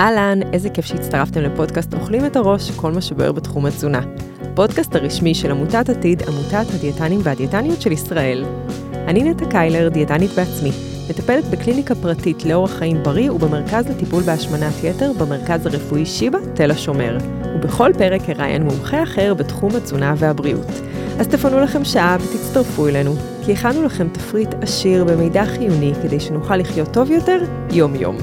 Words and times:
אהלן, 0.00 0.38
איזה 0.52 0.70
כיף 0.70 0.84
שהצטרפתם 0.84 1.40
לפודקאסט 1.40 1.94
אוכלים 1.94 2.26
את 2.26 2.36
הראש, 2.36 2.70
כל 2.70 2.92
מה 2.92 3.00
שבוער 3.00 3.32
בתחום 3.32 3.66
התזונה. 3.66 4.00
הפודקאסט 4.40 4.94
הרשמי 4.94 5.34
של 5.34 5.50
עמותת 5.50 5.88
עתיד, 5.88 6.22
עמותת 6.22 6.74
הדיאטנים 6.74 7.20
והדיאטניות 7.22 7.80
של 7.82 7.92
ישראל. 7.92 8.44
אני 8.92 9.22
נטע 9.22 9.44
קיילר, 9.50 9.88
דיאטנית 9.88 10.30
בעצמי, 10.30 10.70
מטפלת 11.10 11.44
בקליניקה 11.44 11.94
פרטית 11.94 12.44
לאורח 12.44 12.70
חיים 12.70 13.02
בריא 13.02 13.32
ובמרכז 13.32 13.88
לטיפול 13.88 14.22
בהשמנת 14.22 14.84
יתר 14.84 15.12
במרכז 15.18 15.66
הרפואי 15.66 16.06
שיבא, 16.06 16.38
תל 16.54 16.70
השומר. 16.70 17.18
ובכל 17.54 17.92
פרק 17.98 18.30
אראיין 18.30 18.62
מומחה 18.62 19.02
אחר 19.02 19.34
בתחום 19.34 19.76
התזונה 19.76 20.14
והבריאות. 20.16 20.70
אז 21.18 21.28
תפנו 21.28 21.60
לכם 21.60 21.84
שעה 21.84 22.16
ותצטרפו 22.20 22.88
אלינו, 22.88 23.14
כי 23.46 23.52
הכנו 23.52 23.82
לכם 23.82 24.08
תפריט 24.08 24.54
עשיר 24.60 25.04
במידע 25.04 25.44
חיוני 25.44 25.92
כדי 26.02 26.20
שנוכל 26.20 26.56
לחיות 26.56 26.92
טוב 26.92 27.10
יותר 27.10 27.38
יום-יום. 27.70 28.16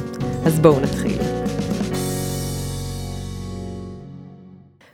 אז 0.45 0.59
בואו 0.59 0.79
נתחיל. 0.79 1.36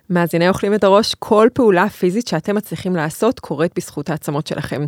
מאזיני 0.09 0.49
אוכלים 0.49 0.73
את 0.73 0.83
הראש, 0.83 1.15
כל 1.19 1.47
פעולה 1.53 1.89
פיזית 1.89 2.27
שאתם 2.27 2.55
מצליחים 2.55 2.95
לעשות 2.95 3.39
קורית 3.39 3.71
בזכות 3.75 4.09
העצמות 4.09 4.47
שלכם. 4.47 4.85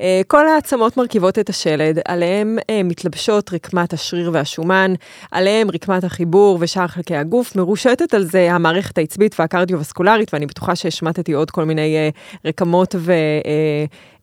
אה, 0.00 0.20
כל 0.26 0.48
העצמות 0.48 0.96
מרכיבות 0.96 1.38
את 1.38 1.48
השלד, 1.48 1.98
עליהם 2.04 2.58
אה, 2.70 2.82
מתלבשות 2.82 3.52
רקמת 3.52 3.92
השריר 3.92 4.30
והשומן, 4.32 4.94
עליהם 5.30 5.70
רקמת 5.70 6.04
החיבור 6.04 6.58
ושאר 6.60 6.86
חלקי 6.86 7.16
הגוף, 7.16 7.56
מרושתת 7.56 8.14
על 8.14 8.24
זה 8.24 8.52
המערכת 8.52 8.98
העצבית 8.98 9.40
והקרדיו-וסקולרית, 9.40 10.34
ואני 10.34 10.46
בטוחה 10.46 10.76
שהשמטתי 10.76 11.32
עוד 11.32 11.50
כל 11.50 11.64
מיני 11.64 11.96
אה, 11.96 12.08
רקמות 12.44 12.94
ו... 12.98 13.12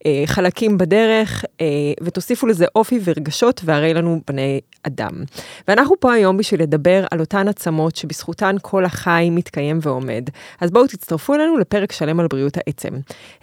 אה, 0.06 0.24
חלקים 0.26 0.78
בדרך, 0.78 1.46
אה, 1.62 1.66
ותוסיפו 2.02 2.48
לזה 2.48 2.66
אופי 2.76 3.00
ורגשות, 3.04 3.62
והרי 3.66 3.94
לנו 3.94 4.22
בני 4.28 4.62
אדם. 4.84 5.12
ואנחנו 5.68 6.00
פה 6.00 6.14
היום 6.14 6.38
בשביל 6.38 6.62
לדבר 6.62 7.06
על 7.12 7.20
אותן 7.20 7.48
עצמות 7.48 7.96
שבזכותן 7.96 8.56
כל 8.62 8.86
החי 8.86 9.30
מתקיים 9.32 9.80
ועומד. 9.82 10.30
אז 10.62 10.72
בואו 10.72 10.88
תצטרפו 10.88 11.34
אלינו 11.34 11.58
לפרק 11.58 11.92
שלם 11.92 12.20
על 12.20 12.28
בריאות 12.28 12.58
העצם. 12.58 12.90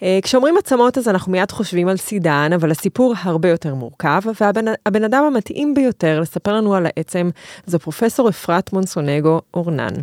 אה, 0.03 0.19
כשאומרים 0.23 0.57
עצמות 0.57 0.97
אז 0.97 1.07
אנחנו 1.07 1.31
מיד 1.31 1.51
חושבים 1.51 1.87
על 1.87 1.97
סידן, 1.97 2.51
אבל 2.55 2.71
הסיפור 2.71 3.13
הרבה 3.21 3.49
יותר 3.49 3.75
מורכב, 3.75 4.21
והבן 4.41 5.03
אדם 5.03 5.23
המתאים 5.23 5.73
ביותר 5.73 6.19
לספר 6.19 6.53
לנו 6.53 6.75
על 6.75 6.85
העצם 6.85 7.29
זו 7.65 7.79
פרופסור 7.79 8.29
אפרת 8.29 8.73
מונסונגו 8.73 9.41
אורנן. 9.53 9.93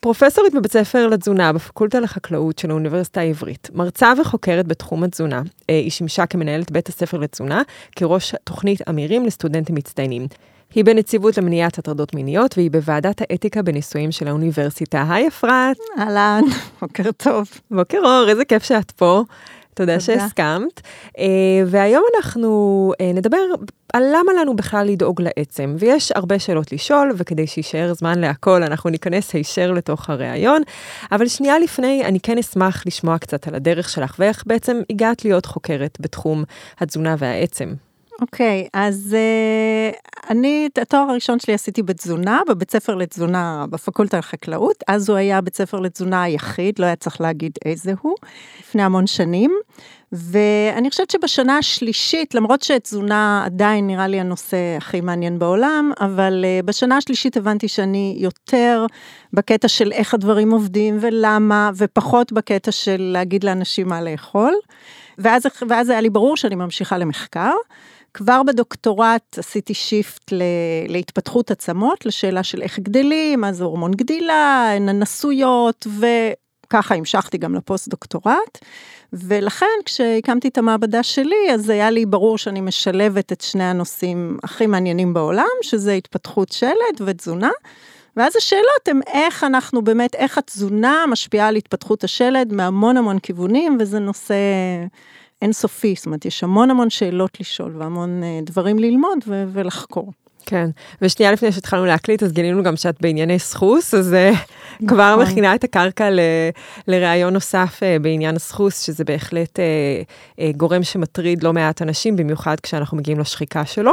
פרופסורית 0.00 0.54
בבית 0.54 0.72
ספר 0.72 1.06
לתזונה 1.06 1.52
בפקולטה 1.52 2.00
לחקלאות 2.00 2.58
של 2.58 2.70
האוניברסיטה 2.70 3.20
העברית, 3.20 3.70
מרצה 3.74 4.12
וחוקרת 4.20 4.66
בתחום 4.66 5.04
התזונה. 5.04 5.42
היא 5.68 5.90
שימשה 5.96 6.26
כמנהלת 6.26 6.70
בית 6.70 6.88
הספר 6.88 7.18
לתזונה, 7.18 7.62
כראש 7.96 8.34
תוכנית 8.44 8.88
אמירים 8.88 9.24
לסטודנטים 9.24 9.74
מצטיינים. 9.74 10.26
היא 10.74 10.84
בנציבות 10.84 11.38
למניעת 11.38 11.78
הטרדות 11.78 12.14
מיניות, 12.14 12.54
והיא 12.58 12.70
בוועדת 12.70 13.20
האתיקה 13.20 13.62
בנישואים 13.62 14.12
של 14.12 14.28
האוניברסיטה. 14.28 15.04
היי 15.10 15.28
אפרת. 15.28 15.76
אהלן, 15.98 16.42
בוקר 16.80 17.12
טוב. 17.16 17.48
בוקר 17.70 17.98
אור, 18.04 18.28
איזה 18.28 18.44
כיף 18.44 18.62
שאת 18.62 18.90
פה. 18.90 19.22
תודה. 19.76 20.00
שהסכמת. 20.00 20.80
Uh, 21.08 21.20
והיום 21.66 22.04
אנחנו 22.16 22.92
uh, 22.92 23.16
נדבר 23.16 23.38
על 23.92 24.02
למה 24.02 24.32
לנו 24.40 24.56
בכלל 24.56 24.86
לדאוג 24.86 25.22
לעצם. 25.22 25.76
ויש 25.78 26.12
הרבה 26.14 26.38
שאלות 26.38 26.72
לשאול, 26.72 27.12
וכדי 27.16 27.46
שיישאר 27.46 27.94
זמן 27.94 28.18
להכל, 28.18 28.62
אנחנו 28.62 28.90
ניכנס 28.90 29.34
הישר 29.34 29.72
לתוך 29.72 30.10
הראיון. 30.10 30.62
אבל 31.12 31.28
שנייה 31.28 31.58
לפני, 31.58 32.04
אני 32.04 32.20
כן 32.20 32.38
אשמח 32.38 32.82
לשמוע 32.86 33.18
קצת 33.18 33.48
על 33.48 33.54
הדרך 33.54 33.88
שלך, 33.88 34.16
ואיך 34.18 34.42
בעצם 34.46 34.80
הגעת 34.90 35.24
להיות 35.24 35.46
חוקרת 35.46 35.98
בתחום 36.00 36.44
התזונה 36.80 37.14
והעצם. 37.18 37.74
אוקיי, 38.20 38.64
okay, 38.66 38.68
אז 38.72 39.16
uh, 39.16 40.30
אני, 40.30 40.68
את 40.72 40.78
התואר 40.78 41.10
הראשון 41.10 41.38
שלי 41.38 41.54
עשיתי 41.54 41.82
בתזונה, 41.82 42.40
בבית 42.48 42.70
ספר 42.70 42.94
לתזונה 42.94 43.64
בפקולטה 43.70 44.18
לחקלאות, 44.18 44.84
אז 44.88 45.08
הוא 45.08 45.16
היה 45.16 45.40
בית 45.40 45.56
ספר 45.56 45.80
לתזונה 45.80 46.22
היחיד, 46.22 46.78
לא 46.78 46.86
היה 46.86 46.96
צריך 46.96 47.20
להגיד 47.20 47.52
איזה 47.64 47.92
הוא, 48.02 48.14
לפני 48.60 48.82
המון 48.82 49.06
שנים. 49.06 49.50
ואני 50.12 50.90
חושבת 50.90 51.10
שבשנה 51.10 51.58
השלישית, 51.58 52.34
למרות 52.34 52.62
שתזונה 52.62 53.42
עדיין 53.46 53.86
נראה 53.86 54.06
לי 54.06 54.20
הנושא 54.20 54.56
הכי 54.76 55.00
מעניין 55.00 55.38
בעולם, 55.38 55.92
אבל 56.00 56.44
uh, 56.44 56.66
בשנה 56.66 56.96
השלישית 56.96 57.36
הבנתי 57.36 57.68
שאני 57.68 58.16
יותר 58.18 58.86
בקטע 59.32 59.68
של 59.68 59.92
איך 59.92 60.14
הדברים 60.14 60.50
עובדים 60.50 60.98
ולמה, 61.00 61.70
ופחות 61.76 62.32
בקטע 62.32 62.72
של 62.72 63.10
להגיד 63.12 63.44
לאנשים 63.44 63.88
מה 63.88 64.00
לאכול. 64.00 64.54
ואז, 65.18 65.46
ואז 65.68 65.90
היה 65.90 66.00
לי 66.00 66.10
ברור 66.10 66.36
שאני 66.36 66.54
ממשיכה 66.54 66.98
למחקר. 66.98 67.52
כבר 68.14 68.42
בדוקטורט 68.42 69.38
עשיתי 69.38 69.74
שיפט 69.74 70.32
להתפתחות 70.88 71.50
עצמות, 71.50 72.06
לשאלה 72.06 72.42
של 72.42 72.62
איך 72.62 72.78
גדלים, 72.78 73.40
מה 73.40 73.52
זה 73.52 73.64
הורמון 73.64 73.90
גדילה, 73.90 74.72
הן 74.76 74.88
הנשויות, 74.88 75.86
וככה 76.66 76.94
המשכתי 76.94 77.38
גם 77.38 77.54
לפוסט 77.54 77.88
דוקטורט. 77.88 78.58
ולכן 79.12 79.66
כשהקמתי 79.84 80.48
את 80.48 80.58
המעבדה 80.58 81.02
שלי, 81.02 81.52
אז 81.54 81.68
היה 81.68 81.90
לי 81.90 82.06
ברור 82.06 82.38
שאני 82.38 82.60
משלבת 82.60 83.32
את 83.32 83.40
שני 83.40 83.64
הנושאים 83.64 84.38
הכי 84.42 84.66
מעניינים 84.66 85.14
בעולם, 85.14 85.46
שזה 85.62 85.92
התפתחות 85.92 86.52
שלד 86.52 87.00
ותזונה. 87.06 87.50
ואז 88.16 88.36
השאלות 88.36 88.88
הן 88.88 89.00
איך 89.12 89.44
אנחנו 89.44 89.82
באמת, 89.82 90.14
איך 90.14 90.38
התזונה 90.38 91.04
משפיעה 91.08 91.48
על 91.48 91.56
התפתחות 91.56 92.04
השלד 92.04 92.52
מהמון 92.52 92.96
המון 92.96 93.18
כיוונים, 93.18 93.76
וזה 93.80 93.98
נושא 93.98 94.34
אינסופי, 95.42 95.94
זאת 95.96 96.06
אומרת, 96.06 96.24
יש 96.24 96.44
המון 96.44 96.70
המון 96.70 96.90
שאלות 96.90 97.40
לשאול 97.40 97.76
והמון 97.78 98.22
אה, 98.22 98.40
דברים 98.42 98.78
ללמוד 98.78 99.18
ולחקור. 99.26 100.12
כן, 100.46 100.70
ושנייה 101.02 101.32
לפני 101.32 101.52
שהתחלנו 101.52 101.86
להקליט, 101.86 102.22
אז 102.22 102.32
גילינו 102.32 102.62
גם 102.62 102.76
שאת 102.76 102.96
בענייני 103.00 103.38
סחוס, 103.38 103.94
אז 103.94 104.14
אה, 104.14 104.30
נכון. 104.30 104.88
כבר 104.88 105.16
מכינה 105.16 105.54
את 105.54 105.64
הקרקע 105.64 106.10
ל, 106.10 106.20
לראיון 106.88 107.32
נוסף 107.32 107.80
uh, 107.80 108.02
בעניין 108.02 108.36
הסחוס, 108.36 108.80
שזה 108.80 109.04
בהחלט 109.04 109.58
uh, 109.58 110.42
גורם 110.56 110.82
שמטריד 110.82 111.42
לא 111.42 111.52
מעט 111.52 111.82
אנשים, 111.82 112.16
במיוחד 112.16 112.60
כשאנחנו 112.60 112.96
מגיעים 112.96 113.20
לשחיקה 113.20 113.64
שלו. 113.64 113.92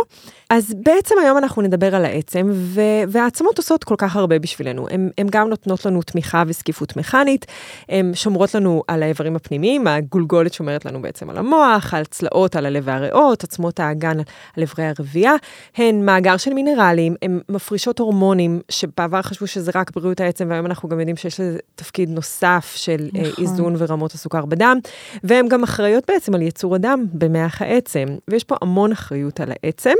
אז 0.53 0.73
בעצם 0.83 1.15
היום 1.21 1.37
אנחנו 1.37 1.61
נדבר 1.61 1.95
על 1.95 2.05
העצם, 2.05 2.49
ו- 2.53 3.03
והעצמות 3.07 3.57
עושות 3.57 3.83
כל 3.83 3.95
כך 3.97 4.15
הרבה 4.15 4.39
בשבילנו. 4.39 4.87
הן 5.17 5.27
גם 5.31 5.49
נותנות 5.49 5.85
לנו 5.85 6.01
תמיכה 6.01 6.43
וזקיפות 6.47 6.97
מכנית, 6.97 7.45
הן 7.89 8.11
שומרות 8.13 8.55
לנו 8.55 8.83
על 8.87 9.03
האיברים 9.03 9.35
הפנימיים, 9.35 9.87
הגולגולת 9.87 10.53
שומרת 10.53 10.85
לנו 10.85 11.01
בעצם 11.01 11.29
על 11.29 11.37
המוח, 11.37 11.93
על 11.93 12.05
צלעות, 12.05 12.55
על 12.55 12.65
הלב 12.65 12.83
והריאות, 12.85 13.43
עצמות 13.43 13.79
האגן 13.79 14.19
על 14.19 14.61
איברי 14.61 14.85
הרבייה, 14.85 15.33
הן 15.77 16.05
מאגר 16.05 16.37
של 16.37 16.53
מינרלים, 16.53 17.15
הן 17.21 17.39
מפרישות 17.49 17.99
הורמונים, 17.99 18.61
שבעבר 18.69 19.21
חשבו 19.21 19.47
שזה 19.47 19.71
רק 19.75 19.91
בריאות 19.95 20.19
העצם, 20.19 20.47
והיום 20.49 20.65
אנחנו 20.65 20.89
גם 20.89 20.99
יודעים 20.99 21.17
שיש 21.17 21.39
לזה 21.39 21.57
תפקיד 21.75 22.09
נוסף 22.09 22.73
של 22.75 23.09
אה, 23.15 23.21
נכון. 23.21 23.43
איזון 23.43 23.75
ורמות 23.77 24.13
הסוכר 24.13 24.45
בדם, 24.45 24.77
והן 25.23 25.47
גם 25.47 25.63
אחראיות 25.63 26.03
בעצם 26.07 26.33
על 26.33 26.41
ייצור 26.41 26.75
הדם 26.75 27.05
במח 27.13 27.61
העצם, 27.61 28.05
ויש 28.27 28.43
פה 28.43 28.55
המון 28.61 28.91
אחריות 28.91 29.39
על 29.39 29.51
העצם. 29.51 29.95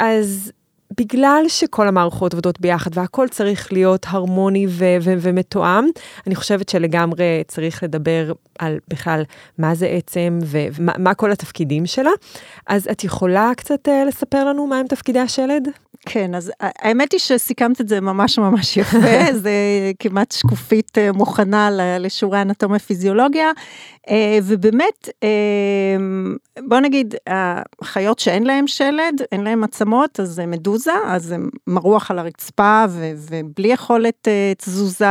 אז 0.00 0.52
בגלל 1.00 1.44
שכל 1.48 1.88
המערכות 1.88 2.32
עובדות 2.32 2.60
ביחד 2.60 2.90
והכל 2.94 3.28
צריך 3.28 3.72
להיות 3.72 4.06
הרמוני 4.08 4.66
ו- 4.68 4.96
ו- 5.00 5.14
ומתואם, 5.20 5.84
אני 6.26 6.34
חושבת 6.34 6.68
שלגמרי 6.68 7.42
צריך 7.48 7.82
לדבר 7.82 8.32
על 8.58 8.78
בכלל 8.88 9.22
מה 9.58 9.74
זה 9.74 9.86
עצם 9.86 10.38
ומה 10.42 11.14
כל 11.14 11.32
התפקידים 11.32 11.86
שלה. 11.86 12.10
אז 12.66 12.88
את 12.90 13.04
יכולה 13.04 13.52
קצת 13.56 13.88
uh, 13.88 14.08
לספר 14.08 14.44
לנו 14.44 14.66
מהם 14.66 14.86
תפקידי 14.86 15.18
השלד? 15.18 15.68
כן, 16.06 16.34
אז 16.34 16.52
האמת 16.60 17.12
היא 17.12 17.20
שסיכמת 17.20 17.80
את 17.80 17.88
זה 17.88 18.00
ממש 18.00 18.38
ממש 18.38 18.76
יפה, 18.76 19.32
זה 19.42 19.52
כמעט 19.98 20.32
שקופית 20.32 20.98
אה, 20.98 21.12
מוכנה 21.12 21.68
לשיעורי 21.98 22.42
אנטומיה 22.42 22.78
פיזיולוגיה, 22.78 23.50
אה, 24.10 24.38
ובאמת, 24.42 25.08
בוא 26.68 26.80
נגיד, 26.80 27.14
החיות 27.82 28.18
שאין 28.18 28.44
להם 28.44 28.66
שלד, 28.66 29.22
אין 29.32 29.44
להם 29.44 29.64
עצמות, 29.64 30.20
אז 30.20 30.28
זה 30.28 30.46
מדוזה, 30.46 30.92
אז 31.06 31.24
זה 31.24 31.36
מרוח 31.66 32.10
על 32.10 32.18
הרצפה 32.18 32.84
ובלי 33.18 33.68
יכולת 33.68 34.28
תזוזה 34.58 35.06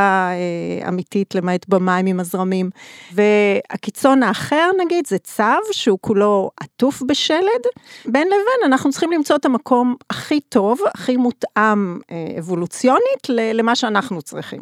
אמיתית, 0.88 1.36
למעט 1.36 1.66
במים 1.70 2.06
עם 2.06 2.20
הזרמים. 2.20 2.70
והקיצון 3.14 4.24
האחר, 4.24 4.70
נגיד, 4.86 5.08
זה 5.08 5.18
צב, 5.18 5.60
שהוא 5.72 5.98
כולו 6.02 6.52
עטוף 6.60 7.02
בשלד. 7.08 7.64
בין 8.06 8.28
לבין, 8.28 8.66
אנחנו 8.66 8.92
צריכים 8.92 9.12
למצוא 9.12 9.36
את 9.36 9.46
המקום 9.46 9.96
הכי 10.10 10.40
טוב, 10.40 10.80
הכי 10.94 11.18
מותאם 11.18 12.00
אה, 12.12 12.26
אבולוציונית 12.40 13.30
למה 13.30 13.76
שאנחנו 13.76 14.22
צריכים. 14.22 14.62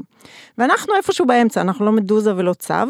ואנחנו 0.58 0.96
איפשהו 0.96 1.26
באמצע, 1.26 1.62
אנחנו 1.62 1.86
לא 1.86 1.92
מדוזה 1.92 2.36
ולא 2.36 2.54
צב, 2.54 2.88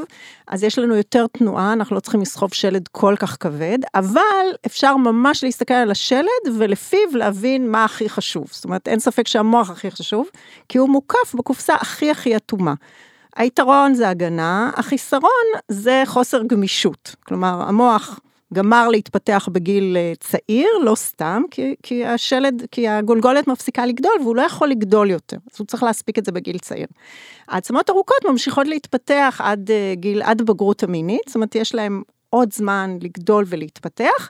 אז 0.47 0.63
יש 0.63 0.79
לנו 0.79 0.95
יותר 0.95 1.25
תנועה, 1.27 1.73
אנחנו 1.73 1.95
לא 1.95 1.99
צריכים 1.99 2.21
לסחוב 2.21 2.53
שלד 2.53 2.87
כל 2.87 3.15
כך 3.19 3.37
כבד, 3.39 3.77
אבל 3.95 4.45
אפשר 4.65 4.95
ממש 4.95 5.43
להסתכל 5.43 5.73
על 5.73 5.91
השלד 5.91 6.57
ולפיו 6.57 7.07
להבין 7.13 7.71
מה 7.71 7.85
הכי 7.85 8.09
חשוב. 8.09 8.47
זאת 8.51 8.65
אומרת, 8.65 8.87
אין 8.87 8.99
ספק 8.99 9.27
שהמוח 9.27 9.69
הכי 9.69 9.91
חשוב, 9.91 10.29
כי 10.69 10.77
הוא 10.77 10.89
מוקף 10.89 11.35
בקופסה 11.35 11.75
הכי 11.75 12.11
הכי 12.11 12.35
אטומה. 12.35 12.73
היתרון 13.35 13.93
זה 13.93 14.09
הגנה, 14.09 14.71
החיסרון 14.75 15.47
זה 15.67 16.03
חוסר 16.05 16.43
גמישות. 16.43 17.15
כלומר, 17.25 17.61
המוח 17.67 18.19
גמר 18.53 18.87
להתפתח 18.87 19.49
בגיל 19.51 19.97
אה, 19.97 20.13
צעיר, 20.19 20.67
לא 20.83 20.95
סתם, 20.95 21.43
כי, 21.51 21.75
כי 21.83 22.05
השלד, 22.05 22.65
כי 22.71 22.87
הגולגולת 22.87 23.47
מפסיקה 23.47 23.85
לגדול 23.85 24.11
והוא 24.21 24.35
לא 24.35 24.41
יכול 24.41 24.69
לגדול 24.69 25.09
יותר, 25.09 25.37
אז 25.53 25.59
הוא 25.59 25.67
צריך 25.67 25.83
להספיק 25.83 26.17
את 26.17 26.25
זה 26.25 26.31
בגיל 26.31 26.57
צעיר. 26.57 26.87
העצמות 27.47 27.89
ארוכות 27.89 28.25
ממשיכות 28.29 28.67
להתפתח 28.67 29.41
עד 29.43 29.71
אה, 29.71 29.93
גיל, 29.95 30.21
עד 30.21 30.41
בגרות 30.41 30.83
המינית, 30.83 31.21
זאת 31.27 31.35
אומרת, 31.35 31.55
יש 31.55 31.75
להם 31.75 32.01
עוד 32.33 32.53
זמן 32.53 32.97
לגדול 33.01 33.45
ולהתפתח. 33.47 34.29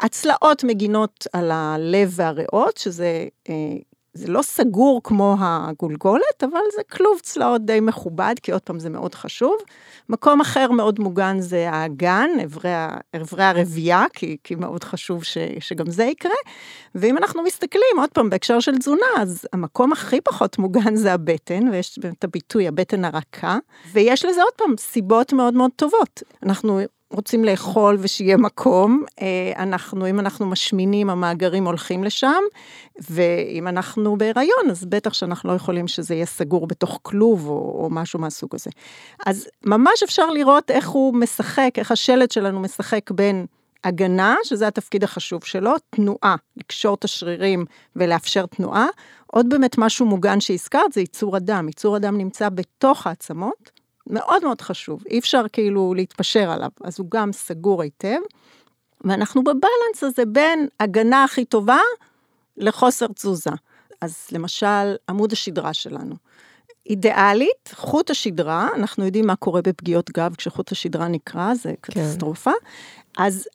הצלעות 0.00 0.64
מגינות 0.64 1.26
על 1.32 1.50
הלב 1.50 2.12
והריאות, 2.16 2.76
שזה 2.76 3.26
זה 4.16 4.28
לא 4.28 4.42
סגור 4.42 5.00
כמו 5.04 5.36
הגולגולת, 5.40 6.42
אבל 6.42 6.60
זה 6.76 6.82
כלוב 6.92 7.20
צלעות 7.22 7.64
די 7.64 7.80
מכובד, 7.80 8.34
כי 8.42 8.52
עוד 8.52 8.62
פעם 8.62 8.78
זה 8.78 8.90
מאוד 8.90 9.14
חשוב. 9.14 9.56
מקום 10.08 10.40
אחר 10.40 10.70
מאוד 10.70 11.00
מוגן 11.00 11.40
זה 11.40 11.70
האגן, 11.70 12.30
אברי 13.14 13.44
הרבייה, 13.44 14.04
כי, 14.12 14.36
כי 14.44 14.54
מאוד 14.54 14.84
חשוב 14.84 15.24
ש, 15.24 15.38
שגם 15.60 15.90
זה 15.90 16.04
יקרה. 16.04 16.34
ואם 16.94 17.16
אנחנו 17.16 17.42
מסתכלים, 17.42 17.98
עוד 17.98 18.10
פעם, 18.10 18.30
בהקשר 18.30 18.60
של 18.60 18.78
תזונה, 18.78 19.06
אז 19.18 19.48
המקום 19.52 19.92
הכי 19.92 20.20
פחות 20.20 20.58
מוגן 20.58 20.96
זה 20.96 21.12
הבטן, 21.12 21.68
ויש 21.68 21.98
את 22.18 22.24
הביטוי 22.24 22.68
הבטן 22.68 23.04
הרכה, 23.04 23.58
ויש 23.92 24.24
לזה 24.24 24.42
עוד 24.42 24.52
פעם 24.56 24.74
סיבות 24.78 25.32
מאוד 25.32 25.54
מאוד 25.54 25.70
טובות. 25.76 26.22
אנחנו 26.42 26.80
רוצים 27.16 27.44
לאכול 27.44 27.96
ושיהיה 28.00 28.36
מקום, 28.36 29.04
אה, 29.20 29.52
אנחנו, 29.56 30.06
אם 30.06 30.20
אנחנו 30.20 30.46
משמינים, 30.46 31.10
המאגרים 31.10 31.66
הולכים 31.66 32.04
לשם, 32.04 32.42
ואם 33.10 33.68
אנחנו 33.68 34.16
בהיריון, 34.16 34.70
אז 34.70 34.84
בטח 34.84 35.12
שאנחנו 35.12 35.50
לא 35.50 35.54
יכולים 35.54 35.88
שזה 35.88 36.14
יהיה 36.14 36.26
סגור 36.26 36.66
בתוך 36.66 36.98
כלוב 37.02 37.48
או, 37.48 37.80
או 37.82 37.88
משהו 37.90 38.20
מהסוג 38.20 38.54
הזה. 38.54 38.70
אז 39.26 39.48
ממש 39.64 40.02
אפשר 40.02 40.30
לראות 40.30 40.70
איך 40.70 40.88
הוא 40.88 41.14
משחק, 41.14 41.70
איך 41.76 41.92
השלד 41.92 42.30
שלנו 42.30 42.60
משחק 42.60 43.10
בין 43.10 43.46
הגנה, 43.84 44.34
שזה 44.44 44.66
התפקיד 44.66 45.04
החשוב 45.04 45.44
שלו, 45.44 45.72
תנועה, 45.90 46.36
לקשור 46.56 46.94
את 46.94 47.04
השרירים 47.04 47.64
ולאפשר 47.96 48.46
תנועה. 48.46 48.86
עוד 49.26 49.48
באמת 49.48 49.78
משהו 49.78 50.06
מוגן 50.06 50.40
שהזכרת, 50.40 50.92
זה 50.92 51.00
ייצור 51.00 51.36
הדם. 51.36 51.64
ייצור 51.68 51.96
הדם 51.96 52.18
נמצא 52.18 52.48
בתוך 52.48 53.06
העצמות, 53.06 53.70
מאוד 54.10 54.44
מאוד 54.44 54.60
חשוב, 54.60 55.02
אי 55.10 55.18
אפשר 55.18 55.42
כאילו 55.52 55.94
להתפשר 55.94 56.50
עליו, 56.50 56.70
אז 56.84 56.98
הוא 56.98 57.06
גם 57.10 57.32
סגור 57.32 57.82
היטב. 57.82 58.18
ואנחנו 59.04 59.44
בבלנס 59.44 60.02
הזה 60.02 60.24
בין 60.24 60.68
הגנה 60.80 61.24
הכי 61.24 61.44
טובה 61.44 61.78
לחוסר 62.56 63.06
תזוזה. 63.06 63.50
אז 64.00 64.26
למשל, 64.32 64.94
עמוד 65.08 65.32
השדרה 65.32 65.74
שלנו. 65.74 66.14
אידיאלית, 66.86 67.72
חוט 67.74 68.10
השדרה, 68.10 68.68
אנחנו 68.74 69.04
יודעים 69.04 69.26
מה 69.26 69.36
קורה 69.36 69.62
בפגיעות 69.62 70.10
גב 70.10 70.34
כשחוט 70.34 70.72
השדרה 70.72 71.08
נקרע, 71.08 71.54
זה 71.54 71.72
כן. 71.82 71.92
קטסטרופה. 71.92 72.50
כן. 72.50 73.22
אז 73.22 73.48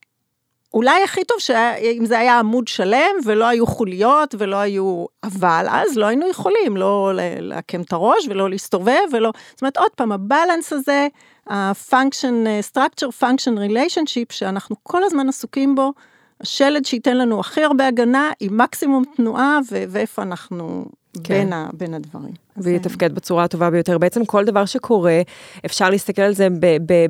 אולי 0.73 1.03
הכי 1.03 1.23
טוב 1.23 1.37
שאם 1.39 2.03
זה 2.05 2.19
היה 2.19 2.39
עמוד 2.39 2.67
שלם 2.67 3.15
ולא 3.25 3.45
היו 3.45 3.67
חוליות 3.67 4.35
ולא 4.37 4.55
היו, 4.55 5.05
אבל 5.23 5.65
אז 5.69 5.97
לא 5.97 6.05
היינו 6.05 6.29
יכולים 6.29 6.77
לא 6.77 7.11
לעקם 7.39 7.81
את 7.81 7.93
הראש 7.93 8.27
ולא 8.29 8.49
להסתובב 8.49 9.01
ולא, 9.11 9.31
זאת 9.51 9.61
אומרת 9.61 9.77
עוד 9.77 9.91
פעם 9.95 10.11
הבלנס 10.11 10.73
הזה, 10.73 11.07
ה-function, 11.49 12.47
structure 12.71 13.23
function 13.23 13.57
relationship 13.69 14.31
שאנחנו 14.33 14.75
כל 14.83 15.03
הזמן 15.03 15.29
עסוקים 15.29 15.75
בו, 15.75 15.93
השלד 16.41 16.85
שייתן 16.85 17.17
לנו 17.17 17.39
הכי 17.39 17.63
הרבה 17.63 17.87
הגנה 17.87 18.31
עם 18.39 18.57
מקסימום 18.57 19.03
תנועה 19.15 19.59
ואיפה 19.89 20.21
אנחנו 20.21 20.85
כן. 21.23 21.33
בין, 21.33 21.53
ה, 21.53 21.69
בין 21.73 21.93
הדברים. 21.93 22.33
ויתפקד 22.57 23.15
בצורה 23.15 23.43
הטובה 23.43 23.69
ביותר. 23.69 23.97
בעצם 23.97 24.25
כל 24.25 24.45
דבר 24.45 24.65
שקורה, 24.65 25.21
אפשר 25.65 25.89
להסתכל 25.89 26.21
על 26.21 26.33
זה 26.33 26.47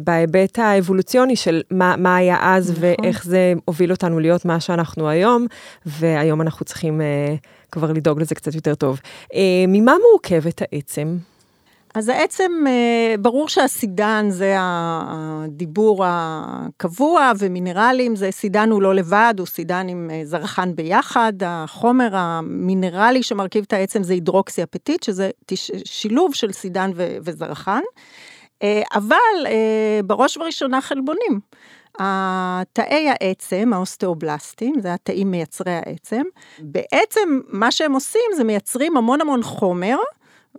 בהיבט 0.03 0.59
האבולוציוני 0.59 1.35
של 1.35 1.61
מה, 1.71 1.95
מה 1.97 2.15
היה 2.15 2.37
אז 2.41 2.71
נכון. 2.71 2.83
ואיך 2.83 3.25
זה 3.25 3.53
הוביל 3.65 3.91
אותנו 3.91 4.19
להיות 4.19 4.45
מה 4.45 4.59
שאנחנו 4.59 5.09
היום, 5.09 5.45
והיום 5.85 6.41
אנחנו 6.41 6.65
צריכים 6.65 7.01
uh, 7.01 7.71
כבר 7.71 7.91
לדאוג 7.91 8.21
לזה 8.21 8.35
קצת 8.35 8.55
יותר 8.55 8.75
טוב. 8.75 8.99
Uh, 9.33 9.37
ממה 9.67 9.95
מורכבת 10.11 10.61
העצם? 10.61 11.17
אז 11.93 12.09
העצם, 12.09 12.51
אה, 12.67 13.15
ברור 13.19 13.49
שהסידן 13.49 14.25
זה 14.29 14.55
הדיבור 14.59 16.03
הקבוע, 16.07 17.31
ומינרלים 17.39 18.15
זה 18.15 18.31
סידן 18.31 18.69
הוא 18.69 18.81
לא 18.81 18.95
לבד, 18.95 19.33
הוא 19.37 19.47
סידן 19.47 19.87
עם 19.89 20.09
אה, 20.13 20.21
זרחן 20.23 20.75
ביחד. 20.75 21.33
החומר 21.45 22.09
המינרלי 22.15 23.23
שמרכיב 23.23 23.63
את 23.67 23.73
העצם 23.73 24.03
זה 24.03 24.13
הידרוקסי 24.13 24.63
אפטית, 24.63 25.03
שזה 25.03 25.29
שילוב 25.85 26.35
של 26.35 26.51
סידן 26.51 26.91
וזרחן. 26.95 27.81
אה, 28.63 28.81
אבל 28.95 29.47
בראש 30.05 30.37
ובראשונה 30.37 30.81
חלבונים. 30.81 31.39
תאי 32.73 33.09
העצם, 33.09 33.71
האוסטאובלסטים, 33.73 34.75
זה 34.81 34.93
התאים 34.93 35.31
מייצרי 35.31 35.71
העצם, 35.73 36.21
בעצם 36.59 37.39
מה 37.47 37.71
שהם 37.71 37.93
עושים 37.93 38.21
זה 38.35 38.43
מייצרים 38.43 38.97
המון 38.97 39.21
המון 39.21 39.43
חומר, 39.43 39.97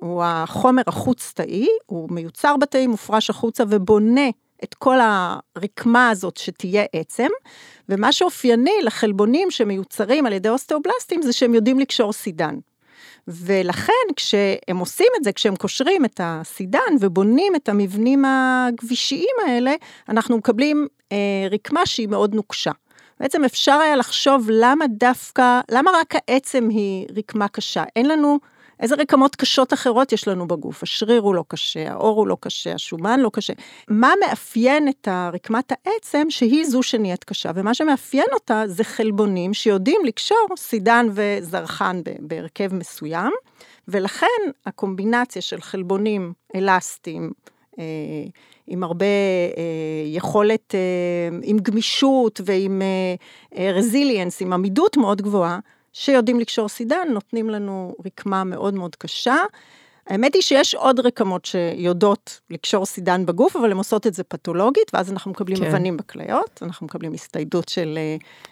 הוא 0.02 0.22
החומר 0.24 0.82
החוץ-תאי, 0.86 1.66
הוא 1.86 2.08
מיוצר 2.10 2.56
בתאים, 2.56 2.90
מופרש 2.90 3.30
החוצה 3.30 3.64
ובונה 3.68 4.28
את 4.64 4.74
כל 4.74 4.96
הרקמה 5.00 6.10
הזאת 6.10 6.36
שתהיה 6.36 6.84
עצם, 6.92 7.28
ומה 7.88 8.12
שאופייני 8.12 8.82
לחלבונים 8.82 9.50
שמיוצרים 9.50 10.26
על 10.26 10.32
ידי 10.32 10.48
אוסטאובלסטים 10.48 11.22
זה 11.22 11.32
שהם 11.32 11.54
יודעים 11.54 11.78
לקשור 11.78 12.12
סידן. 12.12 12.54
ולכן 13.28 13.92
כשהם 14.16 14.78
עושים 14.78 15.06
את 15.18 15.24
זה, 15.24 15.32
כשהם 15.32 15.56
קושרים 15.56 16.04
את 16.04 16.20
הסידן 16.24 16.80
ובונים 17.00 17.56
את 17.56 17.68
המבנים 17.68 18.24
הגבישיים 18.24 19.36
האלה, 19.46 19.74
אנחנו 20.08 20.36
מקבלים 20.38 20.86
אה, 21.12 21.16
רקמה 21.50 21.86
שהיא 21.86 22.08
מאוד 22.08 22.34
נוקשה. 22.34 22.72
בעצם 23.20 23.44
אפשר 23.44 23.72
היה 23.74 23.96
לחשוב 23.96 24.48
למה 24.50 24.84
דווקא, 24.86 25.60
למה 25.70 25.90
רק 26.00 26.14
העצם 26.14 26.68
היא 26.68 27.06
רקמה 27.16 27.48
קשה? 27.48 27.84
אין 27.96 28.08
לנו 28.08 28.38
איזה 28.82 28.94
רקמות 28.94 29.36
קשות 29.36 29.72
אחרות 29.72 30.12
יש 30.12 30.28
לנו 30.28 30.48
בגוף? 30.48 30.82
השריר 30.82 31.22
הוא 31.22 31.34
לא 31.34 31.44
קשה, 31.48 31.90
העור 31.90 32.18
הוא 32.18 32.26
לא 32.26 32.36
קשה, 32.40 32.74
השומן 32.74 33.20
לא 33.20 33.30
קשה. 33.32 33.52
מה 33.88 34.12
מאפיין 34.20 34.88
את 34.88 35.08
רקמת 35.32 35.72
העצם 35.72 36.26
שהיא 36.30 36.64
זו 36.64 36.82
שנהיית 36.82 37.24
קשה? 37.24 37.50
ומה 37.54 37.74
שמאפיין 37.74 38.26
אותה 38.32 38.62
זה 38.66 38.84
חלבונים 38.84 39.54
שיודעים 39.54 40.00
לקשור 40.04 40.46
סידן 40.56 41.06
וזרחן 41.14 42.00
בהרכב 42.20 42.74
מסוים, 42.74 43.32
ולכן 43.88 44.26
הקומבינציה 44.66 45.42
של 45.42 45.60
חלבונים 45.60 46.32
אלסטיים, 46.54 47.32
אה, 47.78 47.84
עם 48.66 48.84
הרבה 48.84 49.06
אה, 49.56 49.62
יכולת, 50.06 50.74
אה, 50.74 51.38
עם 51.42 51.58
גמישות 51.58 52.40
ועם 52.44 52.82
רזיליאנס, 53.74 54.42
עם 54.42 54.52
עמידות 54.52 54.96
מאוד 54.96 55.22
גבוהה, 55.22 55.58
שיודעים 55.92 56.40
לקשור 56.40 56.68
סידן, 56.68 57.08
נותנים 57.10 57.50
לנו 57.50 57.94
רקמה 58.06 58.44
מאוד 58.44 58.74
מאוד 58.74 58.96
קשה. 58.96 59.36
האמת 60.06 60.34
היא 60.34 60.42
שיש 60.42 60.74
עוד 60.74 61.00
רקמות 61.00 61.44
שיודעות 61.44 62.40
לקשור 62.50 62.86
סידן 62.86 63.26
בגוף, 63.26 63.56
אבל 63.56 63.70
הן 63.70 63.76
עושות 63.76 64.06
את 64.06 64.14
זה 64.14 64.24
פתולוגית, 64.24 64.90
ואז 64.94 65.12
אנחנו 65.12 65.30
מקבלים 65.30 65.58
כן. 65.58 65.66
אבנים 65.66 65.96
בכליות, 65.96 66.60
אנחנו 66.62 66.86
מקבלים 66.86 67.12
הסתיידות 67.12 67.68
של 67.68 67.98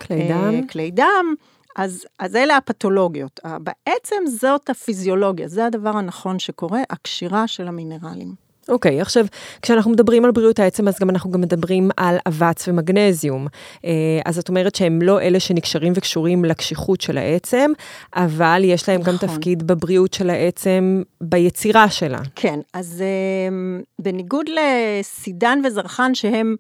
כלי 0.00 0.28
דם. 0.28 0.54
אה, 0.54 0.61
כלי 0.73 0.90
דם. 0.90 1.35
אז, 1.76 2.06
אז 2.18 2.37
אלה 2.37 2.56
הפתולוגיות. 2.56 3.40
בעצם 3.61 4.16
זאת 4.26 4.70
הפיזיולוגיה, 4.70 5.49
זה 5.49 5.66
הדבר 5.66 5.97
הנכון 5.97 6.38
שקורה, 6.38 6.80
הקשירה 6.90 7.47
של 7.47 7.68
המינרלים. 7.68 8.50
אוקיי, 8.68 8.98
okay, 8.98 9.02
עכשיו, 9.02 9.26
כשאנחנו 9.62 9.90
מדברים 9.90 10.24
על 10.24 10.30
בריאות 10.30 10.58
העצם, 10.58 10.88
אז 10.88 10.98
גם 11.00 11.10
אנחנו 11.10 11.30
גם 11.30 11.40
מדברים 11.40 11.90
על 11.96 12.16
אבץ 12.28 12.68
ומגנזיום. 12.68 13.46
אה, 13.84 13.90
אז 14.24 14.34
זאת 14.34 14.48
אומרת 14.48 14.74
שהם 14.74 15.02
לא 15.02 15.20
אלה 15.20 15.40
שנקשרים 15.40 15.92
וקשורים 15.96 16.44
לקשיחות 16.44 17.00
של 17.00 17.18
העצם, 17.18 17.70
אבל 18.16 18.62
יש 18.64 18.88
להם 18.88 19.00
נכון. 19.00 19.12
גם 19.12 19.18
תפקיד 19.18 19.66
בבריאות 19.66 20.14
של 20.14 20.30
העצם, 20.30 21.02
ביצירה 21.20 21.90
שלה. 21.90 22.18
כן, 22.34 22.60
אז 22.74 23.02
אה, 23.02 23.80
בניגוד 23.98 24.46
לסידן 24.48 25.58
וזרחן, 25.64 26.14
שהם, 26.14 26.56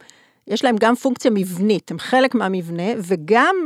יש 0.46 0.64
להם 0.64 0.76
גם 0.80 0.94
פונקציה 0.94 1.30
מבנית, 1.30 1.90
הם 1.90 1.98
חלק 1.98 2.34
מהמבנה, 2.34 2.92
וגם 2.96 3.56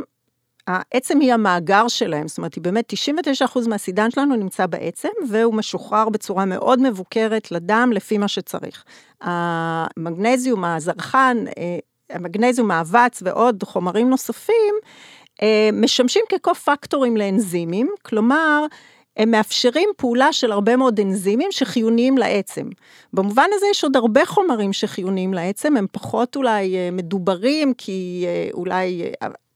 העצם 0.66 1.20
היא 1.20 1.32
המאגר 1.32 1.88
שלהם, 1.88 2.28
זאת 2.28 2.38
אומרת, 2.38 2.54
היא 2.54 2.62
באמת 2.62 2.92
99% 2.92 3.68
מהסידן 3.68 4.10
שלנו 4.10 4.36
נמצא 4.36 4.66
בעצם, 4.66 5.08
והוא 5.28 5.54
משוחרר 5.54 6.08
בצורה 6.08 6.44
מאוד 6.44 6.80
מבוקרת 6.80 7.50
לדם 7.50 7.90
לפי 7.94 8.18
מה 8.18 8.28
שצריך. 8.28 8.84
המגנזיום, 9.20 10.64
הזרחן, 10.64 11.44
אה, 11.58 11.78
המגנזיום, 12.10 12.70
האבץ 12.70 13.22
ועוד 13.24 13.62
חומרים 13.62 14.10
נוספים, 14.10 14.74
אה, 15.42 15.70
משמשים 15.72 16.24
כקו-פקטורים 16.28 17.16
לאנזימים, 17.16 17.90
כלומר, 18.02 18.66
הם 19.16 19.30
מאפשרים 19.30 19.88
פעולה 19.96 20.32
של 20.32 20.52
הרבה 20.52 20.76
מאוד 20.76 21.00
אנזימים 21.00 21.52
שחיוניים 21.52 22.18
לעצם. 22.18 22.68
במובן 23.12 23.46
הזה 23.54 23.66
יש 23.70 23.84
עוד 23.84 23.96
הרבה 23.96 24.26
חומרים 24.26 24.72
שחיוניים 24.72 25.34
לעצם, 25.34 25.76
הם 25.76 25.86
פחות 25.92 26.36
אולי 26.36 26.76
אה, 26.76 26.88
מדוברים, 26.92 27.74
כי 27.74 28.26
אולי 28.52 29.02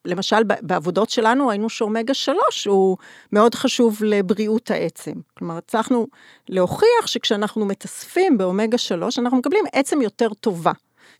למשל 0.04 0.42
בעבודות 0.60 1.10
שלנו 1.10 1.48
ראינו 1.48 1.68
שאומגה 1.68 2.14
3 2.14 2.66
הוא 2.66 2.96
מאוד 3.32 3.54
חשוב 3.54 3.98
לבריאות 4.04 4.70
העצם. 4.70 5.12
כלומר, 5.38 5.56
הצלחנו 5.56 6.06
להוכיח 6.48 7.06
שכשאנחנו 7.06 7.64
מתאספים 7.64 8.38
באומגה 8.38 8.78
3, 8.78 9.18
אנחנו 9.18 9.38
מקבלים 9.38 9.64
עצם 9.72 10.02
יותר 10.02 10.28
טובה. 10.34 10.72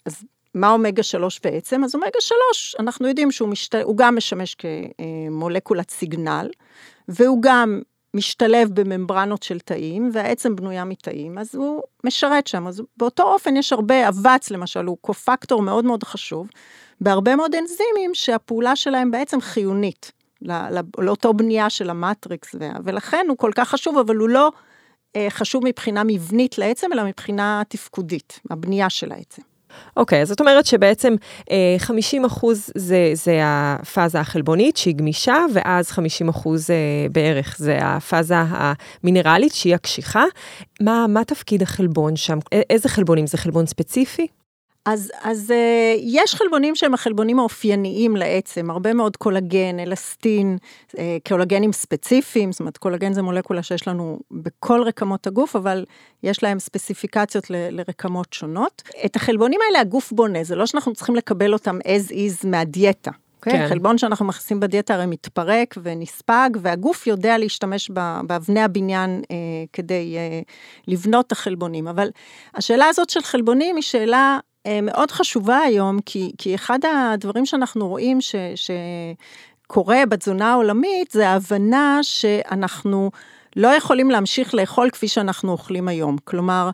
אז 0.06 0.25
מה 0.54 0.70
אומגה 0.70 1.02
3 1.02 1.40
בעצם? 1.44 1.85
אז 1.85 1.94
אומגה 1.94 2.20
3, 2.20 2.76
אנחנו 2.78 3.08
יודעים 3.08 3.32
שהוא 3.32 3.49
משת... 3.49 3.75
גם 3.97 4.16
משמש 4.16 4.56
כמולקולת 4.58 5.90
סיגנל, 5.90 6.49
והוא 7.08 7.42
גם 7.42 7.80
משתלב 8.14 8.70
בממברנות 8.80 9.42
של 9.42 9.61
תאים, 9.61 10.11
והעצם 10.12 10.56
בנויה 10.56 10.85
מתאים, 10.85 11.38
אז 11.38 11.54
הוא 11.54 11.82
משרת 12.04 12.47
שם. 12.47 12.66
אז 12.66 12.82
באותו 12.97 13.23
אופן 13.23 13.56
יש 13.56 13.73
הרבה, 13.73 14.08
אבץ 14.08 14.50
למשל, 14.50 14.85
הוא 14.85 14.97
קופקטור 15.00 15.62
מאוד 15.62 15.85
מאוד 15.85 16.04
חשוב, 16.04 16.49
בהרבה 17.00 17.37
מאוד 17.37 17.55
אנזימים 17.55 18.14
שהפעולה 18.14 18.76
שלהם 18.76 19.11
בעצם 19.11 19.40
חיונית 19.40 20.12
לא, 20.43 20.55
לא, 20.71 20.81
לאותו 20.99 21.35
בנייה 21.35 21.71
של 21.71 21.90
המטריקס, 21.90 22.55
ולכן 22.85 23.26
הוא 23.28 23.38
כל 23.38 23.50
כך 23.55 23.69
חשוב, 23.69 23.99
אבל 23.99 24.17
הוא 24.17 24.28
לא 24.28 24.50
אה, 25.17 25.26
חשוב 25.31 25.64
מבחינה 25.64 26.02
מבנית 26.07 26.59
לעצם, 26.59 26.93
אלא 26.93 27.05
מבחינה 27.05 27.62
תפקודית, 27.69 28.40
הבנייה 28.50 28.90
של 28.90 29.12
העצם. 29.12 29.43
אוקיי, 29.97 30.23
okay, 30.23 30.25
זאת 30.25 30.40
אומרת 30.40 30.67
שבעצם 30.67 31.14
50 31.78 32.23
אה, 32.23 32.26
אחוז 32.26 32.71
זה, 32.75 33.11
זה 33.14 33.40
הפאזה 33.45 34.21
החלבונית 34.21 34.76
שהיא 34.76 34.95
גמישה, 34.95 35.37
ואז 35.55 35.90
50 35.90 36.28
אחוז 36.28 36.71
אה, 36.71 36.76
בערך 37.12 37.57
זה 37.59 37.78
הפאזה 37.83 38.35
המינרלית 38.38 39.52
שהיא 39.52 39.75
הקשיחה. 39.75 40.25
מה, 40.81 41.07
מה 41.09 41.25
תפקיד 41.25 41.62
החלבון 41.62 42.17
שם? 42.17 42.38
איזה 42.71 42.88
חלבונים? 42.88 43.26
זה 43.26 43.38
חלבון 43.38 43.67
ספציפי? 43.67 44.26
אז, 44.85 45.12
אז 45.23 45.50
uh, 45.50 46.00
יש 46.00 46.35
חלבונים 46.35 46.76
שהם 46.76 46.94
החלבונים 46.94 47.38
האופייניים 47.38 48.16
לעצם, 48.16 48.70
הרבה 48.70 48.94
מאוד 48.94 49.16
קולגן, 49.16 49.78
אלסטין, 49.80 50.58
uh, 50.90 50.99
קולגנים 51.28 51.73
ספציפיים, 51.73 52.52
זאת 52.52 52.61
אומרת 52.61 52.76
קולגן 52.76 53.12
זה 53.12 53.23
מולקולה 53.23 53.62
שיש 53.62 53.88
לנו 53.88 54.18
בכל 54.30 54.82
רקמות 54.82 55.26
הגוף, 55.26 55.56
אבל 55.56 55.85
יש 56.23 56.42
להם 56.42 56.58
ספציפיקציות 56.58 57.50
ל, 57.50 57.54
לרקמות 57.70 58.32
שונות. 58.32 58.82
את 59.04 59.16
החלבונים 59.16 59.61
האלה 59.66 59.80
הגוף 59.80 60.12
בונה, 60.12 60.44
זה 60.44 60.56
לא 60.56 60.66
שאנחנו 60.66 60.94
צריכים 60.94 61.16
לקבל 61.16 61.52
אותם 61.52 61.78
as 61.78 62.11
is 62.11 62.47
מהדיאטה. 62.47 63.11
Okay? 63.11 63.38
אוקיי? 63.38 63.52
כן. 63.52 63.68
חלבון 63.68 63.99
שאנחנו 63.99 64.26
מכניסים 64.26 64.61
בדיאטה 64.61 64.94
הרי 64.94 65.06
מתפרק 65.06 65.75
ונספג, 65.82 66.50
והגוף 66.61 67.06
יודע 67.06 67.38
להשתמש 67.38 67.90
באבני 68.26 68.61
הבניין 68.61 69.23
אה, 69.30 69.37
כדי 69.73 70.16
אה, 70.16 70.40
לבנות 70.88 71.26
את 71.26 71.32
החלבונים. 71.32 71.88
אבל 71.88 72.11
השאלה 72.54 72.87
הזאת 72.87 73.11
של 73.11 73.23
חלבונים 73.23 73.76
היא 73.76 73.82
שאלה 73.82 74.38
מאוד 74.82 75.10
חשובה 75.10 75.58
היום, 75.58 75.98
כי, 76.06 76.32
כי 76.38 76.54
אחד 76.54 76.78
הדברים 76.84 77.46
שאנחנו 77.46 77.88
רואים 77.88 78.20
ש, 78.20 78.34
שקורה 78.54 80.06
בתזונה 80.08 80.52
העולמית, 80.52 81.10
זה 81.10 81.28
ההבנה 81.28 81.98
שאנחנו 82.02 83.10
לא 83.56 83.68
יכולים 83.68 84.10
להמשיך 84.10 84.54
לאכול 84.54 84.90
כפי 84.90 85.08
שאנחנו 85.08 85.52
אוכלים 85.52 85.88
היום. 85.88 86.16
כלומר, 86.24 86.70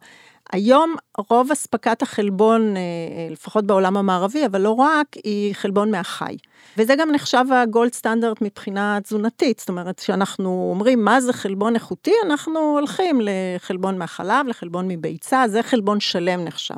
היום 0.53 0.95
רוב 1.31 1.51
אספקת 1.51 2.03
החלבון, 2.03 2.77
אה, 2.77 2.83
לפחות 3.31 3.67
בעולם 3.67 3.97
המערבי, 3.97 4.47
אבל 4.47 4.61
לא 4.61 4.71
רק, 4.71 5.07
היא 5.25 5.55
חלבון 5.55 5.91
מהחי. 5.91 6.37
וזה 6.79 6.95
גם 6.97 7.11
נחשב 7.11 7.45
הגולד 7.53 7.93
סטנדרט 7.93 8.43
מבחינה 8.43 8.99
תזונתית, 9.03 9.59
זאת 9.59 9.69
אומרת, 9.69 10.01
כשאנחנו 10.01 10.71
אומרים 10.75 11.05
מה 11.05 11.21
זה 11.21 11.33
חלבון 11.33 11.75
איכותי, 11.75 12.13
אנחנו 12.27 12.79
הולכים 12.79 13.21
לחלבון 13.23 13.99
מהחלב, 13.99 14.47
לחלבון 14.47 14.89
מביצה, 14.89 15.45
זה 15.49 15.63
חלבון 15.63 16.01
שלם 16.01 16.45
נחשב. 16.45 16.75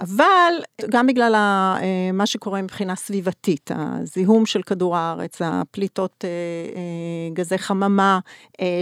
אבל 0.00 0.52
גם 0.90 1.06
בגלל 1.06 1.34
אה, 1.34 2.12
מה 2.12 2.26
שקורה 2.26 2.62
מבחינה 2.62 2.96
סביבתית, 2.96 3.70
הזיהום 3.74 4.46
של 4.46 4.62
כדור 4.62 4.96
הארץ, 4.96 5.42
הפליטות 5.44 6.24
אה, 6.24 6.28
אה, 6.76 7.30
גזי 7.32 7.58
חממה, 7.58 8.18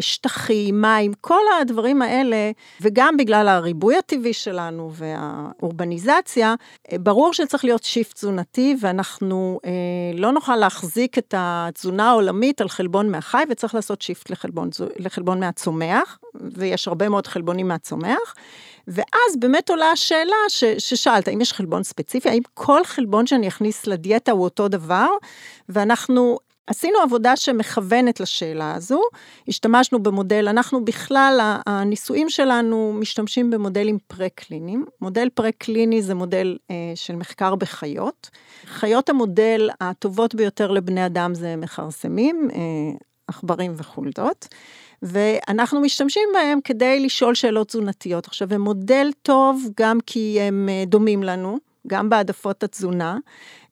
שטחים, 0.00 0.81
מים, 0.81 1.12
כל 1.21 1.40
הדברים 1.61 2.02
האלה, 2.02 2.50
וגם 2.81 3.17
בגלל 3.17 3.49
הריבוי 3.49 3.97
הטבעי 3.97 4.33
שלנו 4.33 4.90
והאורבניזציה, 4.93 6.55
ברור 6.95 7.33
שצריך 7.33 7.64
להיות 7.64 7.83
shift 7.85 8.15
תזונתי, 8.14 8.76
ואנחנו 8.81 9.61
לא 10.14 10.33
נוכל 10.33 10.57
להחזיק 10.57 11.19
את 11.19 11.35
התזונה 11.38 12.11
העולמית 12.11 12.61
על 12.61 12.69
חלבון 12.69 13.11
מהחי, 13.11 13.43
וצריך 13.50 13.75
לעשות 13.75 14.02
shift 14.03 14.31
לחלבון, 14.31 14.71
לחלבון 14.97 15.40
מהצומח, 15.40 16.19
ויש 16.35 16.88
הרבה 16.88 17.09
מאוד 17.09 17.26
חלבונים 17.26 17.69
מהצומח. 17.69 18.35
ואז 18.89 19.37
באמת 19.39 19.71
עולה 19.71 19.91
השאלה 19.91 20.37
ש, 20.49 20.65
ששאלת, 20.65 21.29
האם 21.29 21.41
יש 21.41 21.53
חלבון 21.53 21.83
ספציפי? 21.83 22.29
האם 22.29 22.43
כל 22.55 22.85
חלבון 22.85 23.27
שאני 23.27 23.49
אכניס 23.49 23.87
לדיאטה 23.87 24.33
הוא 24.33 24.45
אותו 24.45 24.69
דבר? 24.69 25.09
ואנחנו 25.69 26.39
עשינו 26.71 26.99
עבודה 26.99 27.37
שמכוונת 27.37 28.21
לשאלה 28.21 28.75
הזו, 28.75 29.01
השתמשנו 29.49 30.03
במודל, 30.03 30.49
אנחנו 30.49 30.85
בכלל, 30.85 31.61
הניסויים 31.67 32.31
שלנו 32.31 32.93
משתמשים 32.97 33.51
במודלים 33.51 33.99
פרה-קליניים. 34.07 34.85
מודל 35.01 35.29
פרה-קליני 35.35 36.03
זה 36.03 36.15
מודל 36.15 36.57
אה, 36.71 36.77
של 36.95 37.17
מחקר 37.17 37.55
בחיות. 37.55 38.31
חיות 38.67 39.09
המודל 39.09 39.71
הטובות 39.81 40.35
ביותר 40.35 40.71
לבני 40.71 41.07
אדם 41.07 41.35
זה 41.35 41.57
מכרסמים, 41.57 42.49
אה, 42.55 42.59
עכברים 43.31 43.73
וחולדות. 43.77 44.49
ואנחנו 45.03 45.81
משתמשים 45.81 46.29
בהם 46.35 46.59
כדי 46.65 47.01
לשאול 47.01 47.35
שאלות 47.35 47.69
תזונתיות. 47.69 48.27
עכשיו, 48.27 48.55
הם 48.55 48.61
מודל 48.61 49.11
טוב 49.23 49.65
גם 49.77 49.99
כי 50.07 50.41
הם 50.41 50.69
אה, 50.69 50.85
דומים 50.87 51.23
לנו, 51.23 51.59
גם 51.87 52.09
בהעדפות 52.09 52.63
התזונה, 52.63 53.19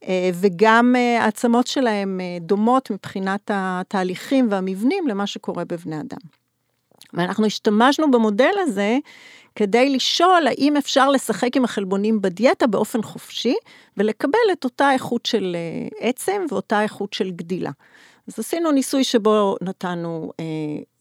אה, 0.05 0.31
וגם 0.35 0.95
אה, 0.97 1.25
העצמות 1.25 1.67
שלהם 1.67 2.21
דומות 2.41 2.91
מבחינת 2.91 3.51
התהליכים 3.55 4.47
והמבנים 4.51 5.09
למה 5.09 5.27
שקורה 5.27 5.65
בבני 5.65 6.01
אדם. 6.01 6.19
ואנחנו 7.13 7.47
השתמשנו 7.47 8.11
במודל 8.11 8.53
הזה 8.59 8.99
כדי 9.55 9.89
לשאול 9.89 10.47
האם 10.47 10.77
אפשר 10.77 11.11
לשחק 11.11 11.57
עם 11.57 11.65
החלבונים 11.65 12.23
בדיאטה 12.23 12.67
באופן 12.67 13.03
חופשי 13.03 13.55
ולקבל 13.97 14.39
את 14.53 14.65
אותה 14.65 14.93
איכות 14.93 15.27
של 15.27 15.57
עצם 15.99 16.43
ואותה 16.51 16.83
איכות 16.83 17.13
של 17.13 17.31
גדילה. 17.31 17.71
אז 18.29 18.39
עשינו 18.39 18.73
ניסוי 18.73 19.05
שבו 19.05 19.57
נתנו 19.61 20.33
אה, 20.41 20.45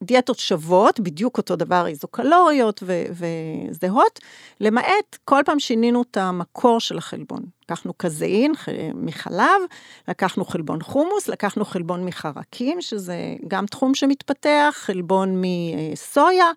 דיאטות 0.03 0.39
שוות, 0.39 1.00
בדיוק 1.00 1.38
אותו 1.38 1.55
דבר, 1.55 1.88
איזוקלוריות 1.88 2.84
וזהות, 3.12 4.19
למעט 4.60 5.17
כל 5.25 5.41
פעם 5.46 5.60
שינינו 5.60 6.01
את 6.01 6.17
המקור 6.17 6.79
של 6.79 6.98
החלבון. 6.98 7.39
לקחנו 7.63 7.93
קזאין 7.98 8.53
מחלב, 8.93 9.62
לקחנו 10.07 10.46
חלבון 10.46 10.81
חומוס, 10.81 11.27
לקחנו 11.27 11.65
חלבון 11.65 12.05
מחרקים, 12.05 12.81
שזה 12.81 13.36
גם 13.48 13.65
תחום 13.65 13.96
שמתפתח, 13.96 14.74
חלבון 14.77 15.41
מסויה, 15.41 16.51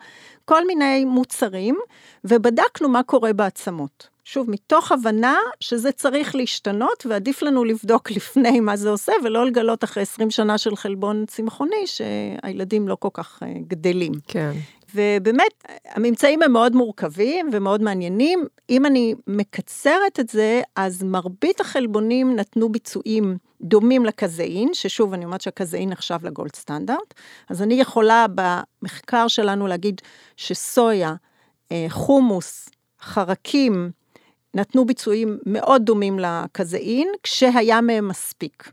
כל 0.45 0.67
מיני 0.67 1.05
מוצרים, 1.05 1.79
ובדקנו 2.25 2.89
מה 2.89 3.03
קורה 3.03 3.33
בעצמות. 3.33 4.09
שוב, 4.33 4.51
מתוך 4.51 4.93
הבנה 4.93 5.37
שזה 5.61 5.93
צריך 5.93 6.35
להשתנות, 6.35 7.07
ועדיף 7.09 7.43
לנו 7.43 7.65
לבדוק 7.65 8.11
לפני 8.17 8.61
מה 8.61 8.77
זה 8.77 8.91
עושה, 8.91 9.13
ולא 9.25 9.47
לגלות 9.47 9.85
אחרי 9.85 10.03
20 10.03 10.31
שנה 10.31 10.59
של 10.59 10.77
חלבון 10.77 11.25
צמחוני, 11.27 11.87
שהילדים 11.87 12.89
לא 12.89 12.97
כל 13.01 13.09
כך 13.13 13.43
אה, 13.43 13.53
גדלים. 13.67 14.13
כן. 14.29 14.53
ובאמת, 14.95 15.65
הממצאים 15.89 16.43
הם 16.43 16.53
מאוד 16.53 16.77
מורכבים 16.77 17.51
ומאוד 17.53 17.83
מעניינים. 17.83 18.45
אם 18.71 18.87
אני 18.87 19.15
מקצרת 19.27 20.21
את 20.21 20.29
זה, 20.29 20.63
אז 20.77 21.03
מרבית 21.03 21.61
החלבונים 21.61 22.37
נתנו 22.37 22.69
ביצועים 22.69 23.37
דומים 23.63 24.05
לקזאין, 24.05 24.75
ששוב, 24.75 25.13
אני 25.13 25.25
אומרת 25.25 25.41
שהקזאין 25.41 25.89
נחשב 25.89 26.19
לגולד 26.23 26.57
סטנדרט. 26.57 27.15
אז 27.49 27.63
אני 27.63 27.75
יכולה 27.75 28.27
במחקר 28.35 29.29
שלנו 29.29 29.67
להגיד 29.67 30.01
שסויה, 30.37 31.15
אה, 31.73 31.87
חומוס, 31.89 32.69
חרקים, 33.01 33.91
נתנו 34.55 34.87
ביצועים 34.87 35.39
מאוד 35.47 35.83
דומים 35.85 36.19
לקזאין, 36.19 37.09
כשהיה 37.23 37.81
מהם 37.81 38.09
מספיק. 38.09 38.73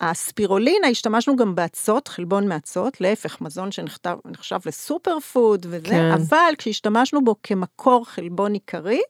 הספירולינה, 0.00 0.88
השתמשנו 0.88 1.36
גם 1.36 1.54
באצות, 1.54 2.08
חלבון 2.08 2.48
מאצות, 2.48 3.00
להפך, 3.00 3.40
מזון 3.40 3.72
שנחשב 3.72 4.58
לסופר 4.66 5.20
פוד 5.20 5.66
וזה, 5.68 5.86
כן. 5.88 6.10
אבל 6.12 6.54
כשהשתמשנו 6.58 7.24
בו 7.24 7.34
כמקור 7.42 8.04
חלבון 8.06 8.52
עיקרי, 8.52 9.00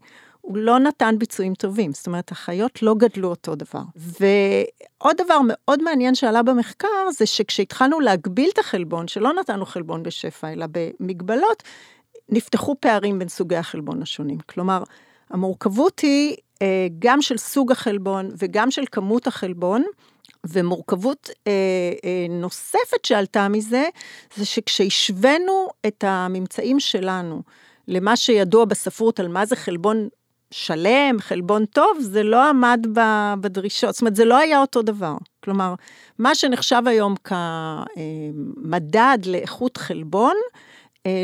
הוא 0.40 0.56
לא 0.56 0.78
נתן 0.78 1.14
ביצועים 1.18 1.54
טובים, 1.54 1.92
זאת 1.92 2.06
אומרת, 2.06 2.32
החיות 2.32 2.82
לא 2.82 2.94
גדלו 2.98 3.28
אותו 3.28 3.54
דבר. 3.54 3.82
ועוד 3.96 5.16
דבר 5.16 5.38
מאוד 5.48 5.82
מעניין 5.82 6.14
שעלה 6.14 6.42
במחקר, 6.42 7.10
זה 7.12 7.26
שכשהתחלנו 7.26 8.00
להגביל 8.00 8.50
את 8.52 8.58
החלבון, 8.58 9.08
שלא 9.08 9.32
נתנו 9.32 9.66
חלבון 9.66 10.02
בשפע, 10.02 10.52
אלא 10.52 10.66
במגבלות, 10.70 11.62
נפתחו 12.28 12.76
פערים 12.80 13.18
בין 13.18 13.28
סוגי 13.28 13.56
החלבון 13.56 14.02
השונים. 14.02 14.38
כלומר, 14.46 14.82
המורכבות 15.30 16.00
היא 16.00 16.36
אה, 16.62 16.86
גם 16.98 17.22
של 17.22 17.36
סוג 17.36 17.72
החלבון 17.72 18.28
וגם 18.38 18.70
של 18.70 18.82
כמות 18.92 19.26
החלבון, 19.26 19.84
ומורכבות 20.44 21.30
אה, 21.46 21.52
אה, 22.04 22.26
נוספת 22.30 23.04
שעלתה 23.04 23.48
מזה, 23.48 23.84
זה 24.36 24.44
שכשהשווינו 24.44 25.68
את 25.86 26.04
הממצאים 26.06 26.80
שלנו 26.80 27.42
למה 27.88 28.16
שידוע 28.16 28.64
בספרות 28.64 29.20
על 29.20 29.28
מה 29.28 29.46
זה 29.46 29.56
חלבון 29.56 30.08
שלם, 30.50 31.16
חלבון 31.18 31.64
טוב, 31.64 31.98
זה 32.00 32.22
לא 32.22 32.48
עמד 32.48 32.86
בדרישות, 33.40 33.94
זאת 33.94 34.00
אומרת, 34.00 34.16
זה 34.16 34.24
לא 34.24 34.38
היה 34.38 34.60
אותו 34.60 34.82
דבר. 34.82 35.16
כלומר, 35.44 35.74
מה 36.18 36.34
שנחשב 36.34 36.82
היום 36.86 37.14
כמדד 37.24 39.18
לאיכות 39.26 39.76
חלבון, 39.76 40.34
אה, 40.36 40.60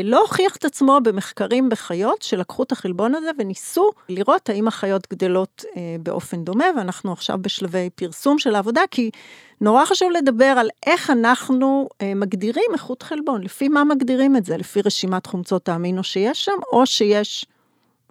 לא 0.03 0.21
הוכיח 0.21 0.55
את 0.55 0.65
עצמו 0.65 0.99
במחקרים 1.03 1.69
בחיות 1.69 2.21
שלקחו 2.21 2.63
את 2.63 2.71
החלבון 2.71 3.15
הזה 3.15 3.29
וניסו 3.39 3.89
לראות 4.09 4.49
האם 4.49 4.67
החיות 4.67 5.07
גדלות 5.13 5.65
אה, 5.77 5.95
באופן 5.99 6.43
דומה, 6.43 6.65
ואנחנו 6.77 7.11
עכשיו 7.11 7.37
בשלבי 7.41 7.89
פרסום 7.95 8.39
של 8.39 8.55
העבודה, 8.55 8.81
כי 8.91 9.11
נורא 9.61 9.85
חשוב 9.85 10.11
לדבר 10.11 10.45
על 10.45 10.69
איך 10.85 11.09
אנחנו 11.09 11.89
אה, 12.01 12.13
מגדירים 12.15 12.71
איכות 12.73 13.03
חלבון, 13.03 13.41
לפי 13.41 13.67
מה 13.67 13.83
מגדירים 13.83 14.37
את 14.37 14.45
זה, 14.45 14.57
לפי 14.57 14.81
רשימת 14.81 15.25
חומצות 15.25 15.69
האמינו 15.69 16.03
שיש 16.03 16.45
שם, 16.45 16.57
או 16.71 16.85
שיש 16.85 17.45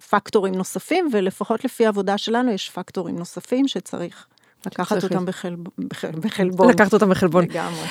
פקטורים 0.09 0.55
נוספים, 0.55 1.09
ולפחות 1.11 1.65
לפי 1.65 1.85
העבודה 1.85 2.17
שלנו 2.17 2.51
יש 2.51 2.69
פקטורים 2.69 3.15
נוספים 3.15 3.67
שצריך 3.67 4.27
לקחת 4.65 5.03
אותם 5.03 5.25
בחלבון. 5.25 6.69
לקחת 6.69 6.93
אותם 6.93 7.09
בחלבון. 7.09 7.43
לגמרי. 7.43 7.87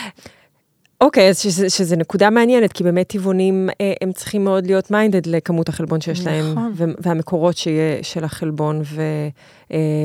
אוקיי, 1.00 1.28
אז 1.28 1.38
שזה, 1.40 1.70
שזה 1.70 1.96
נקודה 1.96 2.30
מעניינת, 2.30 2.72
כי 2.72 2.84
באמת 2.84 3.08
טבעונים, 3.08 3.68
אה, 3.80 3.92
הם 4.00 4.12
צריכים 4.12 4.44
מאוד 4.44 4.66
להיות 4.66 4.90
minded 4.90 5.26
לכמות 5.26 5.68
החלבון 5.68 6.00
שיש 6.00 6.20
נכון. 6.20 6.32
להם, 6.78 6.94
והמקורות 6.98 7.56
שיהיה 7.56 8.02
של 8.02 8.24
החלבון, 8.24 8.82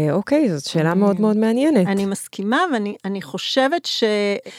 ואוקיי, 0.10 0.50
זאת 0.50 0.66
שאלה 0.66 0.94
מאוד 0.94 1.22
מאוד 1.22 1.38
מעניינת. 1.38 1.88
אני 1.88 2.06
מסכימה, 2.06 2.62
ואני 2.74 3.22
חושבת 3.22 3.86
ש, 3.86 4.04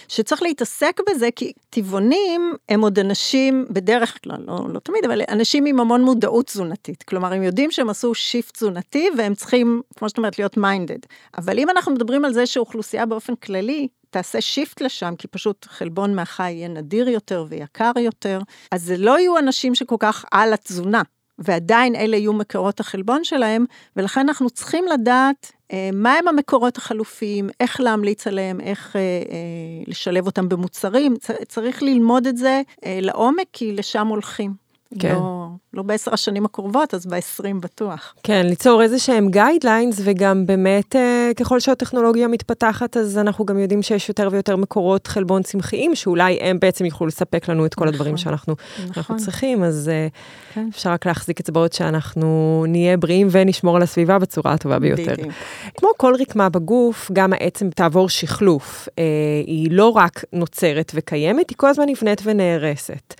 שצריך 0.08 0.42
להתעסק 0.42 1.00
בזה, 1.10 1.28
כי 1.36 1.52
טבעונים 1.70 2.54
הם 2.68 2.80
עוד 2.80 2.98
אנשים, 2.98 3.66
בדרך 3.70 4.18
כלל, 4.24 4.44
לא, 4.46 4.66
לא 4.68 4.78
תמיד, 4.78 5.04
אבל 5.04 5.20
אנשים 5.28 5.66
עם 5.66 5.80
המון 5.80 6.04
מודעות 6.04 6.46
תזונתית. 6.46 7.02
כלומר, 7.02 7.32
הם 7.32 7.42
יודעים 7.42 7.70
שהם 7.70 7.90
עשו 7.90 8.14
shift 8.14 8.54
תזונתי, 8.54 9.08
והם 9.18 9.34
צריכים, 9.34 9.82
כמו 9.96 10.08
שאת 10.08 10.18
אומרת, 10.18 10.38
להיות 10.38 10.56
minded. 10.56 10.98
אבל 11.38 11.58
אם 11.58 11.70
אנחנו 11.70 11.92
מדברים 11.92 12.24
על 12.24 12.32
זה 12.32 12.46
שאוכלוסייה 12.46 13.06
באופן 13.06 13.34
כללי, 13.34 13.88
תעשה 14.12 14.40
שיפט 14.40 14.80
לשם, 14.80 15.14
כי 15.18 15.28
פשוט 15.28 15.66
חלבון 15.70 16.14
מהחי 16.14 16.52
יהיה 16.52 16.68
נדיר 16.68 17.08
יותר 17.08 17.44
ויקר 17.48 17.92
יותר, 17.98 18.40
אז 18.70 18.82
זה 18.82 18.96
לא 18.96 19.18
יהיו 19.18 19.38
אנשים 19.38 19.74
שכל 19.74 19.96
כך 19.98 20.24
על 20.30 20.52
התזונה. 20.52 21.02
ועדיין 21.38 21.96
אלה 21.96 22.16
יהיו 22.16 22.32
מקורות 22.32 22.80
החלבון 22.80 23.24
שלהם, 23.24 23.64
ולכן 23.96 24.20
אנחנו 24.20 24.50
צריכים 24.50 24.84
לדעת 24.92 25.52
אה, 25.72 25.90
מהם 25.92 26.28
המקורות 26.28 26.76
החלופיים, 26.76 27.48
איך 27.60 27.80
להמליץ 27.80 28.26
עליהם, 28.26 28.60
איך 28.60 28.96
אה, 28.96 29.00
אה, 29.00 29.84
לשלב 29.86 30.26
אותם 30.26 30.48
במוצרים, 30.48 31.14
צריך 31.48 31.82
ללמוד 31.82 32.26
את 32.26 32.36
זה 32.36 32.62
אה, 32.84 32.98
לעומק, 33.02 33.46
כי 33.52 33.72
לשם 33.72 34.06
הולכים. 34.06 34.54
כן. 34.98 35.14
לא, 35.14 35.48
לא 35.74 35.82
בעשר 35.82 36.14
השנים 36.14 36.44
הקרובות, 36.44 36.94
אז 36.94 37.06
בעשרים 37.06 37.60
בטוח. 37.60 38.14
כן, 38.22 38.46
ליצור 38.46 38.82
איזה 38.82 38.98
שהם 38.98 39.28
guidelines, 39.30 40.00
וגם 40.04 40.46
באמת, 40.46 40.96
אה, 40.96 41.30
ככל 41.36 41.60
שהטכנולוגיה 41.60 42.28
מתפתחת, 42.28 42.96
אז 42.96 43.18
אנחנו 43.18 43.44
גם 43.44 43.58
יודעים 43.58 43.82
שיש 43.82 44.08
יותר 44.08 44.28
ויותר 44.32 44.56
מקורות 44.56 45.06
חלבון 45.06 45.42
צמחיים, 45.42 45.94
שאולי 45.94 46.38
הם 46.40 46.58
בעצם 46.60 46.84
יוכלו 46.84 47.06
לספק 47.06 47.48
לנו 47.48 47.66
את 47.66 47.74
כל 47.74 47.84
נכון, 47.84 47.94
הדברים 47.94 48.16
שאנחנו 48.16 48.54
נכון. 48.96 49.16
צריכים, 49.16 49.64
אז 49.64 49.88
אה, 49.88 50.08
כן. 50.54 50.68
אפשר 50.72 50.90
רק 50.90 51.06
להחזיק 51.06 51.40
אצבעות 51.40 51.72
שאנחנו 51.72 52.64
נהיה 52.68 52.96
בריאים 52.96 53.28
ונשמור 53.30 53.76
על 53.76 53.82
הסביבה 53.82 54.18
בצורה 54.18 54.52
הטובה 54.52 54.78
ביותר. 54.78 55.12
בדיוק. 55.12 55.32
כמו 55.76 55.88
כל 55.96 56.14
רקמה 56.20 56.48
בגוף, 56.48 57.10
גם 57.12 57.32
העצם 57.32 57.70
תעבור 57.70 58.08
שחלוף. 58.08 58.88
אה, 58.98 59.04
היא 59.46 59.68
לא 59.70 59.88
רק 59.88 60.24
נוצרת 60.32 60.92
וקיימת, 60.94 61.50
היא 61.50 61.56
כל 61.56 61.68
הזמן 61.68 61.84
נבנית 61.88 62.20
ונהרסת. 62.24 63.14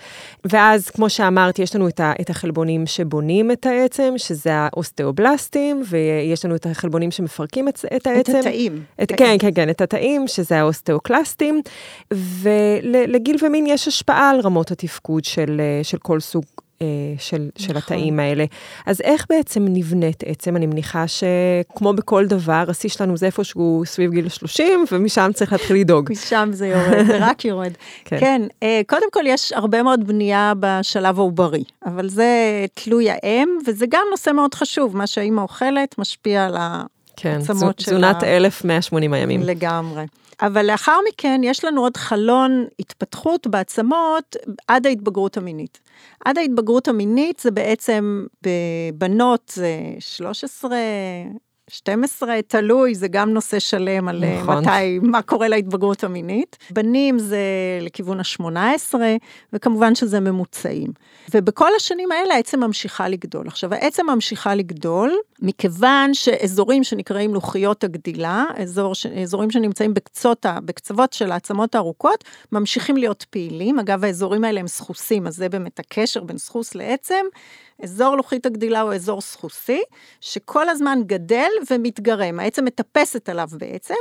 ואז, 0.45 0.89
כמו 0.89 1.09
שאמרתי, 1.09 1.61
יש 1.61 1.75
לנו 1.75 1.87
את, 1.87 1.99
ה, 1.99 2.13
את 2.21 2.29
החלבונים 2.43 2.85
שבונים 2.85 3.51
את 3.51 3.65
העצם, 3.65 4.13
שזה 4.17 4.49
האוסטאובלסטים, 4.53 5.83
ויש 5.89 6.45
לנו 6.45 6.55
את 6.55 6.65
החלבונים 6.65 7.11
שמפרקים 7.11 7.67
את, 7.67 7.85
את 7.95 8.07
העצם. 8.07 8.39
את 8.39 8.45
התאים. 8.45 8.83
את, 9.03 9.11
כן, 9.17 9.35
כן, 9.39 9.49
כן, 9.55 9.69
את 9.69 9.81
התאים, 9.81 10.27
שזה 10.27 10.59
האוסטאוקלסטים, 10.59 11.61
ולגיל 12.13 13.35
ומין 13.41 13.65
יש 13.67 13.87
השפעה 13.87 14.29
על 14.29 14.39
רמות 14.39 14.71
התפקוד 14.71 15.25
של, 15.25 15.61
של 15.83 15.97
כל 15.97 16.19
סוג 16.19 16.43
אה, 16.43 16.52
של, 17.17 17.49
נכון. 17.55 17.67
של 17.67 17.77
התאים 17.77 18.19
האלה. 18.19 18.45
אז 18.85 19.01
איך 19.01 19.25
בעצם 19.29 19.65
נבנית 19.69 20.23
עצם? 20.25 20.55
אני 20.55 20.65
מניחה 20.65 21.05
שכמו 21.07 21.93
בכל 21.93 22.25
דבר, 22.25 22.63
השיא 22.67 22.89
שלנו 22.89 23.17
זה 23.17 23.25
איפשהו 23.25 23.83
סביב 23.85 24.11
גיל 24.11 24.29
30, 24.29 24.85
ומשם 24.91 25.31
צריך 25.33 25.51
להתחיל 25.51 25.75
לדאוג. 25.75 26.11
משם 26.11 26.49
זה 26.51 26.67
יורד, 26.67 27.05
זה 27.07 27.17
רק 27.19 27.45
יורד. 27.45 27.71
כן. 28.05 28.19
כן, 28.19 28.41
אה, 28.63 28.81
קודם 28.87 29.11
כל 29.11 29.23
יש 29.25 29.51
הרבה 29.51 29.83
מאוד 29.83 30.07
בנייה 30.07 30.53
בשלב 30.59 31.19
העוברי, 31.19 31.63
אבל 31.85 32.09
זה 32.09 32.65
תלוי 32.73 33.09
האם, 33.09 33.49
וזה 33.67 33.85
גם 33.89 34.05
נושא 34.11 34.31
מאוד 34.31 34.53
חשוב, 34.53 34.97
מה 34.97 35.07
שהאימא 35.07 35.41
אוכלת 35.41 35.97
משפיע 35.97 36.45
על 36.45 36.55
כן, 37.15 37.37
העצמות 37.39 37.79
שלה. 37.79 38.09
כן, 38.09 38.11
תזונת 38.11 38.23
1,180 38.23 39.13
הימים. 39.13 39.41
לגמרי. 39.43 40.05
אבל 40.41 40.65
לאחר 40.65 40.97
מכן 41.09 41.41
יש 41.43 41.65
לנו 41.65 41.81
עוד 41.81 41.97
חלון 41.97 42.65
התפתחות 42.79 43.47
בעצמות 43.47 44.35
עד 44.67 44.85
ההתבגרות 44.85 45.37
המינית. 45.37 45.79
עד 46.25 46.37
ההתבגרות 46.37 46.87
המינית 46.87 47.39
זה 47.39 47.51
בעצם 47.51 48.25
בבנות 48.41 49.51
זה 49.55 49.77
13, 49.99 50.77
12, 51.69 52.41
תלוי, 52.47 52.95
זה 52.95 53.07
גם 53.07 53.29
נושא 53.29 53.59
שלם 53.59 54.07
על 54.07 54.23
אה, 54.23 54.41
נכון. 54.41 54.57
מתי, 54.57 54.99
מה 55.01 55.21
קורה 55.21 55.47
להתבגרות 55.47 56.03
המינית. 56.03 56.57
בנים 56.71 57.19
זה 57.19 57.39
לכיוון 57.81 58.19
ה-18, 58.19 58.93
וכמובן 59.53 59.95
שזה 59.95 60.19
ממוצעים. 60.19 60.91
ובכל 61.33 61.69
השנים 61.75 62.11
האלה 62.11 62.35
העצם 62.35 62.63
ממשיכה 62.63 63.07
לגדול. 63.07 63.47
עכשיו, 63.47 63.73
העצם 63.73 64.05
ממשיכה 64.09 64.55
לגדול, 64.55 65.13
מכיוון 65.41 66.13
שאזורים 66.13 66.83
שנקראים 66.83 67.33
לוחיות 67.33 67.83
הגדילה, 67.83 68.45
אזור, 68.55 68.93
אזורים 69.21 69.51
שנמצאים 69.51 69.93
בקצות, 69.93 70.45
בקצוות 70.65 71.13
של 71.13 71.31
העצמות 71.31 71.75
הארוכות, 71.75 72.23
ממשיכים 72.51 72.97
להיות 72.97 73.25
פעילים. 73.29 73.79
אגב, 73.79 74.03
האזורים 74.03 74.43
האלה 74.43 74.59
הם 74.59 74.67
סחוסים, 74.67 75.27
אז 75.27 75.35
זה 75.35 75.49
באמת 75.49 75.79
הקשר 75.79 76.23
בין 76.23 76.37
סחוס 76.37 76.75
לעצם. 76.75 77.25
אזור 77.83 78.15
לוחית 78.15 78.45
הגדילה 78.45 78.81
הוא 78.81 78.93
אזור 78.93 79.21
סחוסי, 79.21 79.81
שכל 80.21 80.69
הזמן 80.69 80.99
גדל 81.05 81.49
ומתגרם, 81.71 82.39
העצם 82.39 82.65
מטפסת 82.65 83.29
עליו 83.29 83.47
בעצם, 83.57 83.93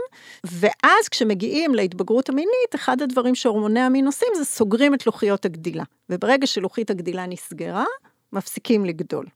ואז 0.45 1.09
כשמגיעים 1.11 1.75
להתבגרות 1.75 2.29
המינית, 2.29 2.75
אחד 2.75 3.03
הדברים 3.03 3.35
שהורמוני 3.35 3.81
המין 3.81 4.07
עושים 4.07 4.29
זה 4.37 4.45
סוגרים 4.45 4.95
את 4.95 5.07
לוחיות 5.07 5.45
הגדילה, 5.45 5.85
וברגע 6.11 6.47
שלוחית 6.47 6.91
הגדילה 6.91 7.27
נסגרה, 7.27 7.85
מפסיקים 8.33 8.85
לגדול. 8.85 9.27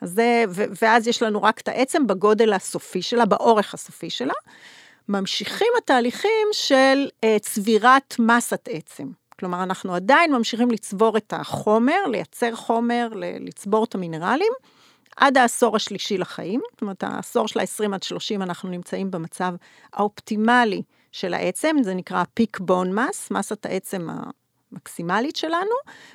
אז 0.00 0.10
זה, 0.10 0.44
ואז 0.82 1.08
יש 1.08 1.22
לנו 1.22 1.42
רק 1.42 1.60
את 1.60 1.68
העצם 1.68 2.06
בגודל 2.06 2.52
הסופי 2.52 3.02
שלה, 3.02 3.24
באורך 3.24 3.74
הסופי 3.74 4.10
שלה. 4.10 4.34
ממשיכים 5.08 5.68
התהליכים 5.78 6.48
של 6.52 7.08
uh, 7.24 7.38
צבירת 7.40 8.14
מסת 8.18 8.68
עצם. 8.72 9.06
כלומר, 9.38 9.62
אנחנו 9.62 9.94
עדיין 9.94 10.32
ממשיכים 10.32 10.70
לצבור 10.70 11.16
את 11.16 11.32
החומר, 11.36 12.06
לייצר 12.06 12.54
חומר, 12.56 13.08
לצבור 13.40 13.84
את 13.84 13.94
המינרלים, 13.94 14.52
עד 15.20 15.38
העשור 15.38 15.76
השלישי 15.76 16.18
לחיים. 16.18 16.60
זאת 16.72 16.82
אומרת, 16.82 17.02
העשור 17.02 17.48
של 17.48 17.60
ה-20 17.60 17.94
עד 17.94 18.02
30 18.02 18.42
אנחנו 18.42 18.68
נמצאים 18.68 19.10
במצב 19.10 19.54
האופטימלי 19.92 20.82
של 21.12 21.34
העצם, 21.34 21.76
זה 21.82 21.94
נקרא 21.94 22.24
peak 22.34 22.58
bone 22.60 22.98
mass, 22.98 23.30
מסת 23.30 23.66
העצם 23.66 24.08
המקסימלית 24.72 25.36
שלנו, 25.36 25.74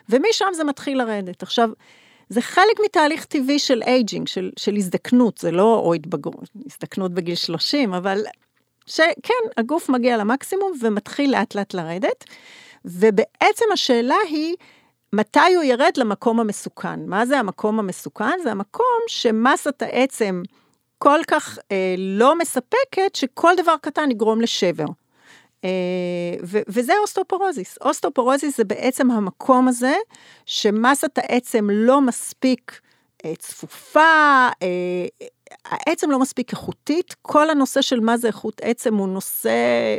ומשם 0.09 0.45
זה 0.53 0.63
מתחיל 0.63 0.97
לרדת. 0.97 1.43
עכשיו, 1.43 1.69
זה 2.29 2.41
חלק 2.41 2.79
מתהליך 2.85 3.25
טבעי 3.25 3.59
של 3.59 3.81
aging, 3.83 4.27
של, 4.27 4.51
של 4.57 4.75
הזדקנות, 4.75 5.37
זה 5.37 5.51
לא 5.51 5.81
או 5.85 5.93
התבגרות, 5.93 6.49
הזדקנות 6.65 7.11
בגיל 7.11 7.35
30, 7.35 7.93
אבל 7.93 8.21
שכן, 8.85 9.33
הגוף 9.57 9.89
מגיע 9.89 10.17
למקסימום 10.17 10.71
ומתחיל 10.81 11.31
לאט 11.31 11.55
לאט 11.55 11.73
לרדת. 11.73 12.23
ובעצם 12.85 13.65
השאלה 13.73 14.15
היא, 14.29 14.55
מתי 15.13 15.55
הוא 15.55 15.63
ירד 15.63 15.91
למקום 15.97 16.39
המסוכן? 16.39 17.05
מה 17.05 17.25
זה 17.25 17.39
המקום 17.39 17.79
המסוכן? 17.79 18.39
זה 18.43 18.51
המקום 18.51 18.99
שמסת 19.07 19.81
העצם 19.81 20.41
כל 20.97 21.19
כך 21.27 21.59
אה, 21.71 21.95
לא 21.97 22.37
מספקת, 22.37 23.15
שכל 23.15 23.53
דבר 23.57 23.75
קטן 23.81 24.11
יגרום 24.11 24.41
לשבר. 24.41 24.85
אה, 25.63 25.69
ו- 26.43 26.61
וזה 26.67 26.93
אוסטאופורוזיס. 27.01 27.77
אוסטאופורוזיס 27.81 28.57
זה 28.57 28.63
בעצם 28.63 29.11
המקום 29.11 29.67
הזה 29.67 29.95
שמסת 30.45 31.17
העצם 31.17 31.67
לא 31.71 32.01
מספיק 32.01 32.81
אה, 33.25 33.35
צפופה, 33.35 34.49
אה, 34.61 35.27
העצם 35.69 36.11
לא 36.11 36.19
מספיק 36.19 36.51
איכותית, 36.51 37.15
כל 37.21 37.49
הנושא 37.49 37.81
של 37.81 37.99
מה 37.99 38.17
זה 38.17 38.27
איכות 38.27 38.61
עצם 38.63 38.95
הוא 38.95 39.07
נושא 39.07 39.49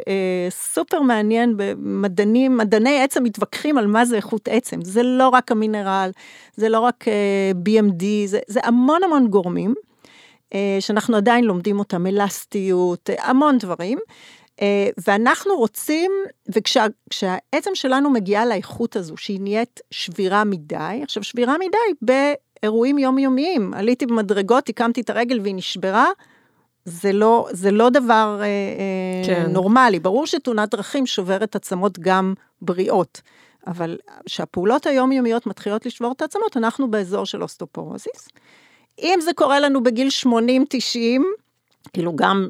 אה, 0.09 0.47
סופר 0.51 1.01
מעניין 1.01 1.55
במדענים, 1.57 2.57
מדעני 2.57 3.03
עצם 3.03 3.25
מתווכחים 3.25 3.79
על 3.79 3.87
מה 3.87 4.05
זה 4.05 4.17
איכות 4.17 4.49
עצם, 4.49 4.85
זה 4.85 5.03
לא 5.03 5.29
רק 5.29 5.53
המינרל, 5.53 6.11
זה 6.57 6.69
לא 6.69 6.81
רק 6.81 7.09
אה, 7.09 7.53
BMD, 7.67 8.05
זה, 8.27 8.39
זה 8.47 8.61
המון 8.65 9.03
המון 9.03 9.29
גורמים, 9.29 9.75
אה, 10.55 10.77
שאנחנו 10.81 11.17
עדיין 11.17 11.45
לומדים 11.45 11.79
אותם, 11.79 12.07
אלסטיות, 12.07 13.11
אה, 13.11 13.29
המון 13.29 13.59
דברים. 13.59 13.99
אה, 14.63 14.89
ואנחנו 15.07 15.57
רוצים, 15.57 16.13
וכשהעצם 16.49 17.71
שלנו 17.75 18.11
מגיעה 18.11 18.47
לאיכות 18.47 18.97
הזו, 18.97 19.17
שהיא 19.17 19.41
נהיית 19.41 19.81
שבירה 19.91 20.45
מדי, 20.45 21.01
עכשיו 21.03 21.23
שבירה 21.23 21.57
מדי 21.59 22.13
אירועים 22.63 22.99
יומיומיים. 22.99 23.75
עליתי 23.75 24.07
במדרגות, 24.07 24.69
הקמתי 24.69 25.01
את 25.01 25.11
הרגל 25.11 25.41
והיא 25.41 25.55
נשברה. 25.55 26.07
זה 26.85 27.13
לא, 27.13 27.49
זה 27.51 27.71
לא 27.71 27.91
דבר 27.91 28.39
אה, 28.41 28.45
אה 28.45 29.27
כן. 29.27 29.51
נורמלי. 29.51 29.99
ברור 29.99 30.27
שתאונת 30.27 30.71
דרכים 30.71 31.07
שוברת 31.07 31.57
עצמות 31.57 31.99
גם 31.99 32.35
בריאות. 32.63 33.21
אבל 33.67 33.99
כשהפעולות 34.27 34.87
היומיומיות 34.87 35.47
מתחילות 35.47 35.87
לשבור 35.87 36.13
את 36.13 36.23
העצמות, 36.23 36.57
אנחנו 36.57 36.91
באזור 36.91 37.27
של 37.27 37.43
אוסטופורוזיס. 37.43 38.29
אם 39.03 39.19
זה 39.23 39.31
קורה 39.35 39.61
לנו 39.61 39.83
בגיל 39.83 40.09
80-90, 40.27 40.29
כאילו 41.93 42.17
גם 42.17 42.49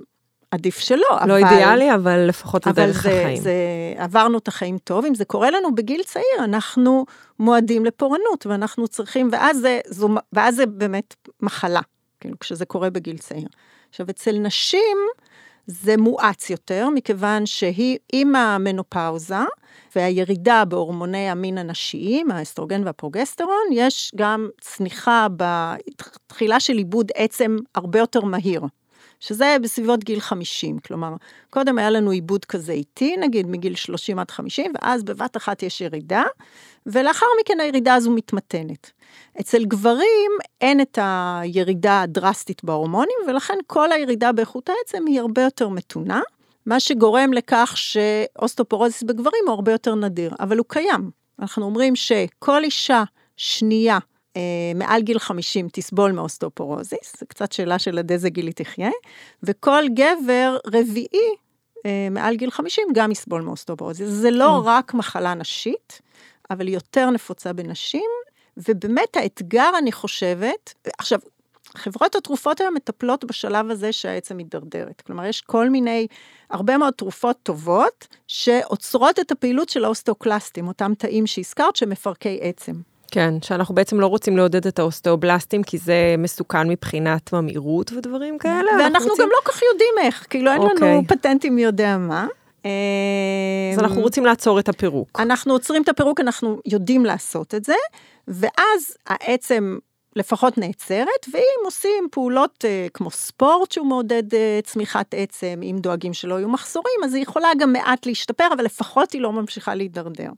עדיף 0.51 0.79
שלא, 0.79 0.99
לא 0.99 1.19
אבל... 1.21 1.29
לא 1.29 1.37
אידיאלי, 1.37 1.95
אבל 1.95 2.27
לפחות 2.29 2.65
זה 2.65 2.73
דרך 2.73 3.03
זה, 3.03 3.21
החיים. 3.21 3.37
זה, 3.37 3.55
עברנו 3.97 4.39
את 4.39 4.49
החיים 4.49 4.79
טוב, 4.79 5.05
אם 5.05 5.15
זה 5.15 5.25
קורה 5.25 5.51
לנו 5.51 5.75
בגיל 5.75 6.03
צעיר, 6.03 6.45
אנחנו 6.45 7.07
מועדים 7.39 7.85
לפורענות, 7.85 8.47
ואנחנו 8.47 8.89
צריכים, 8.89 9.29
ואז 9.33 9.59
זה, 9.59 9.81
זו, 9.87 10.09
ואז 10.33 10.57
זה 10.57 10.67
באמת 10.67 11.15
מחלה, 11.41 11.81
כאילו, 12.21 12.39
כשזה 12.39 12.65
קורה 12.65 12.91
בגיל 12.91 13.19
צעיר. 13.19 13.49
עכשיו, 13.91 14.07
אצל 14.11 14.39
נשים 14.39 14.97
זה 15.67 15.97
מואץ 15.97 16.51
יותר, 16.51 16.89
מכיוון 16.95 17.47
שהיא 17.47 17.99
עם 18.13 18.37
המנופאוזה, 18.37 19.45
והירידה 19.97 20.65
בהורמוני 20.65 21.31
המין 21.31 21.59
הנשיים, 21.59 22.31
האסטרוגן 22.31 22.87
והפרוגסטרון, 22.87 23.65
יש 23.73 24.13
גם 24.17 24.49
צניחה 24.61 25.27
בתחילה 25.37 26.61
של 26.61 26.77
עיבוד 26.77 27.11
עצם 27.15 27.57
הרבה 27.75 27.99
יותר 27.99 28.21
מהיר. 28.21 28.61
שזה 29.21 29.57
בסביבות 29.63 30.05
גיל 30.05 30.21
50, 30.21 30.79
כלומר, 30.79 31.15
קודם 31.51 31.79
היה 31.79 31.91
לנו 31.91 32.11
עיבוד 32.11 32.45
כזה 32.45 32.73
איטי, 32.73 33.17
נגיד 33.17 33.47
מגיל 33.47 33.75
30 33.75 34.19
עד 34.19 34.31
50, 34.31 34.73
ואז 34.75 35.05
בבת 35.05 35.37
אחת 35.37 35.63
יש 35.63 35.81
ירידה, 35.81 36.23
ולאחר 36.87 37.27
מכן 37.41 37.61
הירידה 37.61 37.95
הזו 37.95 38.11
מתמתנת. 38.11 38.91
אצל 39.41 39.65
גברים 39.65 40.31
אין 40.61 40.81
את 40.81 40.99
הירידה 41.03 42.03
הדרסטית 42.03 42.65
בהורמונים, 42.65 43.19
ולכן 43.29 43.59
כל 43.67 43.93
הירידה 43.93 44.33
באיכות 44.33 44.69
העצם 44.69 45.05
היא 45.07 45.21
הרבה 45.21 45.43
יותר 45.43 45.69
מתונה, 45.69 46.21
מה 46.67 46.81
שגורם 46.81 47.33
לכך 47.33 47.73
שאוסטופורוזיס 47.77 49.03
בגברים 49.03 49.43
הוא 49.47 49.55
הרבה 49.55 49.73
יותר 49.73 49.95
נדיר, 49.95 50.35
אבל 50.41 50.59
הוא 50.59 50.67
קיים. 50.69 51.11
אנחנו 51.39 51.65
אומרים 51.65 51.97
שכל 51.97 52.65
אישה 52.65 53.03
שנייה 53.37 53.99
מעל 54.75 55.03
גיל 55.03 55.19
50 55.19 55.69
תסבול 55.73 56.13
מאוסטופורוזיס, 56.13 57.17
זו 57.21 57.27
קצת 57.29 57.53
שאלה 57.53 57.79
של 57.79 57.99
עד 57.99 58.13
איזה 58.13 58.31
גיל 58.31 58.47
היא 58.47 58.55
תחיה, 58.55 58.91
וכל 59.43 59.85
גבר 59.95 60.57
רביעי 60.67 61.37
אה, 61.87 62.09
מעל 62.11 62.37
גיל 62.37 62.51
50 62.51 62.85
גם 62.95 63.13
יסבול 63.13 63.43
מאוסטופורוזיס. 63.43 64.09
זה 64.09 64.31
לא 64.31 64.59
mm. 64.59 64.63
רק 64.65 64.95
מחלה 64.95 65.35
נשית, 65.35 66.01
אבל 66.51 66.69
יותר 66.69 67.11
נפוצה 67.11 67.53
בנשים, 67.53 68.11
ובאמת 68.57 69.17
האתגר, 69.17 69.71
אני 69.79 69.93
חושבת, 69.93 70.75
עכשיו, 70.99 71.19
חברות 71.77 72.15
התרופות 72.15 72.61
היום 72.61 72.75
מטפלות 72.75 73.25
בשלב 73.25 73.71
הזה 73.71 73.93
שהעצם 73.93 74.37
מידרדרת. 74.37 75.01
כלומר, 75.01 75.25
יש 75.25 75.41
כל 75.41 75.71
מיני, 75.71 76.07
הרבה 76.51 76.79
מאוד 76.79 76.95
תרופות 76.95 77.37
טובות, 77.43 78.07
שעוצרות 78.27 79.19
את 79.19 79.33
הפעילות 79.33 79.69
של 79.69 79.85
האוסטאוקלסטים, 79.85 80.69
אותם 80.69 80.93
תאים 80.99 81.27
שהזכרת, 81.27 81.77
שמפרקי 81.77 82.39
עצם. 82.43 82.73
כן, 83.17 83.35
שאנחנו 83.43 83.75
בעצם 83.75 84.01
לא 84.01 84.07
רוצים 84.07 84.37
לעודד 84.37 84.67
את 84.67 84.79
האוסטאובלסטים, 84.79 85.63
כי 85.63 85.79
זה 85.79 86.15
מסוכן 86.19 86.69
מבחינת 86.69 87.33
ממאירות 87.33 87.93
ודברים 87.93 88.39
כאלה. 88.39 88.71
ואנחנו 88.79 89.09
רוצים... 89.09 89.25
גם 89.25 89.31
לא 89.31 89.39
כך 89.45 89.63
יודעים 89.63 89.95
איך, 90.03 90.27
כאילו 90.31 90.51
אין 90.51 90.63
אוקיי. 90.63 90.93
לנו 90.93 91.03
פטנטים 91.09 91.55
מי 91.55 91.63
יודע 91.63 91.97
מה. 91.99 92.27
אז 92.63 93.79
אנחנו 93.79 94.01
רוצים 94.01 94.27
לעצור 94.27 94.59
את 94.59 94.69
הפירוק. 94.69 95.21
אנחנו 95.21 95.53
עוצרים 95.53 95.83
את 95.83 95.89
הפירוק, 95.89 96.21
אנחנו 96.21 96.61
יודעים 96.67 97.05
לעשות 97.05 97.55
את 97.55 97.65
זה, 97.65 97.75
ואז 98.29 98.97
העצם 99.07 99.79
לפחות 100.17 100.59
נעצרת, 100.59 101.27
ואם 101.33 101.65
עושים 101.65 102.09
פעולות 102.11 102.65
uh, 102.65 102.91
כמו 102.95 103.11
ספורט 103.11 103.73
שהוא 103.73 103.87
מעודד 103.87 104.35
uh, 104.35 104.37
צמיחת 104.65 105.15
עצם, 105.17 105.61
אם 105.63 105.77
דואגים 105.81 106.15
שלא 106.15 106.35
יהיו 106.35 106.49
מחסורים, 106.49 107.01
אז 107.05 107.15
היא 107.15 107.23
יכולה 107.23 107.49
גם 107.59 107.73
מעט 107.73 108.07
להשתפר, 108.07 108.49
אבל 108.57 108.65
לפחות 108.65 109.13
היא 109.13 109.21
לא 109.21 109.33
ממשיכה 109.33 109.75
להידרדר. 109.75 110.31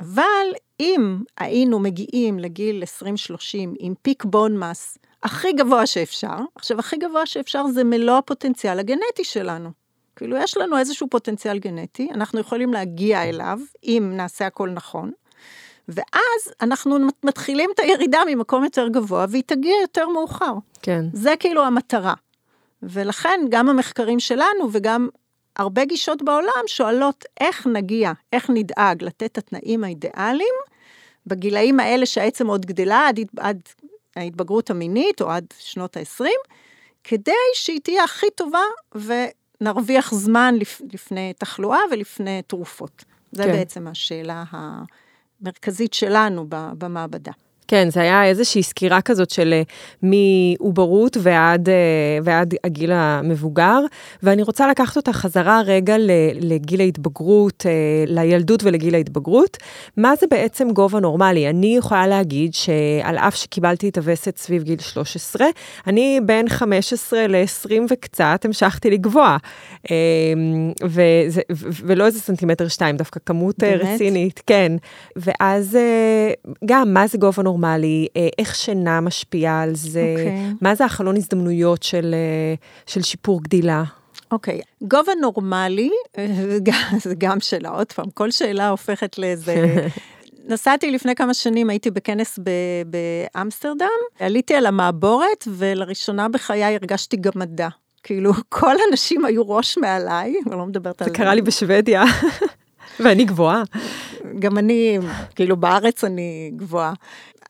אבל 0.00 0.46
אם 0.80 1.18
היינו 1.38 1.78
מגיעים 1.78 2.38
לגיל 2.38 2.82
20-30 3.02 3.06
עם 3.78 3.94
פיק 4.02 4.24
בון 4.24 4.58
מס 4.58 4.98
הכי 5.22 5.52
גבוה 5.52 5.86
שאפשר, 5.86 6.36
עכשיו 6.54 6.78
הכי 6.78 6.96
גבוה 6.96 7.26
שאפשר 7.26 7.66
זה 7.66 7.84
מלוא 7.84 8.18
הפוטנציאל 8.18 8.78
הגנטי 8.78 9.24
שלנו. 9.24 9.70
כאילו 10.16 10.36
יש 10.36 10.56
לנו 10.56 10.78
איזשהו 10.78 11.06
פוטנציאל 11.10 11.58
גנטי, 11.58 12.08
אנחנו 12.14 12.40
יכולים 12.40 12.72
להגיע 12.72 13.22
אליו, 13.22 13.58
אם 13.84 14.12
נעשה 14.16 14.46
הכל 14.46 14.70
נכון, 14.70 15.12
ואז 15.88 16.54
אנחנו 16.60 16.98
מתחילים 17.24 17.70
את 17.74 17.80
הירידה 17.80 18.20
ממקום 18.26 18.64
יותר 18.64 18.88
גבוה, 18.88 19.26
והיא 19.28 19.42
תגיע 19.46 19.74
יותר 19.82 20.08
מאוחר. 20.08 20.52
כן. 20.82 21.04
זה 21.12 21.34
כאילו 21.40 21.64
המטרה. 21.64 22.14
ולכן 22.82 23.40
גם 23.48 23.68
המחקרים 23.68 24.20
שלנו 24.20 24.68
וגם 24.72 25.08
הרבה 25.56 25.84
גישות 25.84 26.22
בעולם 26.22 26.62
שואלות 26.66 27.24
איך 27.40 27.66
נגיע, 27.66 28.12
איך 28.32 28.50
נדאג 28.50 29.04
לתת 29.04 29.22
את 29.22 29.38
התנאים 29.38 29.84
האידיאליים 29.84 30.54
בגילאים 31.26 31.80
האלה 31.80 32.06
שהעצם 32.06 32.46
עוד 32.46 32.66
גדלה 32.66 33.08
עד, 33.08 33.20
עד 33.36 33.60
ההתבגרות 34.16 34.70
המינית 34.70 35.20
או 35.22 35.30
עד 35.30 35.44
שנות 35.58 35.96
ה-20, 35.96 36.24
כדי 37.04 37.32
שהיא 37.54 37.80
תהיה 37.80 38.04
הכי 38.04 38.26
טובה 38.34 38.62
ונרוויח 38.94 40.14
זמן 40.14 40.54
לפ, 40.58 40.80
לפני 40.92 41.32
תחלואה 41.38 41.80
ולפני 41.90 42.42
תרופות. 42.46 43.04
זה 43.32 43.42
כן. 43.42 43.52
בעצם 43.52 43.86
השאלה 43.86 44.44
המרכזית 44.50 45.94
שלנו 45.94 46.46
במעבדה. 46.48 47.32
כן, 47.68 47.90
זה 47.90 48.00
היה 48.00 48.24
איזושהי 48.24 48.62
סקירה 48.62 49.00
כזאת 49.00 49.30
של 49.30 49.54
אה, 49.54 49.62
מעוברות 50.02 51.16
ועד, 51.20 51.68
אה, 51.68 51.74
ועד 52.22 52.54
הגיל 52.64 52.92
המבוגר, 52.92 53.80
ואני 54.22 54.42
רוצה 54.42 54.68
לקחת 54.68 54.96
אותה 54.96 55.12
חזרה 55.12 55.60
רגע 55.64 55.96
לגיל 56.40 56.80
ההתבגרות, 56.80 57.66
אה, 57.66 57.72
לילדות 58.06 58.64
ולגיל 58.64 58.94
ההתבגרות. 58.94 59.56
מה 59.96 60.16
זה 60.20 60.26
בעצם 60.30 60.70
גובה 60.70 61.00
נורמלי? 61.00 61.50
אני 61.50 61.76
יכולה 61.76 62.06
להגיד 62.06 62.54
שעל 62.54 63.18
אף 63.18 63.36
שקיבלתי 63.36 63.88
את 63.88 63.98
הווסת 63.98 64.36
סביב 64.38 64.62
גיל 64.62 64.78
13, 64.78 65.46
אני 65.86 66.20
בין 66.26 66.48
15 66.48 67.26
ל-20 67.26 67.72
וקצת 67.90 68.44
המשכתי 68.44 68.90
לגבוה. 68.90 69.36
וזה, 70.84 71.40
ולא 71.84 72.06
איזה 72.06 72.20
סנטימטר 72.20 72.68
שתיים, 72.68 72.96
דווקא 72.96 73.20
כמות 73.26 73.58
באמת? 73.58 73.80
רצינית, 73.82 74.42
כן. 74.46 74.72
ואז 75.16 75.78
גם, 76.64 76.94
מה 76.94 77.06
זה 77.06 77.18
גובה 77.18 77.42
נורמלי? 77.42 77.55
נורמלי, 77.56 78.06
אה, 78.16 78.28
איך 78.38 78.54
שינה 78.54 79.00
משפיעה 79.00 79.62
על 79.62 79.74
זה, 79.74 80.14
okay. 80.16 80.20
אוקיי. 80.20 80.54
מה 80.60 80.74
זה 80.74 80.84
החלון 80.84 81.16
הזדמנויות 81.16 81.82
של, 81.82 82.14
אה, 82.14 82.54
של 82.86 83.02
שיפור 83.02 83.42
גדילה. 83.42 83.84
אוקיי, 84.30 84.60
okay. 84.60 84.86
גובה 84.88 85.12
נורמלי, 85.20 85.90
זה 87.04 87.14
גם 87.18 87.40
שאלה, 87.40 87.68
עוד 87.68 87.92
פעם, 87.92 88.10
כל 88.14 88.30
שאלה 88.30 88.68
הופכת 88.68 89.18
לאיזה... 89.18 89.54
נסעתי 90.48 90.90
לפני 90.90 91.14
כמה 91.14 91.34
שנים, 91.34 91.70
הייתי 91.70 91.90
בכנס 91.90 92.38
באמסטרדם, 92.86 93.88
עליתי 94.18 94.54
על 94.54 94.66
המעבורת, 94.66 95.48
ולראשונה 95.48 96.28
בחיי 96.28 96.64
הרגשתי 96.64 97.16
גמדה. 97.16 97.68
כאילו, 98.02 98.32
כל 98.48 98.76
הנשים 98.88 99.24
היו 99.24 99.50
ראש 99.50 99.78
מעליי, 99.78 100.34
אני 100.46 100.58
לא 100.58 100.66
מדברת 100.66 101.02
על... 101.02 101.08
זה 101.08 101.14
קרה 101.14 101.34
לי 101.34 101.42
בשוודיה. 101.42 102.04
ואני 103.00 103.24
גבוהה. 103.24 103.62
גם 104.38 104.58
אני, 104.58 104.98
כאילו 105.34 105.56
בארץ 105.56 106.04
אני 106.04 106.50
גבוהה. 106.56 106.92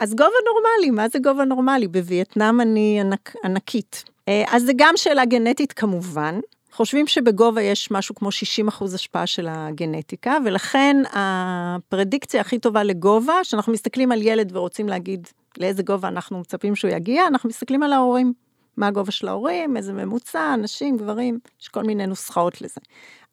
אז 0.01 0.11
גובה 0.11 0.37
נורמלי, 0.47 0.91
מה 0.91 1.09
זה 1.09 1.19
גובה 1.19 1.45
נורמלי? 1.45 1.89
בווייטנאם 1.89 2.61
אני 2.61 2.99
ענק, 3.01 3.35
ענקית. 3.45 4.05
אה, 4.29 4.45
אז 4.49 4.63
זה 4.63 4.73
גם 4.77 4.95
שאלה 4.97 5.25
גנטית 5.25 5.73
כמובן. 5.73 6.41
חושבים 6.73 7.07
שבגובה 7.07 7.63
יש 7.63 7.91
משהו 7.91 8.15
כמו 8.15 8.31
60 8.31 8.69
אחוז 8.69 8.95
השפעה 8.95 9.27
של 9.27 9.47
הגנטיקה, 9.51 10.37
ולכן 10.45 10.97
הפרדיקציה 11.13 12.41
הכי 12.41 12.59
טובה 12.59 12.83
לגובה, 12.83 13.35
שאנחנו 13.43 13.73
מסתכלים 13.73 14.13
על 14.13 14.23
ילד 14.23 14.57
ורוצים 14.57 14.89
להגיד 14.89 15.29
לאיזה 15.59 15.83
גובה 15.83 16.09
אנחנו 16.09 16.41
מצפים 16.41 16.77
שהוא 16.77 16.91
יגיע, 16.91 17.27
אנחנו 17.27 17.49
מסתכלים 17.49 17.83
על 17.83 17.93
ההורים. 17.93 18.33
מה 18.77 18.87
הגובה 18.87 19.13
של 19.13 19.29
ההורים, 19.29 19.77
איזה 19.77 19.93
ממוצע, 19.93 20.57
נשים, 20.57 20.97
גברים, 20.97 21.39
יש 21.63 21.69
כל 21.69 21.83
מיני 21.83 22.07
נוסחאות 22.07 22.61
לזה. 22.61 22.81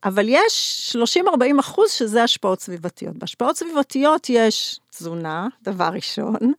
אבל 0.05 0.25
יש 0.29 0.95
30-40 1.19 1.59
אחוז 1.59 1.91
שזה 1.91 2.23
השפעות 2.23 2.59
סביבתיות. 2.59 3.17
בהשפעות 3.17 3.57
סביבתיות 3.57 4.27
יש 4.29 4.79
תזונה, 4.89 5.47
דבר 5.63 5.89
ראשון, 5.93 6.53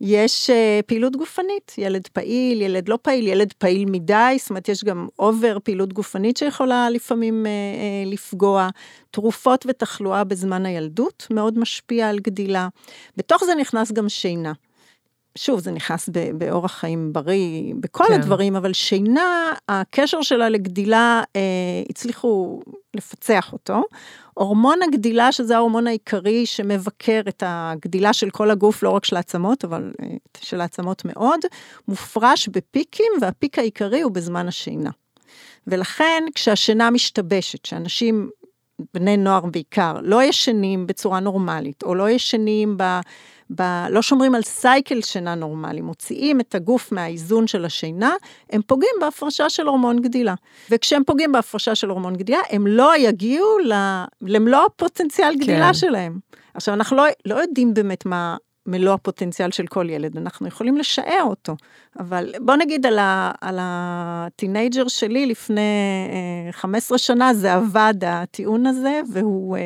יש 0.00 0.50
uh, 0.50 0.82
פעילות 0.86 1.16
גופנית, 1.16 1.74
ילד 1.78 2.08
פעיל, 2.12 2.62
ילד 2.62 2.88
לא 2.88 2.98
פעיל, 3.02 3.26
ילד 3.26 3.52
פעיל 3.52 3.84
מדי, 3.90 4.36
זאת 4.38 4.50
אומרת 4.50 4.68
יש 4.68 4.84
גם 4.84 5.08
אובר 5.18 5.58
פעילות 5.64 5.92
גופנית 5.92 6.36
שיכולה 6.36 6.90
לפעמים 6.90 7.46
uh, 7.46 7.48
uh, 8.06 8.12
לפגוע, 8.12 8.68
תרופות 9.10 9.66
ותחלואה 9.68 10.24
בזמן 10.24 10.66
הילדות 10.66 11.26
מאוד 11.30 11.58
משפיע 11.58 12.08
על 12.08 12.18
גדילה. 12.18 12.68
בתוך 13.16 13.44
זה 13.44 13.54
נכנס 13.54 13.92
גם 13.92 14.08
שינה. 14.08 14.52
שוב, 15.38 15.60
זה 15.60 15.70
נכנס 15.70 16.08
באורח 16.34 16.72
חיים 16.72 17.12
בריא, 17.12 17.74
בכל 17.80 18.04
כן. 18.08 18.14
הדברים, 18.14 18.56
אבל 18.56 18.72
שינה, 18.72 19.52
הקשר 19.68 20.22
שלה 20.22 20.48
לגדילה, 20.48 21.22
אה, 21.36 21.40
הצליחו 21.90 22.60
לפצח 22.96 23.52
אותו. 23.52 23.82
הורמון 24.34 24.82
הגדילה, 24.82 25.32
שזה 25.32 25.56
ההורמון 25.56 25.86
העיקרי 25.86 26.46
שמבקר 26.46 27.20
את 27.28 27.42
הגדילה 27.46 28.12
של 28.12 28.30
כל 28.30 28.50
הגוף, 28.50 28.82
לא 28.82 28.90
רק 28.90 29.04
של 29.04 29.16
העצמות, 29.16 29.64
אבל 29.64 29.92
אה, 30.02 30.06
של 30.40 30.60
העצמות 30.60 31.04
מאוד, 31.04 31.40
מופרש 31.88 32.48
בפיקים, 32.48 33.12
והפיק 33.20 33.58
העיקרי 33.58 34.00
הוא 34.00 34.12
בזמן 34.12 34.48
השינה. 34.48 34.90
ולכן, 35.66 36.24
כשהשינה 36.34 36.90
משתבשת, 36.90 37.64
שאנשים 37.64 38.30
בני 38.94 39.16
נוער 39.16 39.46
בעיקר, 39.46 39.96
לא 40.02 40.22
ישנים 40.22 40.86
בצורה 40.86 41.20
נורמלית, 41.20 41.82
או 41.82 41.94
לא 41.94 42.10
ישנים 42.10 42.76
ב... 42.76 43.00
ב... 43.54 43.62
לא 43.90 44.02
שומרים 44.02 44.34
על 44.34 44.42
סייקל 44.42 45.00
שינה 45.02 45.34
נורמלי, 45.34 45.80
מוציאים 45.80 46.40
את 46.40 46.54
הגוף 46.54 46.92
מהאיזון 46.92 47.46
של 47.46 47.64
השינה, 47.64 48.14
הם 48.50 48.60
פוגעים 48.66 48.94
בהפרשה 49.00 49.50
של 49.50 49.66
הורמון 49.66 50.00
גדילה. 50.00 50.34
וכשהם 50.70 51.04
פוגעים 51.04 51.32
בהפרשה 51.32 51.74
של 51.74 51.90
הורמון 51.90 52.16
גדילה, 52.16 52.38
הם 52.50 52.66
לא 52.66 52.96
יגיעו 52.96 53.58
למלוא 54.22 54.60
הפוטנציאל 54.66 55.36
גדילה 55.36 55.66
כן. 55.66 55.74
שלהם. 55.74 56.18
עכשיו, 56.54 56.74
אנחנו 56.74 56.96
לא, 56.96 57.04
לא 57.26 57.34
יודעים 57.34 57.74
באמת 57.74 58.06
מה 58.06 58.36
מלוא 58.66 58.94
הפוטנציאל 58.94 59.50
של 59.50 59.66
כל 59.66 59.90
ילד, 59.90 60.16
אנחנו 60.16 60.48
יכולים 60.48 60.76
לשער 60.76 61.22
אותו. 61.22 61.56
אבל 61.98 62.32
בוא 62.40 62.56
נגיד 62.56 62.86
על, 62.86 62.98
ה, 62.98 63.32
על 63.40 63.58
הטינג'ר 63.60 64.88
שלי 64.88 65.26
לפני 65.26 65.60
אה, 66.46 66.52
15 66.52 66.98
שנה, 66.98 67.34
זה 67.34 67.54
עבד 67.54 67.94
הטיעון 68.06 68.66
הזה, 68.66 69.00
והוא 69.12 69.56
אה, 69.56 69.62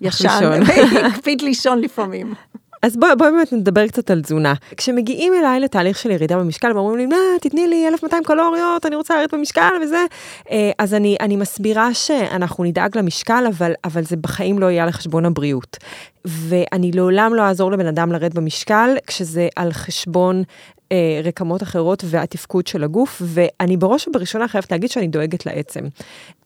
ישן, 0.00 0.60
הקפיד 1.06 1.42
לישון 1.42 1.80
לפעמים. 1.80 2.34
אז 2.82 2.96
בואי 2.96 3.16
בוא 3.18 3.30
באמת 3.30 3.52
נדבר 3.52 3.86
קצת 3.86 4.10
על 4.10 4.22
תזונה. 4.22 4.54
כשמגיעים 4.76 5.32
אליי 5.34 5.60
לתהליך 5.60 5.98
של 5.98 6.10
ירידה 6.10 6.36
במשקל 6.38 6.72
ואומרים 6.76 7.10
לי, 7.10 7.16
תתני 7.40 7.66
לי 7.66 7.88
1200 7.88 8.24
קלוריות, 8.24 8.86
אני 8.86 8.96
רוצה 8.96 9.14
לרדת 9.14 9.34
במשקל 9.34 9.70
וזה, 9.82 10.04
אה, 10.50 10.70
אז 10.78 10.94
אני, 10.94 11.16
אני 11.20 11.36
מסבירה 11.36 11.94
שאנחנו 11.94 12.64
נדאג 12.64 12.98
למשקל, 12.98 13.44
אבל, 13.48 13.72
אבל 13.84 14.04
זה 14.04 14.16
בחיים 14.16 14.58
לא 14.58 14.66
יהיה 14.66 14.84
על 14.84 14.90
חשבון 14.90 15.24
הבריאות. 15.24 15.76
ואני 16.24 16.92
לעולם 16.92 17.34
לא 17.34 17.42
אעזור 17.42 17.72
לבן 17.72 17.86
אדם 17.86 18.12
לרדת 18.12 18.34
במשקל 18.34 18.96
כשזה 19.06 19.48
על 19.56 19.72
חשבון 19.72 20.42
אה, 20.92 21.20
רקמות 21.24 21.62
אחרות 21.62 22.04
והתפקוד 22.06 22.66
של 22.66 22.84
הגוף, 22.84 23.22
ואני 23.24 23.76
בראש 23.76 24.08
ובראשונה 24.08 24.48
חייבת 24.48 24.72
להגיד 24.72 24.90
שאני 24.90 25.08
דואגת 25.08 25.46
לעצם. 25.46 25.80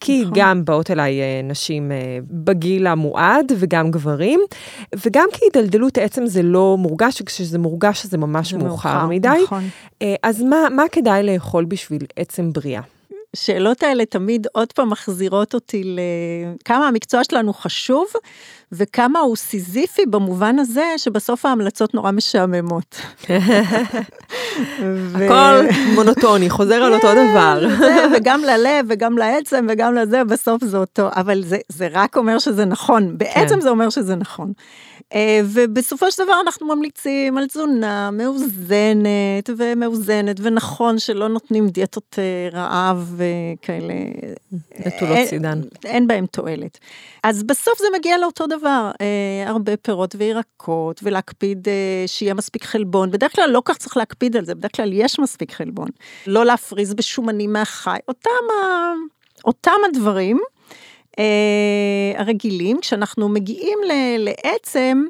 כי 0.00 0.20
נכון. 0.20 0.32
גם 0.36 0.64
באות 0.64 0.90
אליי 0.90 1.20
אה, 1.20 1.40
נשים 1.44 1.92
אה, 1.92 2.18
בגיל 2.30 2.86
המועד 2.86 3.52
וגם 3.58 3.90
גברים, 3.90 4.40
וגם 5.06 5.28
כי 5.32 5.40
הידלדלות 5.44 5.98
עצם 5.98 6.26
זה 6.26 6.42
לא 6.42 6.76
מורגש, 6.78 7.20
וכשזה 7.20 7.58
מורגש 7.58 8.06
זה 8.06 8.18
ממש 8.18 8.50
זה 8.50 8.58
מאוחר, 8.58 8.92
מאוחר 8.92 9.06
מדי. 9.06 9.28
נכון. 9.44 9.64
אה, 10.02 10.14
אז 10.22 10.42
מה, 10.42 10.68
מה 10.70 10.82
כדאי 10.92 11.22
לאכול 11.22 11.64
בשביל 11.64 12.06
עצם 12.16 12.52
בריאה? 12.52 12.82
השאלות 13.34 13.82
האלה 13.82 14.04
תמיד 14.04 14.46
עוד 14.52 14.72
פעם 14.72 14.90
מחזירות 14.90 15.54
אותי 15.54 15.82
לכמה 15.84 16.88
המקצוע 16.88 17.24
שלנו 17.24 17.52
חשוב, 17.52 18.06
וכמה 18.72 19.18
הוא 19.18 19.36
סיזיפי 19.36 20.06
במובן 20.06 20.58
הזה 20.58 20.84
שבסוף 20.96 21.46
ההמלצות 21.46 21.94
נורא 21.94 22.10
משעממות. 22.10 22.96
הכל 25.14 25.66
מונוטוני, 25.94 26.50
חוזר 26.50 26.74
על 26.74 26.94
אותו 26.94 27.08
כן, 27.08 27.30
דבר. 27.30 27.68
וגם 28.16 28.40
ללב 28.40 28.86
וגם 28.88 29.18
לעצם 29.18 29.66
וגם 29.68 29.94
לזה, 29.94 30.24
בסוף 30.24 30.64
זה 30.64 30.78
אותו, 30.78 31.08
אבל 31.16 31.44
זה 31.68 31.88
רק 31.92 32.16
אומר 32.16 32.38
שזה 32.38 32.64
נכון, 32.64 33.18
בעצם 33.18 33.54
כן. 33.54 33.60
זה 33.60 33.70
אומר 33.70 33.90
שזה 33.90 34.16
נכון. 34.16 34.52
אה, 35.14 35.40
ובסופו 35.44 36.10
של 36.10 36.24
דבר 36.24 36.40
אנחנו 36.40 36.66
ממליצים 36.66 37.38
על 37.38 37.46
תזונה 37.46 38.10
מאוזנת 38.10 39.50
ומאוזנת, 39.56 40.36
ונכון 40.42 40.98
שלא 40.98 41.28
נותנים 41.28 41.68
דיאטות 41.68 42.18
אה, 42.18 42.58
רעב 42.58 43.14
וכאלה. 43.16 43.94
נטולות 44.86 45.18
צידן. 45.28 45.60
אין 45.84 46.06
בהם 46.06 46.26
תועלת. 46.26 46.78
אז 47.22 47.42
בסוף 47.42 47.78
זה 47.78 47.86
מגיע 47.98 48.18
לאותו 48.18 48.46
דבר, 48.46 48.59
אה, 48.66 49.44
הרבה 49.46 49.76
פירות 49.76 50.14
וירקות, 50.18 51.00
ולהקפיד 51.02 51.68
שיהיה 52.06 52.34
מספיק 52.34 52.64
חלבון. 52.64 53.10
בדרך 53.10 53.36
כלל 53.36 53.50
לא 53.50 53.62
כך 53.64 53.76
צריך 53.78 53.96
להקפיד 53.96 54.36
על 54.36 54.44
זה, 54.44 54.54
בדרך 54.54 54.76
כלל 54.76 54.92
יש 54.92 55.18
מספיק 55.18 55.52
חלבון. 55.52 55.88
לא 56.26 56.44
להפריז 56.44 56.94
בשומנים 56.94 57.52
מהחי, 57.52 57.98
אותם, 58.08 58.30
אותם 59.44 59.76
הדברים. 59.88 60.40
אה, 61.18 62.20
הרגילים, 62.20 62.80
כשאנחנו 62.80 63.28
מגיעים 63.28 63.78
לעצם, 64.18 65.04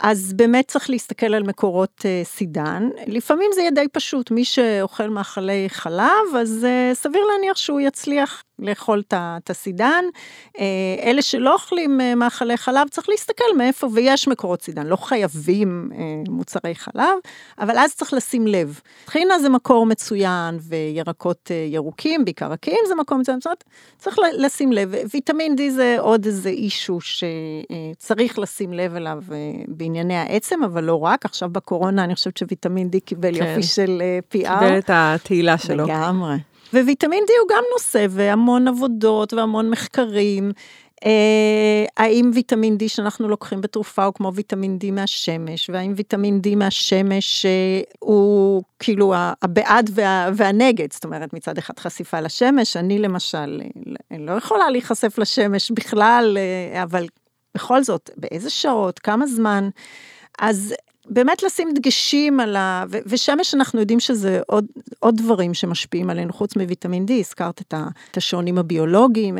אז 0.00 0.32
באמת 0.32 0.68
צריך 0.68 0.90
להסתכל 0.90 1.34
על 1.34 1.42
מקורות 1.42 2.02
אה, 2.04 2.20
סידן. 2.24 2.88
לפעמים 3.06 3.50
זה 3.54 3.60
יהיה 3.60 3.70
די 3.70 3.88
פשוט, 3.92 4.30
מי 4.30 4.44
שאוכל 4.44 5.10
מאכלי 5.10 5.66
חלב, 5.68 6.36
אז 6.38 6.64
אה, 6.64 6.90
סביר 6.94 7.22
להניח 7.32 7.56
שהוא 7.56 7.80
יצליח 7.80 8.42
לאכול 8.58 9.02
את 9.12 9.50
הסידן. 9.50 10.04
אה, 10.58 10.64
אלה 11.02 11.22
שלא 11.22 11.52
אוכלים 11.52 12.00
אה, 12.00 12.14
מאכלי 12.14 12.56
חלב, 12.56 12.88
צריך 12.88 13.08
להסתכל 13.08 13.56
מאיפה, 13.56 13.88
ויש 13.92 14.28
מקורות 14.28 14.62
סידן, 14.62 14.86
לא 14.86 14.96
חייבים 14.96 15.90
אה, 15.94 15.98
מוצרי 16.28 16.74
חלב, 16.74 17.18
אבל 17.58 17.78
אז 17.78 17.94
צריך 17.94 18.12
לשים 18.12 18.46
לב. 18.46 18.80
טחינה 19.04 19.38
זה 19.38 19.48
מקור 19.48 19.86
מצוין, 19.86 20.58
וירקות 20.60 21.50
ירוקים, 21.70 22.24
בעיקר 22.24 22.52
רכים 22.52 22.78
זה 22.88 22.94
מקור 22.94 23.18
מצוין, 23.18 23.40
זאת 23.40 23.64
צריך 23.98 24.18
לשים 24.38 24.72
לב. 24.72 24.94
ויטמין 25.14 25.56
D 25.58 25.70
זה 25.70 25.96
עוד 25.98 26.26
איזה 26.26 26.48
אישו 26.48 26.98
שצריך 27.00 28.38
לשים 28.38 28.72
לב 28.72 28.96
אליו 28.96 29.22
בענייני 29.68 30.16
העצם, 30.16 30.64
אבל 30.64 30.84
לא 30.84 31.04
רק. 31.04 31.24
עכשיו 31.24 31.48
בקורונה 31.48 32.04
אני 32.04 32.14
חושבת 32.14 32.36
שוויטמין 32.36 32.90
D 32.96 33.00
קיבל 33.04 33.38
כן. 33.38 33.44
יופי 33.44 33.62
של 33.62 34.02
PR. 34.34 34.38
קיבל 34.38 34.78
את 34.78 34.90
התהילה 34.92 35.58
שלו. 35.58 35.84
לגמרי. 35.84 36.53
וויטמין 36.82 37.24
D 37.28 37.32
הוא 37.40 37.48
גם 37.56 37.64
נושא, 37.72 38.06
והמון 38.10 38.68
עבודות 38.68 39.32
והמון 39.32 39.70
מחקרים. 39.70 40.52
אה, 41.04 41.84
האם 41.96 42.30
ויטמין 42.34 42.76
D 42.82 42.88
שאנחנו 42.88 43.28
לוקחים 43.28 43.60
בתרופה 43.60 44.04
הוא 44.04 44.14
כמו 44.14 44.34
ויטמין 44.34 44.78
D 44.82 44.90
מהשמש, 44.92 45.70
והאם 45.70 45.92
ויטמין 45.96 46.40
D 46.46 46.56
מהשמש 46.56 47.46
אה, 47.46 47.80
הוא 47.98 48.62
כאילו 48.78 49.14
הבעד 49.42 49.90
וה, 49.94 50.30
והנגד, 50.34 50.92
זאת 50.92 51.04
אומרת 51.04 51.32
מצד 51.32 51.58
אחד 51.58 51.78
חשיפה 51.78 52.20
לשמש, 52.20 52.76
אני 52.76 52.98
למשל 52.98 53.60
אה, 54.12 54.18
לא 54.18 54.32
יכולה 54.32 54.70
להיחשף 54.70 55.18
לשמש 55.18 55.70
בכלל, 55.70 56.38
אה, 56.40 56.82
אבל 56.82 57.06
בכל 57.54 57.82
זאת, 57.82 58.10
באיזה 58.16 58.50
שעות, 58.50 58.98
כמה 58.98 59.26
זמן, 59.26 59.68
אז 60.38 60.74
באמת 61.06 61.42
לשים 61.42 61.68
דגשים 61.74 62.40
על 62.40 62.56
ה... 62.56 62.84
ו- 62.90 62.98
ושמש 63.06 63.54
אנחנו 63.54 63.80
יודעים 63.80 64.00
שזה 64.00 64.40
עוד, 64.46 64.66
עוד 65.00 65.16
דברים 65.16 65.54
שמשפיעים 65.54 66.10
עלינו, 66.10 66.32
חוץ 66.32 66.56
מוויטמין 66.56 67.06
D, 67.08 67.12
הזכרת 67.12 67.60
את, 67.60 67.74
ה- 67.74 67.88
את 68.10 68.16
השעונים 68.16 68.58
הביולוגיים, 68.58 69.38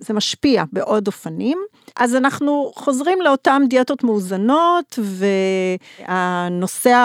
זה 0.00 0.14
משפיע 0.14 0.64
בעוד 0.72 1.06
אופנים. 1.06 1.58
אז 1.96 2.14
אנחנו 2.14 2.72
חוזרים 2.74 3.20
לאותן 3.20 3.62
דיאטות 3.68 4.04
מאוזנות, 4.04 4.98
והנושא, 6.08 7.04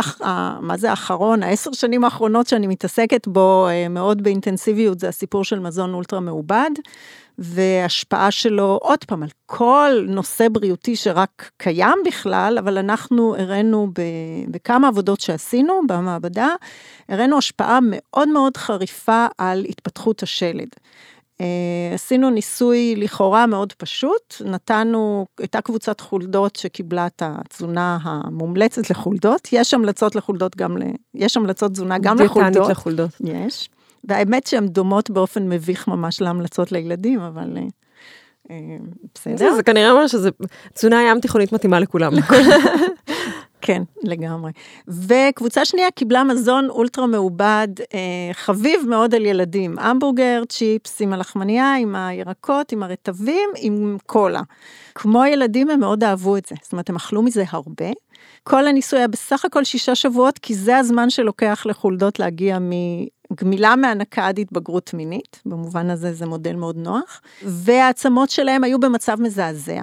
מה 0.62 0.78
זה 0.78 0.90
האחרון, 0.90 1.44
העשר 1.44 1.72
שנים 1.74 2.04
האחרונות 2.04 2.48
שאני 2.48 2.68
מתעסקת 2.68 3.28
בו 3.28 3.68
אה, 3.68 3.88
מאוד 3.90 4.24
באינטנסיביות, 4.24 5.00
זה 5.00 5.10
הסיפור 5.10 5.44
של 5.44 5.60
מזון 5.60 5.94
אולטרה 5.94 6.20
מעובד. 6.20 6.70
והשפעה 7.39 8.32
שלו, 8.32 8.80
עוד 8.82 9.04
פעם, 9.04 9.23
על 9.23 9.30
כל 9.45 10.06
נושא 10.08 10.47
בריאותי 10.52 10.95
שרק 10.95 11.52
קיים 11.58 11.97
בכלל, 12.06 12.58
אבל 12.60 12.78
אנחנו 12.78 13.36
הראינו 13.36 13.88
בכמה 14.47 14.88
עבודות 14.88 15.21
שעשינו 15.21 15.82
במעבדה, 15.88 16.49
הראינו 17.10 17.38
השפעה 17.38 17.80
מאוד 17.84 18.30
מאוד 18.30 18.58
חריפה 18.58 19.25
על 19.38 19.65
התפתחות 19.69 20.23
השלד. 20.23 20.67
Uh, 21.38 21.41
עשינו 21.93 22.30
ניסוי 22.30 22.95
לכאורה 22.97 23.45
מאוד 23.45 23.73
פשוט, 23.73 24.36
נתנו, 24.45 25.25
הייתה 25.39 25.62
קבוצת 25.62 25.99
חולדות 25.99 26.56
שקיבלה 26.56 27.08
את 27.08 27.23
התזונה 27.25 27.97
המומלצת 28.02 28.89
לחולדות, 28.89 29.47
יש 29.52 29.73
המלצות 29.73 30.15
לחולדות 30.15 30.56
גם 30.56 30.78
ל... 30.78 30.82
יש 31.13 31.38
המלצות 31.38 31.71
תזונה 31.71 31.99
גם 31.99 32.19
לחולדות. 32.19 32.69
לחולדות. 32.69 33.10
יש. 33.23 33.69
והאמת 34.04 34.48
שהן 34.48 34.68
דומות 34.68 35.10
באופן 35.10 35.50
מביך 35.50 35.88
ממש 35.88 36.22
להמלצות 36.22 36.72
לילדים, 36.72 37.20
אבל 37.20 37.58
אה, 37.58 37.64
אה, 38.52 38.78
בסדר. 39.16 39.54
זה 39.56 39.64
כנראה 39.64 39.92
אומר 39.92 40.08
שזה 40.08 40.30
תזונה 40.74 41.04
ים 41.04 41.20
תיכונית 41.20 41.54
מתאימה 41.54 41.80
לכולם. 41.80 42.12
כן, 43.62 43.84
לגמרי. 44.04 44.52
וקבוצה 44.88 45.66
שנייה 45.66 45.92
קיבלה 45.92 46.24
מזון 46.24 46.70
אולטרה 46.70 47.08
מעובד, 47.08 47.68
אה, 47.94 48.34
חביב 48.34 48.82
מאוד 48.88 49.16
על 49.16 49.26
ילדים, 49.26 49.80
המבורגר, 49.80 50.42
צ'יפס 50.50 51.02
עם 51.02 51.14
הלחמנייה, 51.14 51.76
עם 51.76 51.96
הירקות, 51.96 52.72
עם 52.72 52.84
הרטבים, 52.84 53.50
עם 53.58 53.98
קולה. 54.06 54.42
כמו 54.96 55.26
ילדים 55.26 55.70
הם 55.70 55.80
מאוד 55.80 56.04
אהבו 56.04 56.38
את 56.38 56.46
זה, 56.46 56.56
זאת 56.64 56.72
אומרת 56.72 56.90
הם 56.90 56.96
אכלו 56.96 57.22
מזה 57.22 57.44
הרבה. 57.50 57.90
כל 58.44 58.68
הניסוי 58.68 59.00
היה 59.00 59.08
בסך 59.08 59.46
הכל 59.46 59.64
שישה 59.64 59.96
שבועות, 59.96 60.40
כי 60.40 60.56
זה 60.56 60.78
הזמן 60.78 61.10
שלוקח 61.10 61.64
לחולדות 61.66 62.20
להגיע 62.20 62.60
מגמילה 63.34 63.76
מהנקה 63.76 64.28
עד 64.28 64.39
התבגרות 64.39 64.94
מינית, 64.94 65.42
במובן 65.46 65.89
הזה 65.89 66.13
זה 66.13 66.26
מודל 66.26 66.56
מאוד 66.56 66.78
נוח, 66.78 67.22
והעצמות 67.44 68.30
שלהם 68.30 68.63
היו 68.63 68.80
במצב 68.80 69.22
מזעזע. 69.22 69.82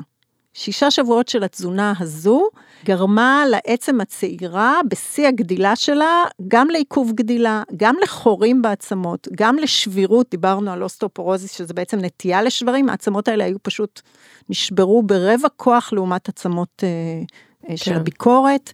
שישה 0.57 0.91
שבועות 0.91 1.29
של 1.29 1.45
התזונה 1.45 1.93
הזו 1.99 2.49
גרמה 2.85 3.45
לעצם 3.51 4.01
הצעירה 4.01 4.81
בשיא 4.89 5.29
הגדילה 5.29 5.77
שלה, 5.77 6.25
גם 6.49 6.69
לעיכוב 6.71 7.13
גדילה, 7.13 7.63
גם 7.77 7.95
לחורים 8.03 8.63
בעצמות, 8.63 9.29
גם 9.37 9.57
לשבירות, 9.57 10.27
דיברנו 10.31 10.71
על 10.71 10.83
אוסטאופורוזיס, 10.83 11.53
שזה 11.53 11.75
בעצם 11.75 11.99
נטייה 11.99 12.43
לשברים, 12.43 12.89
העצמות 12.89 13.29
האלה 13.29 13.45
היו 13.45 13.57
פשוט, 13.63 14.01
נשברו 14.49 15.03
ברבע 15.03 15.49
כוח 15.57 15.93
לעומת 15.93 16.29
עצמות 16.29 16.83
אה, 16.83 16.89
אה, 16.89 17.69
כן. 17.69 17.77
של 17.77 17.95
הביקורת. 17.95 18.73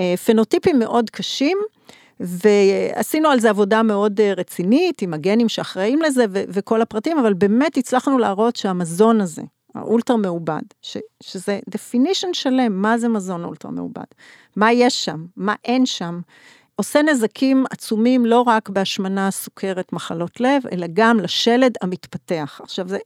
אה, 0.00 0.14
פנוטיפים 0.24 0.78
מאוד 0.78 1.10
קשים. 1.10 1.58
ועשינו 2.20 3.28
על 3.28 3.40
זה 3.40 3.50
עבודה 3.50 3.82
מאוד 3.82 4.20
אה, 4.20 4.34
רצינית 4.36 5.02
עם 5.02 5.14
הגנים 5.14 5.48
שאחראים 5.48 6.02
לזה 6.02 6.24
ו- 6.30 6.42
וכל 6.48 6.82
הפרטים, 6.82 7.18
אבל 7.18 7.34
באמת 7.34 7.76
הצלחנו 7.76 8.18
להראות 8.18 8.56
שהמזון 8.56 9.20
הזה, 9.20 9.42
האולטרה 9.74 10.16
מעובד, 10.16 10.62
ש, 10.82 10.96
שזה 11.22 11.60
definition 11.70 12.28
שלם, 12.32 12.82
מה 12.82 12.98
זה 12.98 13.08
מזון 13.08 13.44
אולטרה 13.44 13.70
מעובד, 13.70 14.04
מה 14.56 14.72
יש 14.72 15.04
שם, 15.04 15.24
מה 15.36 15.54
אין 15.64 15.86
שם, 15.86 16.20
עושה 16.76 17.02
נזקים 17.02 17.64
עצומים 17.70 18.26
לא 18.26 18.40
רק 18.40 18.68
בהשמנה, 18.68 19.30
סוכרת, 19.30 19.92
מחלות 19.92 20.40
לב, 20.40 20.62
אלא 20.72 20.86
גם 20.92 21.20
לשלד 21.20 21.72
המתפתח. 21.82 22.60
עכשיו 22.62 22.88
זה, 22.88 22.98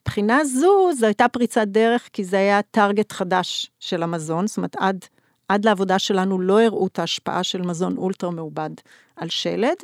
מבחינה 0.00 0.44
זו, 0.44 0.90
זו 0.92 1.06
הייתה 1.06 1.28
פריצת 1.28 1.66
דרך, 1.66 2.08
כי 2.12 2.24
זה 2.24 2.36
היה 2.36 2.62
טארגט 2.62 3.12
חדש 3.12 3.70
של 3.80 4.02
המזון, 4.02 4.46
זאת 4.46 4.56
אומרת, 4.56 4.76
עד, 4.76 5.04
עד 5.48 5.64
לעבודה 5.64 5.98
שלנו 5.98 6.40
לא 6.40 6.62
הראו 6.62 6.86
את 6.86 6.98
ההשפעה 6.98 7.42
של 7.42 7.62
מזון 7.62 7.96
אולטרה 7.96 8.30
מעובד 8.30 8.70
על 9.16 9.28
שלד. 9.28 9.76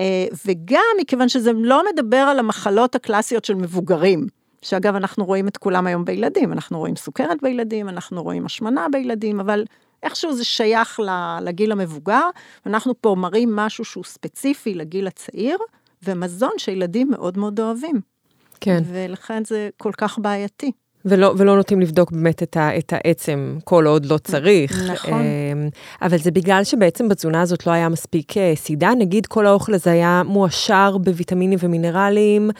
אה, 0.00 0.26
וגם 0.46 0.84
מכיוון 1.00 1.28
שזה 1.28 1.52
לא 1.52 1.82
מדבר 1.92 2.16
על 2.16 2.38
המחלות 2.38 2.94
הקלאסיות 2.94 3.44
של 3.44 3.54
מבוגרים, 3.54 4.26
שאגב, 4.62 4.94
אנחנו 4.94 5.24
רואים 5.24 5.48
את 5.48 5.56
כולם 5.56 5.86
היום 5.86 6.04
בילדים, 6.04 6.52
אנחנו 6.52 6.78
רואים 6.78 6.96
סוכרת 6.96 7.36
בילדים, 7.42 7.88
אנחנו 7.88 8.22
רואים 8.22 8.46
השמנה 8.46 8.86
בילדים, 8.92 9.40
אבל 9.40 9.64
איכשהו 10.02 10.32
זה 10.32 10.44
שייך 10.44 11.00
לגיל 11.40 11.72
המבוגר, 11.72 12.24
ואנחנו 12.66 12.94
פה 13.00 13.14
מראים 13.18 13.56
משהו 13.56 13.84
שהוא 13.84 14.04
ספציפי 14.04 14.74
לגיל 14.74 15.06
הצעיר, 15.06 15.58
ומזון 16.02 16.52
שילדים 16.58 17.10
מאוד 17.10 17.38
מאוד 17.38 17.60
אוהבים. 17.60 18.00
כן. 18.60 18.82
ולכן 18.86 19.44
זה 19.44 19.68
כל 19.76 19.92
כך 19.96 20.18
בעייתי. 20.18 20.72
ולא, 21.08 21.34
ולא 21.38 21.56
נוטים 21.56 21.80
לבדוק 21.80 22.12
באמת 22.12 22.42
את, 22.42 22.56
ה, 22.56 22.78
את 22.78 22.92
העצם 22.96 23.58
כל 23.64 23.86
עוד 23.86 24.06
לא 24.06 24.18
צריך. 24.18 24.82
נכון. 24.90 25.20
אמ, 25.20 25.68
אבל 26.02 26.18
זה 26.18 26.30
בגלל 26.30 26.64
שבעצם 26.64 27.08
בתזונה 27.08 27.40
הזאת 27.40 27.66
לא 27.66 27.72
היה 27.72 27.88
מספיק 27.88 28.36
אה, 28.36 28.52
סידה, 28.56 28.90
נגיד 28.98 29.26
כל 29.26 29.46
האוכל 29.46 29.74
הזה 29.74 29.90
היה 29.92 30.22
מועשר 30.26 30.98
בוויטמינים 30.98 31.58
ומינרלים. 31.62 32.50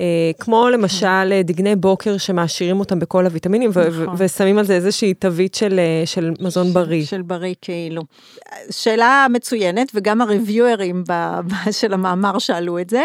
אה, 0.00 0.30
כמו 0.40 0.68
למשל 0.68 1.06
אה, 1.06 1.42
דגני 1.44 1.76
בוקר 1.76 2.18
שמעשירים 2.18 2.80
אותם 2.80 2.98
בכל 2.98 3.26
הוויטמינים, 3.26 3.70
נכון. 3.70 4.14
ושמים 4.18 4.58
על 4.58 4.64
זה 4.64 4.74
איזושהי 4.74 5.14
תווית 5.14 5.54
של, 5.54 5.78
אה, 5.78 6.06
של 6.06 6.32
מזון 6.40 6.72
בריא. 6.72 7.04
של 7.04 7.22
בריא 7.22 7.54
כאילו. 7.62 8.02
שאלה 8.70 9.26
מצוינת, 9.30 9.92
וגם 9.94 10.20
הריוויוארים 10.20 11.04
של 11.80 11.92
המאמר 11.92 12.38
שאלו 12.38 12.78
את 12.78 12.90
זה, 12.90 13.04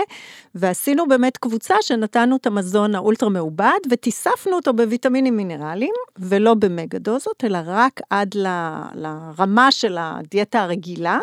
ועשינו 0.55 1.07
באמת 1.07 1.37
קבוצה 1.37 1.75
שנתנו 1.81 2.35
את 2.35 2.47
המזון 2.47 2.95
האולטרה 2.95 3.29
מעובד, 3.29 3.79
ותיספנו 3.89 4.55
אותו 4.55 4.73
בוויטמינים 4.73 5.37
מינרליים, 5.37 5.93
ולא 6.19 6.53
במגה 6.53 6.99
דוזות, 6.99 7.43
אלא 7.43 7.59
רק 7.65 8.01
עד 8.09 8.35
ל, 8.35 8.47
לרמה 8.95 9.71
של 9.71 9.97
הדיאטה 9.99 10.61
הרגילה, 10.61 11.19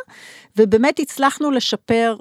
ובאמת 0.56 1.00
הצלחנו 1.00 1.50
לשפר 1.50 2.16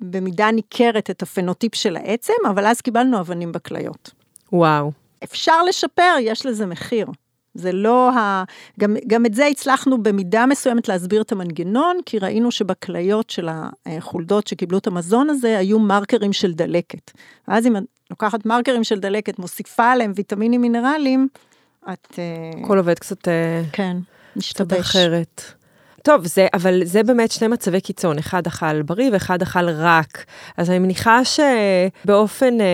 במידה 0.00 0.50
ניכרת 0.50 1.10
את 1.10 1.22
הפנוטיפ 1.22 1.74
של 1.74 1.96
העצם, 1.96 2.32
אבל 2.50 2.66
אז 2.66 2.80
קיבלנו 2.80 3.20
אבנים 3.20 3.52
בכליות. 3.52 4.10
וואו. 4.52 4.92
אפשר 5.24 5.62
לשפר, 5.62 6.14
יש 6.20 6.46
לזה 6.46 6.66
מחיר. 6.66 7.06
זה 7.54 7.72
לא 7.72 8.10
ה... 8.10 8.44
גם, 8.80 8.96
גם 9.06 9.26
את 9.26 9.34
זה 9.34 9.46
הצלחנו 9.46 10.02
במידה 10.02 10.46
מסוימת 10.46 10.88
להסביר 10.88 11.22
את 11.22 11.32
המנגנון, 11.32 11.96
כי 12.06 12.18
ראינו 12.18 12.50
שבכליות 12.50 13.30
של 13.30 13.48
החולדות 13.86 14.46
שקיבלו 14.46 14.78
את 14.78 14.86
המזון 14.86 15.30
הזה, 15.30 15.58
היו 15.58 15.78
מרקרים 15.78 16.32
של 16.32 16.52
דלקת. 16.52 17.10
ואז 17.48 17.66
אם 17.66 17.76
את 17.76 17.82
לוקחת 18.10 18.46
מרקרים 18.46 18.84
של 18.84 19.00
דלקת, 19.00 19.38
מוסיפה 19.38 19.90
עליהם 19.90 20.12
ויטמינים 20.16 20.60
מינרליים, 20.60 21.28
את... 21.92 22.18
הכל 22.62 22.78
עובד 22.78 22.98
קצת... 22.98 23.28
כן, 23.72 23.96
משתבש. 24.36 24.72
קצת 24.72 24.80
אחרת. 24.80 25.42
טוב, 26.04 26.26
זה, 26.26 26.46
אבל 26.54 26.80
זה 26.84 27.02
באמת 27.02 27.30
שני 27.30 27.48
מצבי 27.48 27.80
קיצון, 27.80 28.18
אחד 28.18 28.46
אכל 28.46 28.82
בריא 28.82 29.10
ואחד 29.12 29.42
אכל 29.42 29.68
רק. 29.68 30.24
אז 30.56 30.70
אני 30.70 30.78
מניחה 30.78 31.20
שבאופן 31.24 32.60
אה, 32.60 32.66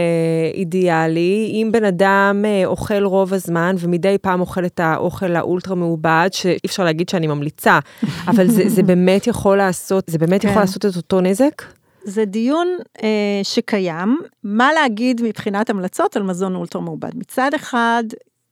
אידיאלי, 0.54 1.50
אם 1.52 1.68
בן 1.72 1.84
אדם 1.84 2.42
אה, 2.44 2.66
אוכל 2.66 3.04
רוב 3.04 3.34
הזמן 3.34 3.74
ומדי 3.78 4.16
פעם 4.18 4.40
אוכל 4.40 4.66
את 4.66 4.80
האוכל 4.80 5.36
האולטרה 5.36 5.74
מעובד, 5.74 6.28
שאי 6.32 6.58
אפשר 6.66 6.84
להגיד 6.84 7.08
שאני 7.08 7.26
ממליצה, 7.26 7.78
אבל 8.30 8.48
זה, 8.48 8.68
זה 8.68 8.82
באמת 8.82 9.26
יכול 9.26 9.56
לעשות, 9.56 10.04
זה 10.06 10.18
באמת 10.18 10.42
כן. 10.42 10.48
יכול 10.48 10.62
לעשות 10.62 10.86
את 10.86 10.96
אותו 10.96 11.20
נזק? 11.20 11.62
זה 12.04 12.24
דיון 12.24 12.68
אה, 13.02 13.40
שקיים, 13.42 14.18
מה 14.44 14.72
להגיד 14.72 15.22
מבחינת 15.22 15.70
המלצות 15.70 16.16
על 16.16 16.22
מזון 16.22 16.54
אולטרה 16.54 16.82
מעובד. 16.82 17.10
מצד 17.14 17.50
אחד, 17.54 18.04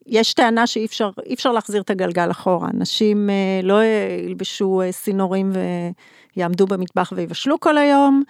יש 0.09 0.35
טענה 0.35 0.67
שאי 0.67 0.87
אפשר, 0.87 1.11
אפשר 1.33 1.53
להחזיר 1.53 1.83
את 1.83 1.91
הגלגל 1.91 2.31
אחורה. 2.31 2.69
אנשים 2.75 3.31
אה, 3.31 3.61
לא 3.63 3.81
ילבשו 4.25 4.83
אה, 4.83 4.93
סינורים 4.93 5.53
ויעמדו 6.37 6.67
במטבח 6.67 7.13
ויבשלו 7.17 7.61
כל 7.61 7.79
היום. 7.79 8.23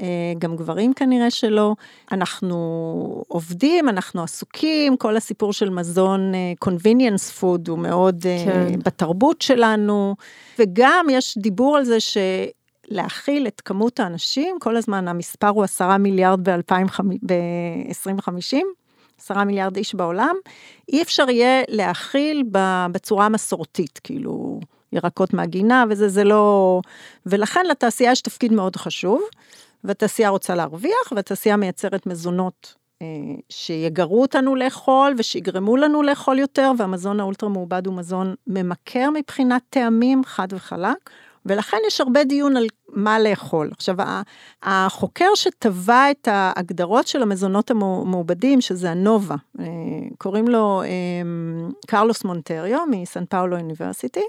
אה, 0.00 0.06
גם 0.38 0.56
גברים 0.56 0.92
כנראה 0.92 1.30
שלא. 1.30 1.74
אנחנו 2.12 3.24
עובדים, 3.28 3.88
אנחנו 3.88 4.22
עסוקים, 4.22 4.96
כל 4.96 5.16
הסיפור 5.16 5.52
של 5.52 5.70
מזון 5.70 6.32
convenience 6.64 7.40
food 7.40 7.68
הוא 7.68 7.78
מאוד 7.78 8.26
כן. 8.44 8.78
בתרבות 8.84 9.42
שלנו, 9.42 10.16
וגם 10.58 11.06
יש 11.10 11.38
דיבור 11.38 11.76
על 11.76 11.84
זה 11.84 12.00
ש... 12.00 12.16
להכיל 12.90 13.46
את 13.46 13.62
כמות 13.64 14.00
האנשים, 14.00 14.56
כל 14.60 14.76
הזמן 14.76 15.08
המספר 15.08 15.48
הוא 15.48 15.64
עשרה 15.64 15.98
מיליארד 15.98 16.48
ב-2050, 16.48 18.56
עשרה 19.18 19.44
מיליארד 19.44 19.76
איש 19.76 19.94
בעולם, 19.94 20.36
אי 20.88 21.02
אפשר 21.02 21.30
יהיה 21.30 21.62
להכיל 21.68 22.44
בצורה 22.92 23.26
המסורתית, 23.26 24.00
כאילו 24.04 24.60
ירקות 24.92 25.34
מהגינה 25.34 25.84
וזה, 25.90 26.08
זה 26.08 26.24
לא... 26.24 26.80
ולכן 27.26 27.66
לתעשייה 27.66 28.12
יש 28.12 28.20
תפקיד 28.20 28.52
מאוד 28.52 28.76
חשוב, 28.76 29.22
והתעשייה 29.84 30.28
רוצה 30.28 30.54
להרוויח, 30.54 31.12
והתעשייה 31.12 31.56
מייצרת 31.56 32.06
מזונות 32.06 32.74
אה, 33.02 33.06
שיגרו 33.48 34.22
אותנו 34.22 34.56
לאכול 34.56 35.14
ושיגרמו 35.18 35.76
לנו 35.76 36.02
לאכול 36.02 36.38
יותר, 36.38 36.72
והמזון 36.78 37.20
האולטרה 37.20 37.48
מעובד 37.48 37.86
הוא 37.86 37.94
מזון 37.94 38.34
ממכר 38.46 39.10
מבחינת 39.14 39.62
טעמים, 39.70 40.24
חד 40.24 40.48
וחלק. 40.52 41.10
ולכן 41.48 41.76
יש 41.86 42.00
הרבה 42.00 42.24
דיון 42.24 42.56
על 42.56 42.66
מה 42.88 43.18
לאכול. 43.18 43.70
עכשיו, 43.72 43.96
החוקר 44.62 45.28
שטבע 45.34 46.10
את 46.10 46.28
ההגדרות 46.30 47.06
של 47.06 47.22
המזונות 47.22 47.70
המעובדים, 47.70 48.60
שזה 48.60 48.90
הנובה, 48.90 49.36
אה, 49.60 49.64
קוראים 50.18 50.48
לו 50.48 50.82
אה, 50.82 50.88
קרלוס 51.86 52.24
מונטריו 52.24 52.80
מסן 52.90 53.24
פאולו 53.24 53.56
אוניברסיטי, 53.56 54.24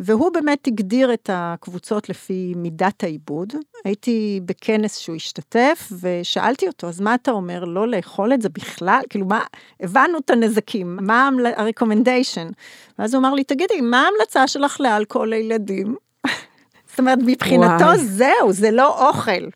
והוא 0.00 0.32
באמת 0.32 0.66
הגדיר 0.66 1.14
את 1.14 1.30
הקבוצות 1.32 2.08
לפי 2.08 2.52
מידת 2.56 3.04
העיבוד. 3.04 3.52
הייתי 3.84 4.40
בכנס 4.44 4.96
שהוא 4.98 5.16
השתתף, 5.16 5.92
ושאלתי 6.00 6.68
אותו, 6.68 6.88
אז 6.88 7.00
מה 7.00 7.14
אתה 7.14 7.30
אומר, 7.30 7.64
לא 7.64 7.88
לאכול 7.88 8.34
את 8.34 8.42
זה 8.42 8.48
בכלל? 8.48 9.00
כאילו, 9.10 9.26
מה, 9.26 9.40
הבנו 9.80 10.18
את 10.18 10.30
הנזקים, 10.30 10.98
מה 11.00 11.28
ה-recommendation? 11.28 12.52
ואז 12.98 13.14
הוא 13.14 13.20
אמר 13.20 13.34
לי, 13.34 13.44
תגידי, 13.44 13.80
מה 13.80 14.02
ההמלצה 14.02 14.46
שלך 14.46 14.80
לאלכוהול 14.80 15.28
לילדים? 15.28 15.96
זאת 16.92 16.98
אומרת, 16.98 17.18
מבחינתו 17.26 17.84
וואי. 17.84 17.98
זהו, 17.98 18.52
זה 18.52 18.70
לא 18.70 19.08
אוכל. 19.08 19.48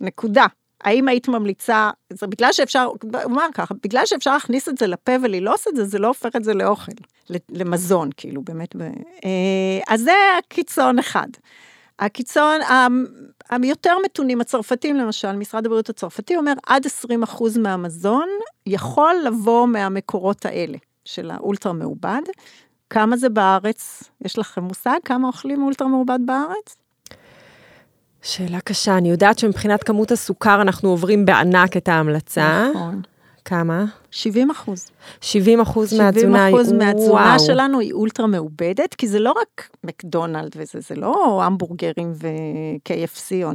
נקודה. 0.00 0.46
האם 0.84 1.08
היית 1.08 1.28
ממליצה, 1.28 1.90
זה 2.12 2.26
בגלל 2.26 2.52
שאפשר, 2.52 2.84
הוא 2.84 3.10
אמר 3.24 3.46
ככה, 3.54 3.74
בגלל 3.82 4.06
שאפשר 4.06 4.32
להכניס 4.32 4.68
את 4.68 4.78
זה 4.78 4.86
לפה 4.86 5.12
וללעוס 5.22 5.68
את 5.68 5.76
זה, 5.76 5.84
זה 5.84 5.98
לא 5.98 6.08
הופך 6.08 6.36
את 6.36 6.44
זה 6.44 6.54
לאוכל, 6.54 6.92
למזון, 7.50 8.10
כאילו, 8.16 8.42
באמת. 8.42 8.76
אה, 9.24 9.30
אז 9.88 10.00
זה 10.00 10.12
הקיצון 10.38 10.98
אחד. 10.98 11.26
הקיצון, 11.98 12.60
היותר 13.50 13.96
מתונים, 14.04 14.40
הצרפתים 14.40 14.96
למשל, 14.96 15.32
משרד 15.32 15.66
הבריאות 15.66 15.88
הצרפתי 15.88 16.36
אומר, 16.36 16.52
עד 16.66 16.86
20% 16.86 17.58
מהמזון 17.58 18.28
יכול 18.66 19.14
לבוא 19.24 19.66
מהמקורות 19.66 20.46
האלה, 20.46 20.78
של 21.04 21.30
האולטרה 21.30 21.72
מעובד, 21.72 22.22
כמה 22.90 23.16
זה 23.16 23.28
בארץ? 23.28 24.02
יש 24.24 24.38
לכם 24.38 24.64
מושג 24.64 24.98
כמה 25.04 25.26
אוכלים 25.26 25.62
אולטרה 25.62 25.88
מעובד 25.88 26.18
בארץ? 26.26 26.76
שאלה 28.22 28.60
קשה, 28.60 28.98
אני 28.98 29.10
יודעת 29.10 29.38
שמבחינת 29.38 29.82
כמות 29.82 30.10
הסוכר 30.10 30.62
אנחנו 30.62 30.88
עוברים 30.88 31.26
בענק 31.26 31.76
את 31.76 31.88
ההמלצה. 31.88 32.68
נכון. 32.70 33.02
כמה? 33.50 33.84
70 34.10 34.50
אחוז. 34.50 34.86
70 35.20 35.60
אחוז 35.60 35.94
מהתזונה, 35.94 36.48
70 36.48 36.54
אחוז 36.54 36.72
מהתזונה 36.72 37.38
שלנו 37.38 37.80
היא 37.80 37.92
אולטרה 37.92 38.26
מעובדת, 38.26 38.94
כי 38.94 39.08
זה 39.08 39.18
לא 39.18 39.30
רק 39.30 39.68
מקדונלד 39.84 40.50
וזה, 40.56 40.80
זה 40.80 40.94
לא 40.94 41.42
המבורגרים 41.44 42.12
ו-KFC, 42.14 43.32
או 43.44 43.50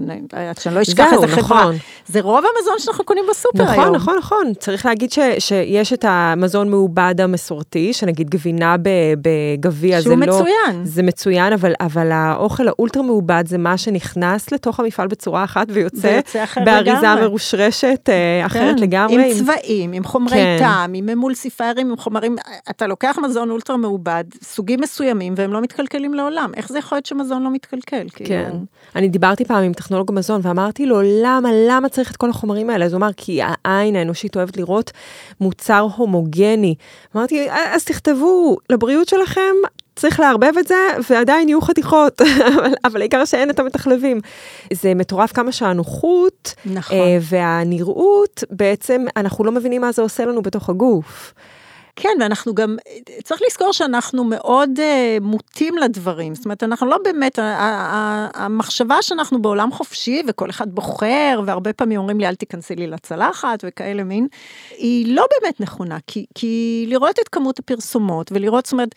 שאני 0.59 0.75
לא 0.75 0.81
אשכח 0.81 1.13
איזה 1.13 1.27
חברה. 1.27 1.61
נכון. 1.61 1.75
זה 2.07 2.21
רוב 2.21 2.43
המזון 2.57 2.75
שאנחנו 2.79 3.03
קונים 3.03 3.23
בסופר 3.29 3.63
נכון, 3.63 3.73
היום. 3.73 3.95
נכון, 3.95 4.17
נכון, 4.17 4.17
נכון. 4.17 4.53
צריך 4.53 4.85
להגיד 4.85 5.11
ש, 5.11 5.19
שיש 5.39 5.93
את 5.93 6.05
המזון 6.07 6.69
מעובד 6.69 7.15
המסורתי, 7.21 7.93
שנגיד 7.93 8.29
גבינה 8.29 8.75
בגביע, 9.21 10.01
זה 10.01 10.15
לא... 10.15 10.25
שהוא 10.25 10.35
מצוין. 10.35 10.85
זה 10.85 11.03
מצוין, 11.03 11.53
אבל, 11.53 11.73
אבל 11.79 12.11
האוכל 12.11 12.67
האולטרה 12.67 13.03
מעובד 13.03 13.43
זה 13.47 13.57
מה 13.57 13.77
שנכנס 13.77 14.51
לתוך 14.51 14.79
המפעל 14.79 15.07
בצורה 15.07 15.43
אחת 15.43 15.67
ויוצא 15.69 16.19
באריזה 16.65 17.15
מרושרשת 17.21 18.09
אה, 18.09 18.45
אחרת 18.45 18.75
כן, 18.75 18.81
לגמרי. 18.81 19.31
עם 19.31 19.37
צבעים. 19.37 19.84
בריאים, 19.87 20.03
עם 20.03 20.03
חומרי 20.03 20.35
כן. 20.35 20.57
טעם, 20.59 20.93
עם 20.93 21.09
אמולסיפיירים, 21.09 21.89
עם 21.89 21.97
חומרים, 21.97 22.35
אתה 22.69 22.87
לוקח 22.87 23.17
מזון 23.23 23.49
אולטרה 23.49 23.77
מעובד, 23.77 24.23
סוגים 24.43 24.79
מסוימים, 24.81 25.33
והם 25.37 25.53
לא 25.53 25.61
מתקלקלים 25.61 26.13
לעולם. 26.13 26.51
איך 26.55 26.69
זה 26.69 26.79
יכול 26.79 26.95
להיות 26.95 27.05
שמזון 27.05 27.43
לא 27.43 27.51
מתקלקל? 27.51 28.07
כאילו? 28.09 28.29
כן. 28.29 28.45
כאילו... 28.49 28.65
אני 28.95 29.07
דיברתי 29.07 29.45
פעם 29.45 29.63
עם 29.63 29.73
טכנולוג 29.73 30.11
מזון, 30.13 30.41
ואמרתי 30.43 30.85
לו, 30.85 31.01
למה, 31.01 31.49
למה 31.69 31.89
צריך 31.89 32.11
את 32.11 32.17
כל 32.17 32.29
החומרים 32.29 32.69
האלה? 32.69 32.85
אז 32.85 32.93
הוא 32.93 32.97
אמר, 32.97 33.09
כי 33.17 33.39
העין 33.43 33.95
האנושית 33.95 34.35
אוהבת 34.35 34.57
לראות 34.57 34.91
מוצר 35.41 35.87
הומוגני. 35.95 36.75
אמרתי, 37.15 37.47
אז 37.51 37.83
תכתבו, 37.85 38.57
לבריאות 38.69 39.07
שלכם, 39.07 39.55
צריך 39.95 40.19
לערבב 40.19 40.53
את 40.59 40.67
זה, 40.67 40.75
ועדיין 41.09 41.49
יהיו 41.49 41.61
חתיכות, 41.61 42.21
אבל, 42.55 42.73
אבל 42.83 43.01
העיקר 43.01 43.25
שאין 43.25 43.49
את 43.49 43.59
המתחלבים. 43.59 44.19
זה 44.73 44.93
מטורף 44.93 45.31
כמה 45.31 45.51
שהנוחות 45.51 46.53
נכון. 46.65 46.97
אה, 46.97 47.17
והנראות, 47.21 48.43
בעצם 48.49 49.05
אנחנו 49.17 49.43
לא 49.43 49.51
מבינים 49.51 49.81
מה 49.81 49.91
זה 49.91 50.01
עושה 50.01 50.25
לנו 50.25 50.41
בתוך 50.41 50.69
הגוף. 50.69 51.33
כן, 51.95 52.17
ואנחנו 52.19 52.55
גם, 52.55 52.77
צריך 53.23 53.41
לזכור 53.47 53.73
שאנחנו 53.73 54.23
מאוד 54.23 54.69
uh, 54.77 55.23
מוטים 55.23 55.77
לדברים, 55.77 56.35
זאת 56.35 56.45
אומרת, 56.45 56.63
אנחנו 56.63 56.87
לא 56.87 56.97
באמת, 57.03 57.39
המחשבה 58.33 59.01
שאנחנו 59.01 59.41
בעולם 59.41 59.71
חופשי 59.71 60.23
וכל 60.27 60.49
אחד 60.49 60.71
בוחר, 60.71 61.41
והרבה 61.45 61.73
פעמים 61.73 61.99
אומרים 61.99 62.19
לי, 62.19 62.27
אל 62.27 62.35
תיכנסי 62.35 62.75
לי 62.75 62.87
לצלחת 62.87 63.63
וכאלה 63.67 64.03
מין, 64.03 64.27
היא 64.77 65.15
לא 65.15 65.25
באמת 65.31 65.61
נכונה, 65.61 65.97
כי, 66.07 66.25
כי 66.35 66.85
לראות 66.89 67.19
את 67.19 67.29
כמות 67.29 67.59
הפרסומות 67.59 68.31
ולראות, 68.31 68.65
זאת 68.65 68.73
אומרת, 68.73 68.95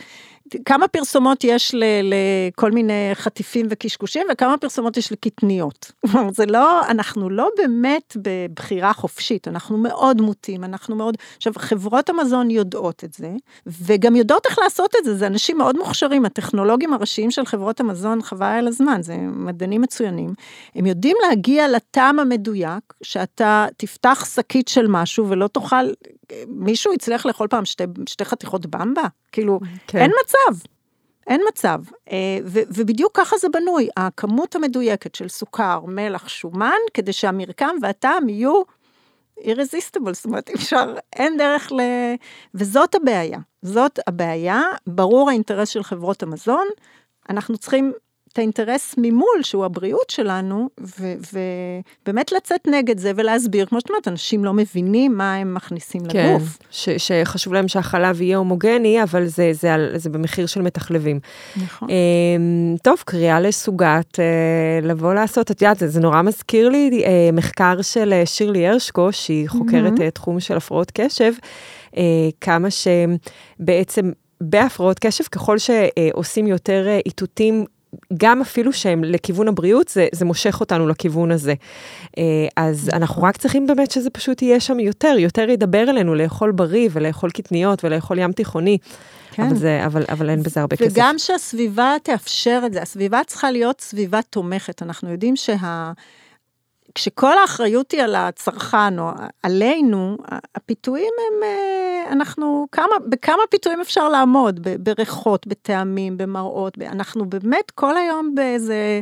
כמה 0.64 0.88
פרסומות 0.88 1.44
יש 1.44 1.74
ל, 1.74 1.84
לכל 2.02 2.72
מיני 2.72 3.10
חטיפים 3.14 3.66
וקשקושים 3.70 4.26
וכמה 4.32 4.58
פרסומות 4.58 4.96
יש 4.96 5.12
לקטניות. 5.12 5.92
זה 6.36 6.46
לא, 6.46 6.88
אנחנו 6.88 7.30
לא 7.30 7.48
באמת 7.56 8.16
בבחירה 8.22 8.92
חופשית, 8.92 9.48
אנחנו 9.48 9.78
מאוד 9.78 10.20
מוטים, 10.20 10.64
אנחנו 10.64 10.96
מאוד, 10.96 11.16
עכשיו 11.36 11.52
חברות 11.56 12.10
המזון 12.10 12.50
יודעות 12.50 13.04
את 13.04 13.14
זה, 13.14 13.32
וגם 13.66 14.16
יודעות 14.16 14.46
איך 14.46 14.58
לעשות 14.58 14.94
את 15.00 15.04
זה, 15.04 15.14
זה 15.14 15.26
אנשים 15.26 15.58
מאוד 15.58 15.76
מוכשרים, 15.76 16.24
הטכנולוגים 16.24 16.92
הראשיים 16.92 17.30
של 17.30 17.46
חברות 17.46 17.80
המזון, 17.80 18.22
חבל 18.22 18.46
על 18.46 18.68
הזמן, 18.68 19.02
זה 19.02 19.16
מדענים 19.20 19.80
מצוינים, 19.80 20.30
הם 20.74 20.86
יודעים 20.86 21.16
להגיע 21.28 21.68
לטעם 21.68 22.18
המדויק, 22.18 22.94
שאתה 23.02 23.66
תפתח 23.76 24.24
שקית 24.34 24.68
של 24.68 24.86
משהו 24.88 25.28
ולא 25.28 25.46
תוכל, 25.46 25.84
מישהו 26.46 26.92
יצליח 26.92 27.26
לאכול 27.26 27.48
פעם 27.48 27.64
שתי, 27.64 27.84
שתי 28.08 28.24
חתיכות 28.24 28.66
במבה? 28.66 29.02
כאילו, 29.32 29.60
כן. 29.86 29.98
אין 29.98 30.10
מצב. 30.24 30.58
אין 31.26 31.40
מצב, 31.48 31.78
אה, 32.10 32.38
ובדיוק 32.44 33.16
ככה 33.16 33.36
זה 33.38 33.48
בנוי, 33.48 33.88
הכמות 33.96 34.56
המדויקת 34.56 35.14
של 35.14 35.28
סוכר, 35.28 35.80
מלח, 35.86 36.28
שומן, 36.28 36.78
כדי 36.94 37.12
שהמרקם 37.12 37.76
והטעם 37.82 38.28
יהיו 38.28 38.62
irresistible, 39.40 40.12
זאת 40.12 40.24
אומרת, 40.24 40.50
אפשר, 40.50 40.94
אין 41.12 41.36
דרך 41.36 41.72
ל... 41.72 41.80
וזאת 42.54 42.94
הבעיה, 42.94 43.38
זאת 43.62 43.98
הבעיה, 44.06 44.62
ברור 44.86 45.30
האינטרס 45.30 45.68
של 45.68 45.82
חברות 45.82 46.22
המזון, 46.22 46.66
אנחנו 47.30 47.58
צריכים 47.58 47.92
את 48.38 48.40
האינטרס 48.40 48.94
ממול, 48.98 49.42
שהוא 49.42 49.64
הבריאות 49.64 50.10
שלנו, 50.10 50.68
ובאמת 51.32 52.32
לצאת 52.32 52.68
נגד 52.68 52.98
זה 52.98 53.12
ולהסביר, 53.16 53.66
כמו 53.66 53.80
שאת 53.80 53.90
אומרת, 53.90 54.08
אנשים 54.08 54.44
לא 54.44 54.52
מבינים 54.52 55.16
מה 55.16 55.34
הם 55.34 55.54
מכניסים 55.54 56.00
כן, 56.08 56.34
לגוף. 56.34 56.58
כן, 56.84 56.94
שחשוב 56.98 57.52
להם 57.52 57.68
שהחלב 57.68 58.22
יהיה 58.22 58.36
הומוגני, 58.36 59.02
אבל 59.02 59.26
זה, 59.26 59.50
זה, 59.52 59.74
זה, 59.92 59.98
זה 59.98 60.10
במחיר 60.10 60.46
של 60.46 60.62
מתחלבים. 60.62 61.20
נכון. 61.56 61.90
אה, 61.90 61.96
טוב, 62.82 63.02
קריאה 63.04 63.40
לסוגת, 63.40 64.20
אה, 64.20 64.24
לבוא 64.82 65.14
לעשות, 65.14 65.50
את 65.50 65.62
יודעת, 65.62 65.78
זה, 65.78 65.88
זה 65.88 66.00
נורא 66.00 66.22
מזכיר 66.22 66.68
לי 66.68 67.02
אה, 67.04 67.30
מחקר 67.32 67.82
של 67.82 68.12
אה, 68.12 68.26
שירלי 68.26 68.68
הרשקו, 68.68 69.12
שהיא 69.12 69.48
חוקרת 69.48 69.92
mm-hmm. 69.92 70.10
תחום 70.10 70.40
של 70.40 70.56
הפרעות 70.56 70.92
קשב, 70.94 71.32
כמה 72.40 72.68
שבעצם... 72.70 74.10
בהפרעות 74.40 74.98
קשב, 74.98 75.24
ככל 75.24 75.56
שעושים 75.58 76.46
יותר 76.46 76.86
איתותים 77.06 77.64
גם 78.16 78.40
אפילו 78.40 78.72
שהם 78.72 79.04
לכיוון 79.04 79.48
הבריאות, 79.48 79.88
זה, 79.88 80.06
זה 80.12 80.24
מושך 80.24 80.60
אותנו 80.60 80.88
לכיוון 80.88 81.30
הזה. 81.30 81.54
אה, 82.18 82.22
אז 82.56 82.90
אנחנו 82.92 83.22
רק 83.22 83.36
צריכים 83.36 83.66
באמת 83.66 83.90
שזה 83.90 84.10
פשוט 84.10 84.42
יהיה 84.42 84.60
שם 84.60 84.80
יותר, 84.80 85.14
יותר 85.18 85.48
ידבר 85.48 85.90
אלינו 85.90 86.14
לאכול 86.14 86.52
בריא 86.52 86.88
ולאכול 86.92 87.30
קטניות 87.30 87.84
ולאכול 87.84 88.18
ים 88.18 88.32
תיכוני. 88.32 88.78
כן. 89.30 89.42
אבל, 89.42 89.56
זה, 89.56 89.86
אבל, 89.86 90.04
אבל 90.08 90.30
אין 90.30 90.42
בזה 90.42 90.60
הרבה 90.60 90.76
וגם 90.80 90.88
כסף. 90.88 90.96
וגם 90.96 91.14
שהסביבה 91.18 91.96
תאפשר 92.02 92.62
את 92.66 92.72
זה, 92.72 92.82
הסביבה 92.82 93.20
צריכה 93.26 93.50
להיות 93.50 93.80
סביבה 93.80 94.20
תומכת. 94.22 94.82
אנחנו 94.82 95.10
יודעים 95.10 95.36
שה... 95.36 95.92
כשכל 96.98 97.38
האחריות 97.38 97.92
היא 97.92 98.02
על 98.02 98.14
הצרכן 98.14 98.98
או 98.98 99.10
עלינו, 99.42 100.16
הפיתויים 100.54 101.12
הם, 101.18 101.42
אה, 101.42 102.12
אנחנו, 102.12 102.66
כמה, 102.72 102.94
בכמה 103.08 103.42
פיתויים 103.50 103.80
אפשר 103.80 104.08
לעמוד? 104.08 104.68
בריחות, 104.80 105.46
בטעמים, 105.46 106.16
במראות, 106.16 106.78
אנחנו 106.78 107.28
באמת 107.28 107.70
כל 107.70 107.96
היום 107.96 108.34
באיזה 108.34 109.00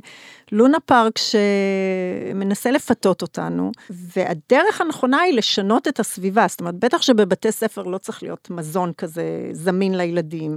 לונה 0.52 0.80
פארק 0.80 1.18
שמנסה 1.18 2.70
לפתות 2.70 3.22
אותנו, 3.22 3.72
והדרך 3.90 4.80
הנכונה 4.80 5.20
היא 5.20 5.34
לשנות 5.34 5.88
את 5.88 6.00
הסביבה, 6.00 6.46
זאת 6.48 6.60
אומרת, 6.60 6.74
בטח 6.74 7.02
שבבתי 7.02 7.52
ספר 7.52 7.82
לא 7.82 7.98
צריך 7.98 8.22
להיות 8.22 8.50
מזון 8.50 8.92
כזה 8.98 9.24
זמין 9.52 9.94
לילדים, 9.94 10.56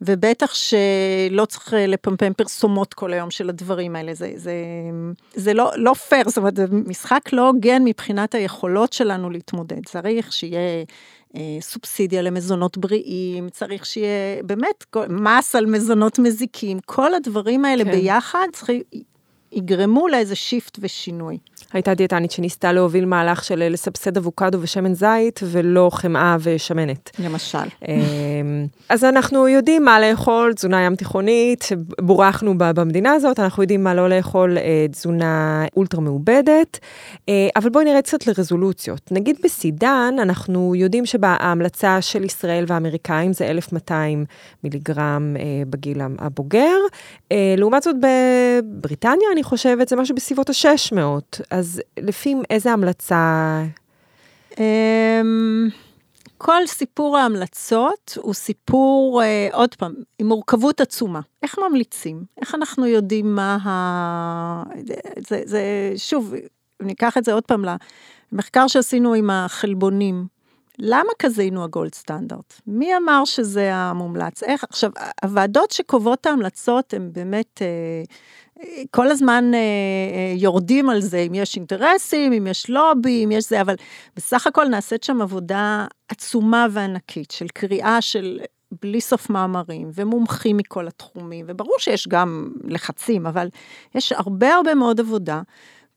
ובטח 0.00 0.54
שלא 0.54 1.44
צריך 1.44 1.74
לפמפם 1.76 2.32
פרסומות 2.32 2.94
כל 2.94 3.12
היום 3.12 3.30
של 3.30 3.48
הדברים 3.48 3.96
האלה, 3.96 4.14
זה, 4.14 4.32
זה, 4.36 4.52
זה 5.34 5.54
לא, 5.54 5.70
לא 5.76 5.94
פייר, 5.94 6.28
זאת 6.28 6.38
אומרת, 6.38 6.56
זה 6.56 6.64
משחק 6.70 7.32
לא 7.32 7.46
הוגן 7.48 7.84
מבחינת 7.84 8.34
היכולות 8.34 8.92
שלנו 8.92 9.30
להתמודד, 9.30 9.86
צריך 9.86 10.32
שיהיה... 10.32 10.84
אה, 11.36 11.58
סובסידיה 11.60 12.22
למזונות 12.22 12.78
בריאים, 12.78 13.48
צריך 13.50 13.86
שיהיה 13.86 14.42
באמת 14.42 14.84
מס 15.08 15.54
על 15.54 15.66
מזונות 15.66 16.18
מזיקים, 16.18 16.78
כל 16.86 17.14
הדברים 17.14 17.64
האלה 17.64 17.84
כן. 17.84 17.90
ביחד 17.90 18.46
צריכים, 18.52 18.82
יגרמו 19.52 20.08
לאיזה 20.08 20.36
shift 20.36 20.78
ושינוי. 20.80 21.38
הייתה 21.72 21.94
דיאטנית 21.94 22.30
שניסתה 22.30 22.72
להוביל 22.72 23.04
מהלך 23.04 23.44
של 23.44 23.68
לסבסד 23.70 24.16
אבוקדו 24.16 24.58
ושמן 24.60 24.94
זית 24.94 25.40
ולא 25.44 25.90
חמאה 25.92 26.36
ושמנת. 26.42 27.10
למשל. 27.18 27.58
אמ, 27.88 28.66
אז 28.88 29.04
אנחנו 29.04 29.48
יודעים 29.48 29.84
מה 29.84 30.00
לאכול, 30.00 30.52
תזונה 30.54 30.82
ים 30.82 30.96
תיכונית, 30.96 31.68
בורחנו 32.00 32.54
במדינה 32.58 33.12
הזאת, 33.12 33.40
אנחנו 33.40 33.62
יודעים 33.62 33.84
מה 33.84 33.94
לא 33.94 34.08
לאכול, 34.08 34.58
אה, 34.58 34.86
תזונה 34.90 35.64
אולטרה 35.76 36.00
מעובדת, 36.00 36.78
אה, 37.28 37.48
אבל 37.56 37.70
בואי 37.70 37.84
נראה 37.84 38.02
קצת 38.02 38.26
לרזולוציות. 38.26 39.12
נגיד 39.12 39.36
בסידן, 39.44 40.14
אנחנו 40.22 40.74
יודעים 40.74 41.06
שבהמלצה 41.06 42.00
של 42.00 42.24
ישראל 42.24 42.64
והאמריקאים 42.66 43.32
זה 43.32 43.46
1,200 43.46 44.24
מיליגרם 44.64 45.36
אה, 45.38 45.42
בגיל 45.70 46.00
הבוגר, 46.18 46.76
לעומת 47.56 47.82
זאת 47.82 47.96
בבריטניה, 48.00 49.28
אני 49.32 49.42
חושבת, 49.42 49.88
זה 49.88 49.96
משהו 49.96 50.14
בסביבות 50.14 50.50
ה-600. 50.50 51.42
אז 51.60 51.82
לפי 51.98 52.34
איזה 52.50 52.72
המלצה? 52.72 53.62
אמ, 54.58 55.68
כל 56.38 56.66
סיפור 56.66 57.18
ההמלצות 57.18 58.18
הוא 58.22 58.34
סיפור, 58.34 59.22
אה, 59.22 59.48
עוד 59.52 59.74
פעם, 59.74 59.94
עם 60.18 60.26
מורכבות 60.26 60.80
עצומה. 60.80 61.20
איך 61.42 61.58
ממליצים? 61.58 62.24
איך 62.40 62.54
אנחנו 62.54 62.86
יודעים 62.86 63.34
מה 63.34 63.58
ה... 63.64 63.70
זה, 65.28 65.40
זה 65.44 65.62
שוב, 65.96 66.34
ניקח 66.80 67.18
את 67.18 67.24
זה 67.24 67.32
עוד 67.32 67.44
פעם 67.44 67.64
למחקר 68.32 68.66
שעשינו 68.66 69.14
עם 69.14 69.30
החלבונים. 69.30 70.26
למה 70.78 71.10
כזינו 71.18 71.64
הגולד 71.64 71.94
סטנדרט? 71.94 72.60
מי 72.66 72.96
אמר 72.96 73.24
שזה 73.24 73.74
המומלץ? 73.74 74.42
איך? 74.42 74.64
עכשיו, 74.64 74.90
הוועדות 75.22 75.70
שקובעות 75.70 76.26
ההמלצות 76.26 76.94
הן 76.94 77.10
באמת... 77.12 77.62
אה, 77.62 78.04
כל 78.90 79.10
הזמן 79.10 79.50
אה, 79.54 79.58
אה, 79.58 80.34
יורדים 80.36 80.90
על 80.90 81.00
זה, 81.00 81.18
אם 81.18 81.34
יש 81.34 81.56
אינטרסים, 81.56 82.32
אם 82.32 82.46
יש 82.46 82.70
לובי, 82.70 83.24
אם 83.24 83.32
יש 83.32 83.48
זה, 83.48 83.60
אבל 83.60 83.74
בסך 84.16 84.46
הכל 84.46 84.68
נעשית 84.68 85.04
שם 85.04 85.22
עבודה 85.22 85.86
עצומה 86.08 86.66
וענקית 86.70 87.30
של 87.30 87.48
קריאה 87.48 88.00
של 88.00 88.40
בלי 88.82 89.00
סוף 89.00 89.30
מאמרים 89.30 89.90
ומומחים 89.94 90.56
מכל 90.56 90.86
התחומים, 90.86 91.44
וברור 91.48 91.76
שיש 91.78 92.08
גם 92.08 92.50
לחצים, 92.64 93.26
אבל 93.26 93.48
יש 93.94 94.12
הרבה 94.12 94.54
הרבה 94.54 94.74
מאוד 94.74 95.00
עבודה. 95.00 95.42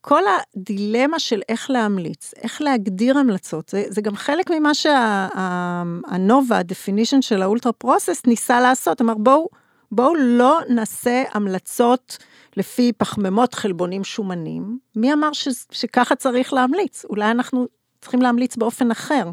כל 0.02 0.22
הדילמה 0.28 1.20
של 1.20 1.42
איך 1.50 1.70
להמליץ, 1.70 2.32
איך 2.38 2.62
להגדיר 2.62 3.18
המלצות, 3.18 3.70
זה, 3.70 3.84
זה 3.90 4.02
גם 4.02 4.16
חלק 4.16 4.52
ממה 4.52 4.74
שהנובה, 4.74 6.58
ה-definition 6.58 7.22
של 7.22 7.42
האולטרה 7.42 7.72
פרוסס, 7.72 8.22
ניסה 8.28 8.62
לעשות. 8.62 9.02
אמר, 9.02 9.14
בואו, 9.14 9.50
בואו 9.92 10.16
לא 10.16 10.60
נעשה 10.70 11.24
המלצות 11.32 12.18
לפי 12.58 12.92
פחמימות 12.98 13.54
חלבונים 13.54 14.04
שומנים, 14.04 14.78
מי 14.96 15.14
אמר 15.14 15.34
ש, 15.34 15.48
שככה 15.72 16.16
צריך 16.16 16.54
להמליץ? 16.54 17.06
אולי 17.10 17.32
אנחנו 17.32 17.68
צריכים 18.02 18.22
להמליץ 18.22 18.56
באופן 18.56 18.92
אחר. 18.92 19.32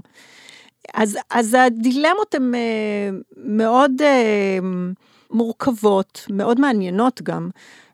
אז, 0.95 1.19
אז 1.31 1.57
הדילמות 1.61 2.35
הן 2.35 2.55
אה, 2.55 3.11
מאוד 3.37 3.93
אה, 4.03 4.59
מורכבות, 5.31 6.27
מאוד 6.31 6.61
מעניינות 6.61 7.23
גם. 7.23 7.51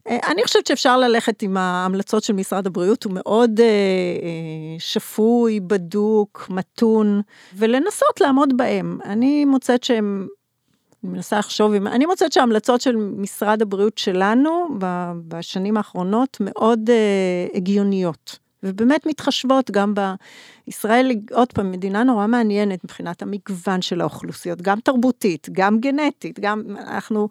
אני 0.09 0.45
חושבת 0.45 0.67
שאפשר 0.67 0.97
ללכת 0.97 1.43
עם 1.43 1.57
ההמלצות 1.57 2.23
של 2.23 2.33
משרד 2.33 2.67
הבריאות, 2.67 3.05
הוא 3.05 3.13
מאוד 3.13 3.61
אה, 3.61 3.67
אה, 3.67 4.79
שפוי, 4.79 5.61
בדוק, 5.61 6.47
מתון, 6.51 7.21
ולנסות 7.55 8.21
לעמוד 8.21 8.57
בהם. 8.57 8.99
אני 9.05 9.45
מוצאת 9.45 9.85
שהם, 9.85 10.29
מנסה 11.07 11.39
לחשוב, 11.39 11.75
אני 11.75 12.07
מוצאת 12.07 12.33
שההמלצות 12.33 12.81
של 12.81 12.97
משרד 12.97 13.63
הבריאות 13.63 13.99
שלנו 13.99 14.69
בשנים 15.29 15.77
האחרונות 15.77 16.37
מאוד 16.41 16.91
אה, 16.91 17.47
הגיוניות. 17.55 18.39
ובאמת 18.63 19.07
מתחשבות 19.07 19.71
גם 19.71 19.95
בישראל, 20.67 21.11
עוד 21.33 21.53
פעם, 21.53 21.73
מדינה 21.73 22.05
נורא 22.05 22.27
מעניינת 22.27 22.85
מבחינת 22.85 23.23
המגוון 23.23 23.83
של 23.83 24.01
האוכלוסיות, 24.01 24.63
גם 24.63 24.81
תרבותית, 24.81 25.49
גם 25.53 25.81
גנטית, 25.81 26.41
גם 26.41 26.63
אנחנו, 26.79 27.29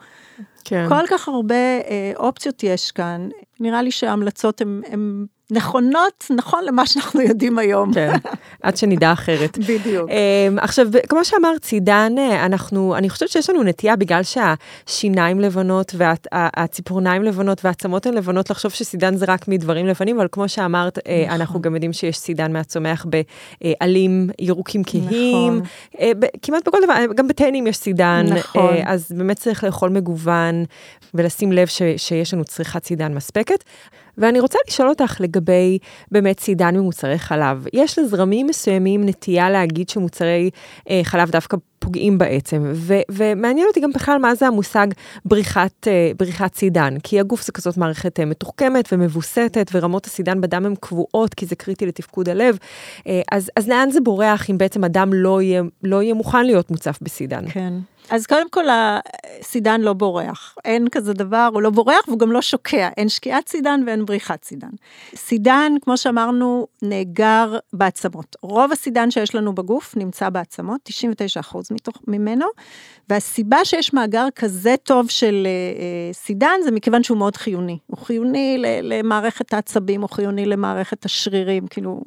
כן. 0.63 0.85
כל 0.89 1.07
כך 1.09 1.27
הרבה 1.27 1.55
אה, 1.55 2.11
אופציות 2.15 2.63
יש 2.63 2.91
כאן. 2.91 3.29
נראה 3.59 3.81
לי 3.81 3.91
שההמלצות 3.91 4.61
הן 4.61 5.25
נכונות, 5.51 6.25
נכון 6.29 6.63
למה 6.65 6.85
שאנחנו 6.85 7.21
יודעים 7.21 7.57
היום. 7.59 7.93
כן, 7.93 8.13
עד 8.63 8.77
שנדע 8.77 9.13
אחרת. 9.13 9.57
בדיוק. 9.57 10.09
Um, 10.09 10.13
עכשיו, 10.57 10.87
כמו 11.09 11.25
שאמרת, 11.25 11.63
סידן, 11.63 12.13
אה, 12.17 12.45
אנחנו, 12.45 12.95
אני 12.95 13.09
חושבת 13.09 13.29
שיש 13.29 13.49
לנו 13.49 13.63
נטייה, 13.63 13.95
בגלל 13.95 14.21
שהשיניים 14.23 15.39
לבנות 15.39 15.95
והציפורניים 15.97 17.23
לבנות 17.23 17.65
והעצמות 17.65 18.05
הן 18.05 18.13
לבנות, 18.13 18.49
לחשוב 18.49 18.71
שסידן 18.71 19.15
זה 19.15 19.25
רק 19.27 19.47
מדברים 19.47 19.87
לבנים, 19.87 20.19
אבל 20.19 20.27
כמו 20.31 20.49
שאמרת, 20.49 20.99
אה, 21.07 21.23
נכון. 21.25 21.35
אנחנו 21.35 21.61
גם 21.61 21.73
יודעים 21.73 21.93
שיש 21.93 22.17
סידן 22.17 22.53
מהצומח 22.53 23.05
בעלים 23.61 24.29
ירוקים 24.39 24.83
כהים, 24.85 25.57
נכון. 25.57 25.61
כמעט 26.41 26.67
בכל 26.67 26.77
דבר, 26.83 26.93
גם 27.15 27.27
בטנים 27.27 27.67
יש 27.67 27.77
סידן, 27.77 28.25
נכון. 28.29 28.75
אז 28.85 29.11
באמת 29.11 29.39
צריך 29.39 29.63
לאכול 29.63 29.89
מגוון 29.89 30.65
ולשים 31.13 31.51
לב 31.51 31.67
ש, 31.67 31.81
שיש 31.97 32.33
לנו 32.33 32.43
צריכת 32.43 32.85
סידן 32.85 33.13
מספקת. 33.13 33.63
ואני 34.17 34.39
רוצה 34.39 34.59
לשאול 34.67 34.89
אותך 34.89 35.17
לגבי 35.19 35.77
באמת 36.11 36.39
סידן 36.39 36.75
ממוצרי 36.75 37.19
חלב. 37.19 37.65
יש 37.73 37.99
לזרמים 37.99 38.47
מסוימים 38.47 39.05
נטייה 39.05 39.49
להגיד 39.49 39.89
שמוצרי 39.89 40.49
אה, 40.89 41.01
חלב 41.03 41.31
דווקא 41.31 41.57
פוגעים 41.85 42.17
בעצם, 42.17 42.71
ו- 42.73 43.01
ומעניין 43.11 43.67
אותי 43.67 43.79
גם 43.79 43.91
בכלל 43.91 44.17
מה 44.17 44.35
זה 44.35 44.47
המושג 44.47 44.87
בריחת, 45.25 45.87
אה, 45.87 46.11
בריחת 46.17 46.55
סידן, 46.55 46.99
כי 47.03 47.19
הגוף 47.19 47.45
זה 47.45 47.51
כזאת 47.51 47.77
מערכת 47.77 48.19
אה, 48.19 48.25
מתוחכמת 48.25 48.89
ומבוסתת, 48.91 49.71
ורמות 49.73 50.05
הסידן 50.05 50.41
בדם 50.41 50.65
הן 50.65 50.73
קבועות, 50.79 51.33
כי 51.33 51.45
זה 51.45 51.55
קריטי 51.55 51.85
לתפקוד 51.85 52.29
הלב. 52.29 52.57
אה, 53.07 53.21
אז, 53.31 53.51
אז 53.55 53.69
לאן 53.69 53.91
זה 53.91 54.01
בורח 54.01 54.49
אם 54.49 54.57
בעצם 54.57 54.83
אדם 54.83 55.13
לא 55.13 55.41
יהיה, 55.41 55.63
לא 55.83 56.03
יהיה 56.03 56.13
מוכן 56.13 56.45
להיות 56.45 56.71
מוצף 56.71 56.97
בסידן? 57.01 57.45
כן. 57.49 57.73
אז 58.09 58.27
קודם 58.27 58.49
כל, 58.49 58.65
הסידן 58.69 59.81
לא 59.81 59.93
בורח. 59.93 60.55
אין 60.65 60.89
כזה 60.89 61.13
דבר, 61.13 61.49
הוא 61.53 61.61
לא 61.61 61.69
בורח 61.69 62.07
והוא 62.07 62.19
גם 62.19 62.31
לא 62.31 62.41
שוקע. 62.41 62.89
אין 62.97 63.09
שקיעת 63.09 63.47
סידן 63.47 63.81
ואין 63.87 64.05
בריחת 64.05 64.43
סידן. 64.43 64.69
סידן, 65.15 65.71
כמו 65.81 65.97
שאמרנו, 65.97 66.67
נאגר 66.81 67.57
בעצמות. 67.73 68.35
רוב 68.41 68.71
הסידן 68.71 69.11
שיש 69.11 69.35
לנו 69.35 69.55
בגוף 69.55 69.97
נמצא 69.97 70.29
בעצמות, 70.29 70.89
99% 71.51 71.57
מתוך, 71.71 72.01
ממנו, 72.07 72.45
והסיבה 73.09 73.65
שיש 73.65 73.93
מאגר 73.93 74.27
כזה 74.35 74.75
טוב 74.83 75.09
של 75.09 75.47
אה, 75.47 76.13
סידן 76.13 76.59
זה 76.63 76.71
מכיוון 76.71 77.03
שהוא 77.03 77.17
מאוד 77.17 77.37
חיוני. 77.37 77.77
הוא 77.87 77.97
חיוני 77.97 78.57
למערכת 78.83 79.53
העצבים, 79.53 80.01
הוא 80.01 80.09
חיוני 80.09 80.45
למערכת 80.45 81.05
השרירים, 81.05 81.67
כאילו... 81.67 82.01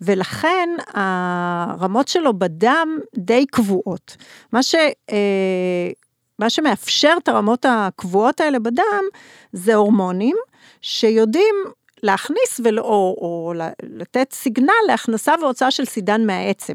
ולכן 0.00 0.68
הרמות 0.94 2.08
שלו 2.08 2.38
בדם 2.38 2.98
די 3.18 3.46
קבועות. 3.46 4.16
מה 4.52 4.62
ש... 4.62 4.74
אה, 5.10 5.90
מה 6.38 6.50
שמאפשר 6.50 7.14
את 7.22 7.28
הרמות 7.28 7.66
הקבועות 7.68 8.40
האלה 8.40 8.58
בדם 8.58 9.04
זה 9.52 9.74
הורמונים 9.74 10.36
שיודעים 10.82 11.54
להכניס 12.02 12.60
ולא, 12.64 12.82
או, 12.82 13.16
או 13.20 13.52
לתת 13.82 14.32
סיגנל 14.32 14.72
להכנסה 14.86 15.34
והוצאה 15.40 15.70
של 15.70 15.84
סידן 15.84 16.26
מהעצם. 16.26 16.74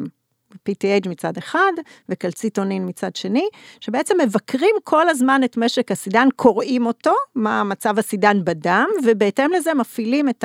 PTH 0.70 1.10
מצד 1.10 1.38
אחד 1.38 1.72
וקלציטונין 2.10 2.88
מצד 2.88 3.16
שני, 3.16 3.48
שבעצם 3.80 4.18
מבקרים 4.22 4.76
כל 4.84 5.10
הזמן 5.10 5.42
את 5.44 5.58
משק 5.58 5.92
הסידן, 5.92 6.28
קוראים 6.36 6.86
אותו, 6.86 7.14
מה 7.36 7.64
מצב 7.64 8.00
הסידן 8.00 8.46
בדם, 8.46 8.88
ובהתאם 9.04 9.54
לזה 9.54 9.74
מפעילים 9.74 10.30
את 10.30 10.44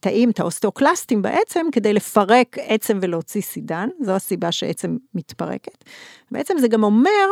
תאים, 0.00 0.30
את 0.30 0.40
האוסטאוקלסטים 0.40 1.22
בעצם, 1.22 1.66
כדי 1.72 1.92
לפרק 1.92 2.56
עצם 2.60 2.98
ולהוציא 3.02 3.40
סידן, 3.40 3.88
זו 4.00 4.12
הסיבה 4.12 4.52
שעצם 4.52 4.96
מתפרקת. 5.14 5.84
בעצם 6.30 6.58
זה 6.58 6.68
גם 6.68 6.84
אומר, 6.84 7.26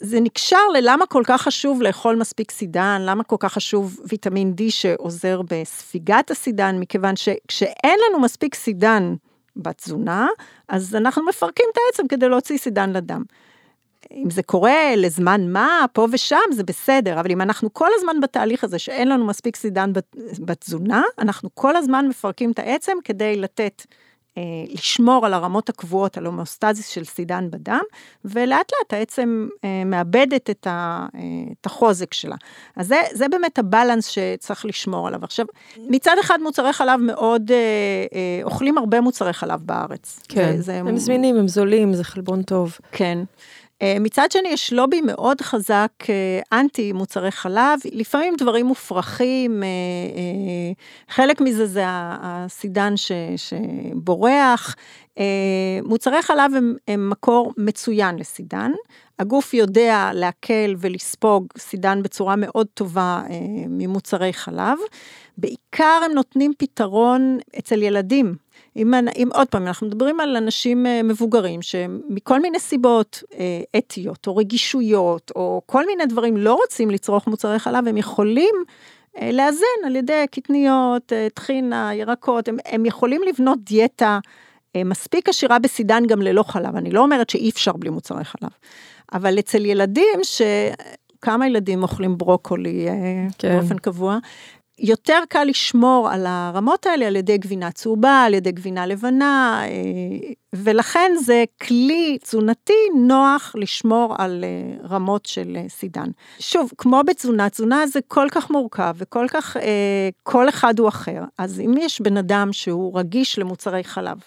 זה 0.00 0.20
נקשר 0.20 0.68
ללמה 0.74 1.06
כל 1.06 1.22
כך 1.26 1.42
חשוב 1.42 1.82
לאכול 1.82 2.16
מספיק 2.16 2.50
סידן, 2.50 3.02
למה 3.04 3.24
כל 3.24 3.36
כך 3.40 3.52
חשוב 3.52 4.00
ויטמין 4.08 4.54
D 4.58 4.62
שעוזר 4.70 5.40
בספיגת 5.50 6.30
הסידן, 6.30 6.76
מכיוון 6.80 7.16
שכשאין 7.16 7.98
לנו 8.08 8.20
מספיק 8.20 8.54
סידן 8.54 9.14
בתזונה, 9.56 10.28
אז 10.68 10.94
אנחנו 10.94 11.26
מפרקים 11.26 11.66
את 11.72 11.78
העצם 11.86 12.08
כדי 12.08 12.28
להוציא 12.28 12.58
סידן 12.58 12.92
לדם. 12.92 13.22
אם 14.14 14.30
זה 14.30 14.42
קורה 14.42 14.96
לזמן 14.96 15.52
מה, 15.52 15.84
פה 15.92 16.06
ושם, 16.12 16.36
זה 16.52 16.62
בסדר, 16.62 17.20
אבל 17.20 17.30
אם 17.30 17.40
אנחנו 17.40 17.72
כל 17.72 17.90
הזמן 17.94 18.20
בתהליך 18.20 18.64
הזה 18.64 18.78
שאין 18.78 19.08
לנו 19.08 19.26
מספיק 19.26 19.56
סידן 19.56 19.92
בתזונה, 20.38 21.02
אנחנו 21.18 21.48
כל 21.54 21.76
הזמן 21.76 22.06
מפרקים 22.08 22.50
את 22.50 22.58
העצם 22.58 22.92
כדי 23.04 23.36
לתת, 23.36 23.82
אה, 24.38 24.42
לשמור 24.68 25.26
על 25.26 25.34
הרמות 25.34 25.68
הקבועות, 25.68 26.16
על 26.16 26.26
הומוסטזיס 26.26 26.88
של 26.88 27.04
סידן 27.04 27.50
בדם, 27.50 27.82
ולאט 28.24 28.72
לאט 28.78 28.92
העצם 28.92 29.48
אה, 29.64 29.82
מאבדת 29.84 30.50
את, 30.50 30.66
ה, 30.66 31.06
אה, 31.14 31.20
את 31.60 31.66
החוזק 31.66 32.14
שלה. 32.14 32.36
אז 32.76 32.86
זה, 32.86 33.00
זה 33.12 33.28
באמת 33.28 33.58
הבלנס 33.58 34.06
שצריך 34.06 34.66
לשמור 34.66 35.08
עליו. 35.08 35.24
עכשיו, 35.24 35.46
מצד 35.78 36.16
אחד 36.20 36.38
מוצרי 36.42 36.72
חלב 36.72 37.00
מאוד, 37.00 37.50
אה, 37.50 37.56
אה, 38.14 38.40
אוכלים 38.44 38.78
הרבה 38.78 39.00
מוצרי 39.00 39.32
חלב 39.32 39.60
בארץ. 39.62 40.20
כן, 40.28 40.56
זה, 40.56 40.62
זה 40.62 40.78
הם 40.78 40.96
זמינים, 40.96 41.36
הם 41.36 41.48
זולים, 41.48 41.94
זה 41.94 42.04
חלבון 42.04 42.42
טוב. 42.42 42.78
כן. 42.92 43.18
אה, 43.82 43.96
מצד 44.00 44.32
שני, 44.32 44.48
יש 44.48 44.72
לובי 44.72 45.00
מאוד 45.00 45.40
חזק 45.40 45.92
אה, 46.08 46.58
אנטי 46.60 46.92
מוצרי 46.92 47.30
חלב, 47.30 47.78
לפעמים 47.92 48.34
דברים 48.38 48.66
מופרכים, 48.66 49.62
אה, 49.62 49.68
חלק 51.08 51.40
מזה 51.40 51.66
זה 51.66 51.82
הסידן 51.88 52.96
ש, 52.96 53.12
שבורח. 53.36 54.76
מוצרי 55.84 56.22
חלב 56.22 56.54
הם, 56.54 56.76
הם 56.88 57.10
מקור 57.10 57.52
מצוין 57.56 58.18
לסידן, 58.18 58.72
הגוף 59.18 59.54
יודע 59.54 60.10
לעכל 60.14 60.74
ולספוג 60.78 61.46
סידן 61.58 62.02
בצורה 62.02 62.36
מאוד 62.36 62.66
טובה 62.74 63.22
ממוצרי 63.68 64.32
חלב, 64.32 64.78
בעיקר 65.38 66.00
הם 66.04 66.12
נותנים 66.12 66.52
פתרון 66.58 67.38
אצל 67.58 67.82
ילדים. 67.82 68.34
אם, 68.76 68.94
אם 68.94 69.28
עוד 69.32 69.48
פעם, 69.48 69.66
אנחנו 69.66 69.86
מדברים 69.86 70.20
על 70.20 70.36
אנשים 70.36 70.86
אה, 70.86 71.02
מבוגרים 71.02 71.62
שמכל 71.62 72.40
מיני 72.40 72.58
סיבות 72.58 73.22
אה, 73.38 73.60
אתיות 73.78 74.26
או 74.26 74.36
רגישויות 74.36 75.32
או 75.36 75.62
כל 75.66 75.86
מיני 75.86 76.06
דברים 76.06 76.36
לא 76.36 76.54
רוצים 76.54 76.90
לצרוך 76.90 77.26
מוצרי 77.26 77.58
חלב, 77.58 77.88
הם 77.88 77.96
יכולים 77.96 78.54
אה, 79.20 79.32
לאזן 79.32 79.86
על 79.86 79.96
ידי 79.96 80.24
קטניות, 80.30 81.12
טחינה, 81.34 81.94
ירקות, 81.94 82.48
הם, 82.48 82.56
הם 82.66 82.86
יכולים 82.86 83.20
לבנות 83.28 83.58
דיאטה 83.64 84.18
מספיק 84.84 85.28
עשירה 85.28 85.58
בסידן 85.58 86.06
גם 86.06 86.22
ללא 86.22 86.42
חלב. 86.42 86.76
אני 86.76 86.90
לא 86.90 87.00
אומרת 87.00 87.30
שאי 87.30 87.50
אפשר 87.50 87.72
בלי 87.72 87.90
מוצרי 87.90 88.24
חלב, 88.24 88.50
אבל 89.12 89.38
אצל 89.38 89.64
ילדים 89.64 90.18
ש... 90.22 90.42
כמה 91.20 91.46
ילדים 91.46 91.82
אוכלים 91.82 92.18
ברוקולי 92.18 92.86
כן. 93.38 93.58
באופן 93.58 93.78
קבוע, 93.78 94.18
יותר 94.78 95.18
קל 95.28 95.44
לשמור 95.44 96.08
על 96.10 96.26
הרמות 96.26 96.86
האלה 96.86 97.06
על 97.06 97.16
ידי 97.16 97.38
גבינה 97.38 97.70
צהובה, 97.70 98.22
על 98.22 98.34
ידי 98.34 98.52
גבינה 98.52 98.86
לבנה, 98.86 99.62
אה, 99.64 99.68
ולכן 100.52 101.12
זה 101.20 101.44
כלי 101.62 102.18
תזונתי 102.22 102.72
נוח 102.96 103.52
לשמור 103.58 104.14
על 104.18 104.44
אה, 104.44 104.88
רמות 104.88 105.26
של 105.26 105.56
אה, 105.56 105.68
סידן. 105.68 106.10
שוב, 106.38 106.72
כמו 106.78 107.00
בתזונה, 107.06 107.50
תזונה 107.50 107.86
זה 107.86 108.00
כל 108.08 108.26
כך 108.30 108.50
מורכב 108.50 108.94
וכל 108.98 109.26
כך, 109.28 109.56
כל 110.22 110.48
אחד 110.48 110.78
הוא 110.78 110.88
אחר. 110.88 111.22
אז 111.38 111.60
אם 111.60 111.74
יש 111.78 112.00
בן 112.00 112.16
אדם 112.16 112.52
שהוא 112.52 112.98
רגיש 112.98 113.38
למוצרי 113.38 113.84
חלב, 113.84 114.18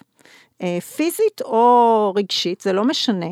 פיזית 0.96 1.40
או 1.44 2.12
רגשית, 2.16 2.60
זה 2.60 2.72
לא 2.72 2.84
משנה, 2.84 3.30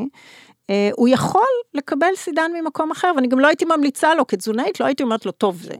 הוא 0.97 1.09
יכול 1.09 1.47
לקבל 1.75 2.17
סידן 2.17 2.51
ממקום 2.55 2.91
אחר, 2.91 3.13
ואני 3.17 3.29
גם 3.29 3.39
לא 3.39 3.47
הייתי 3.47 3.65
ממליצה 3.65 4.15
לו 4.15 4.27
כתזונאית, 4.27 4.81
לא 4.81 4.87
הייתי 4.87 5.03
אומרת 5.03 5.27
לו, 5.27 5.33
טוב, 5.33 5.63
זה 5.63 5.75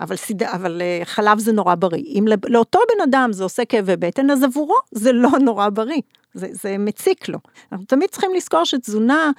אבל, 0.00 0.16
סיד... 0.16 0.42
אבל 0.42 0.82
אה, 0.82 1.00
חלב 1.04 1.38
זה 1.38 1.52
נורא 1.52 1.74
בריא. 1.74 2.02
אם 2.04 2.24
לאותו 2.48 2.78
בן 2.94 3.02
אדם 3.02 3.32
זה 3.32 3.44
עושה 3.44 3.64
כאבי 3.64 3.96
בטן, 3.96 4.30
אז 4.30 4.42
עבורו 4.42 4.76
זה 4.92 5.12
לא 5.12 5.28
נורא 5.44 5.68
בריא, 5.68 6.00
זה, 6.34 6.46
זה 6.50 6.78
מציק 6.78 7.28
לו. 7.28 7.38
אנחנו 7.72 7.86
תמיד 7.86 8.10
צריכים 8.10 8.34
לזכור 8.34 8.64
שתזונה 8.64 9.30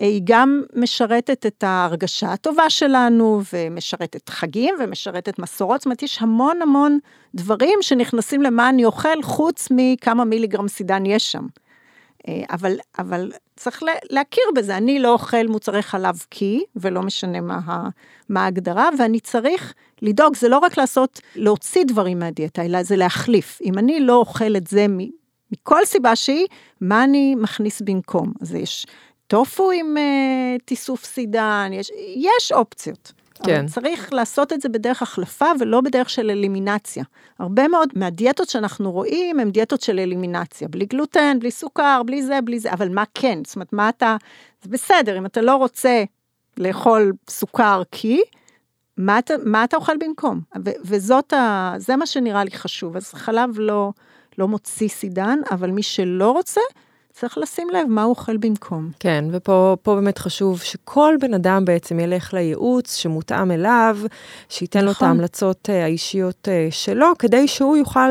אה, 0.00 0.06
היא 0.06 0.20
גם 0.24 0.62
משרתת 0.74 1.46
את 1.46 1.64
ההרגשה 1.64 2.32
הטובה 2.32 2.70
שלנו, 2.70 3.40
ומשרתת 3.52 4.28
חגים, 4.28 4.74
ומשרתת 4.80 5.38
מסורות, 5.38 5.80
זאת 5.80 5.86
אומרת, 5.86 6.02
יש 6.02 6.22
המון 6.22 6.62
המון 6.62 6.98
דברים 7.34 7.78
שנכנסים 7.80 8.42
למה 8.42 8.68
אני 8.68 8.84
אוכל, 8.84 9.22
חוץ 9.22 9.68
מכמה 9.70 10.24
מיליגרם 10.24 10.68
סידן 10.68 11.06
יש 11.06 11.32
שם. 11.32 11.46
אבל, 12.50 12.76
אבל 12.98 13.32
צריך 13.56 13.82
להכיר 14.10 14.44
בזה, 14.56 14.76
אני 14.76 14.98
לא 14.98 15.12
אוכל 15.12 15.46
מוצרי 15.46 15.82
חלב 15.82 16.24
כי, 16.30 16.64
ולא 16.76 17.02
משנה 17.02 17.40
מה, 17.40 17.88
מה 18.28 18.44
ההגדרה, 18.44 18.88
ואני 18.98 19.20
צריך 19.20 19.74
לדאוג, 20.02 20.36
זה 20.36 20.48
לא 20.48 20.58
רק 20.58 20.78
לעשות, 20.78 21.20
להוציא 21.36 21.84
דברים 21.84 22.18
מהדיאטה, 22.18 22.64
אלא 22.64 22.82
זה 22.82 22.96
להחליף. 22.96 23.58
אם 23.64 23.78
אני 23.78 24.00
לא 24.00 24.16
אוכל 24.16 24.56
את 24.56 24.66
זה 24.66 24.86
מכל 25.50 25.84
סיבה 25.84 26.16
שהיא, 26.16 26.46
מה 26.80 27.04
אני 27.04 27.34
מכניס 27.34 27.80
במקום? 27.80 28.32
אז 28.40 28.54
יש 28.54 28.86
טופו 29.26 29.70
עם 29.70 29.96
uh, 29.96 30.62
תיסוף 30.64 31.04
סידן, 31.04 31.70
יש, 31.72 31.90
יש 32.16 32.52
אופציות. 32.52 33.12
כן. 33.42 33.54
אבל 33.54 33.68
צריך 33.68 34.12
לעשות 34.12 34.52
את 34.52 34.60
זה 34.60 34.68
בדרך 34.68 35.02
החלפה 35.02 35.46
ולא 35.60 35.80
בדרך 35.80 36.10
של 36.10 36.30
אלימינציה. 36.30 37.04
הרבה 37.38 37.68
מאוד 37.68 37.88
מהדיאטות 37.96 38.48
שאנחנו 38.48 38.92
רואים 38.92 39.40
הן 39.40 39.50
דיאטות 39.50 39.80
של 39.80 39.98
אלימינציה, 39.98 40.68
בלי 40.68 40.86
גלוטן, 40.86 41.36
בלי 41.40 41.50
סוכר, 41.50 42.02
בלי 42.06 42.22
זה, 42.22 42.40
בלי 42.44 42.58
זה, 42.58 42.72
אבל 42.72 42.88
מה 42.88 43.04
כן? 43.14 43.38
זאת 43.46 43.56
אומרת, 43.56 43.72
מה 43.72 43.88
אתה, 43.88 44.16
זה 44.62 44.70
בסדר, 44.70 45.18
אם 45.18 45.26
אתה 45.26 45.40
לא 45.40 45.56
רוצה 45.56 46.04
לאכול 46.58 47.12
סוכר 47.30 47.82
כי, 47.90 48.20
מה 48.96 49.18
אתה, 49.18 49.34
מה 49.44 49.64
אתה 49.64 49.76
אוכל 49.76 49.96
במקום? 50.00 50.40
ו, 50.64 50.70
וזאת 50.84 51.32
ה... 51.32 51.74
זה 51.78 51.96
מה 51.96 52.06
שנראה 52.06 52.44
לי 52.44 52.50
חשוב. 52.50 52.96
אז 52.96 53.12
חלב 53.14 53.50
לא, 53.58 53.92
לא 54.38 54.48
מוציא 54.48 54.88
סידן, 54.88 55.38
אבל 55.50 55.70
מי 55.70 55.82
שלא 55.82 56.30
רוצה, 56.30 56.60
צריך 57.16 57.38
לשים 57.38 57.68
לב 57.70 57.86
מה 57.88 58.02
הוא 58.02 58.10
אוכל 58.10 58.36
במקום. 58.36 58.90
כן, 59.00 59.24
ופה 59.30 59.76
באמת 59.86 60.18
חשוב 60.18 60.62
שכל 60.62 61.14
בן 61.20 61.34
אדם 61.34 61.64
בעצם 61.64 62.00
ילך 62.00 62.34
לייעוץ 62.34 62.96
שמותאם 62.96 63.50
אליו, 63.50 63.98
שייתן 64.48 64.78
נכון. 64.78 64.86
לו 64.86 64.90
את 64.90 64.96
נכון. 64.96 65.08
ההמלצות 65.08 65.70
אה, 65.70 65.84
האישיות 65.84 66.48
אה, 66.48 66.68
שלו, 66.70 67.06
כדי 67.18 67.48
שהוא 67.48 67.76
יוכל 67.76 68.10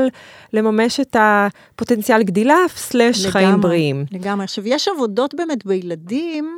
לממש 0.53 0.99
את 0.99 1.15
הפוטנציאל 1.19 2.23
גדילה, 2.23 2.57
סלש 2.67 3.25
חיים 3.25 3.61
בריאים. 3.61 4.05
לגמרי. 4.11 4.43
עכשיו, 4.43 4.67
יש 4.67 4.87
עבודות 4.87 5.35
באמת 5.35 5.65
בילדים, 5.65 6.57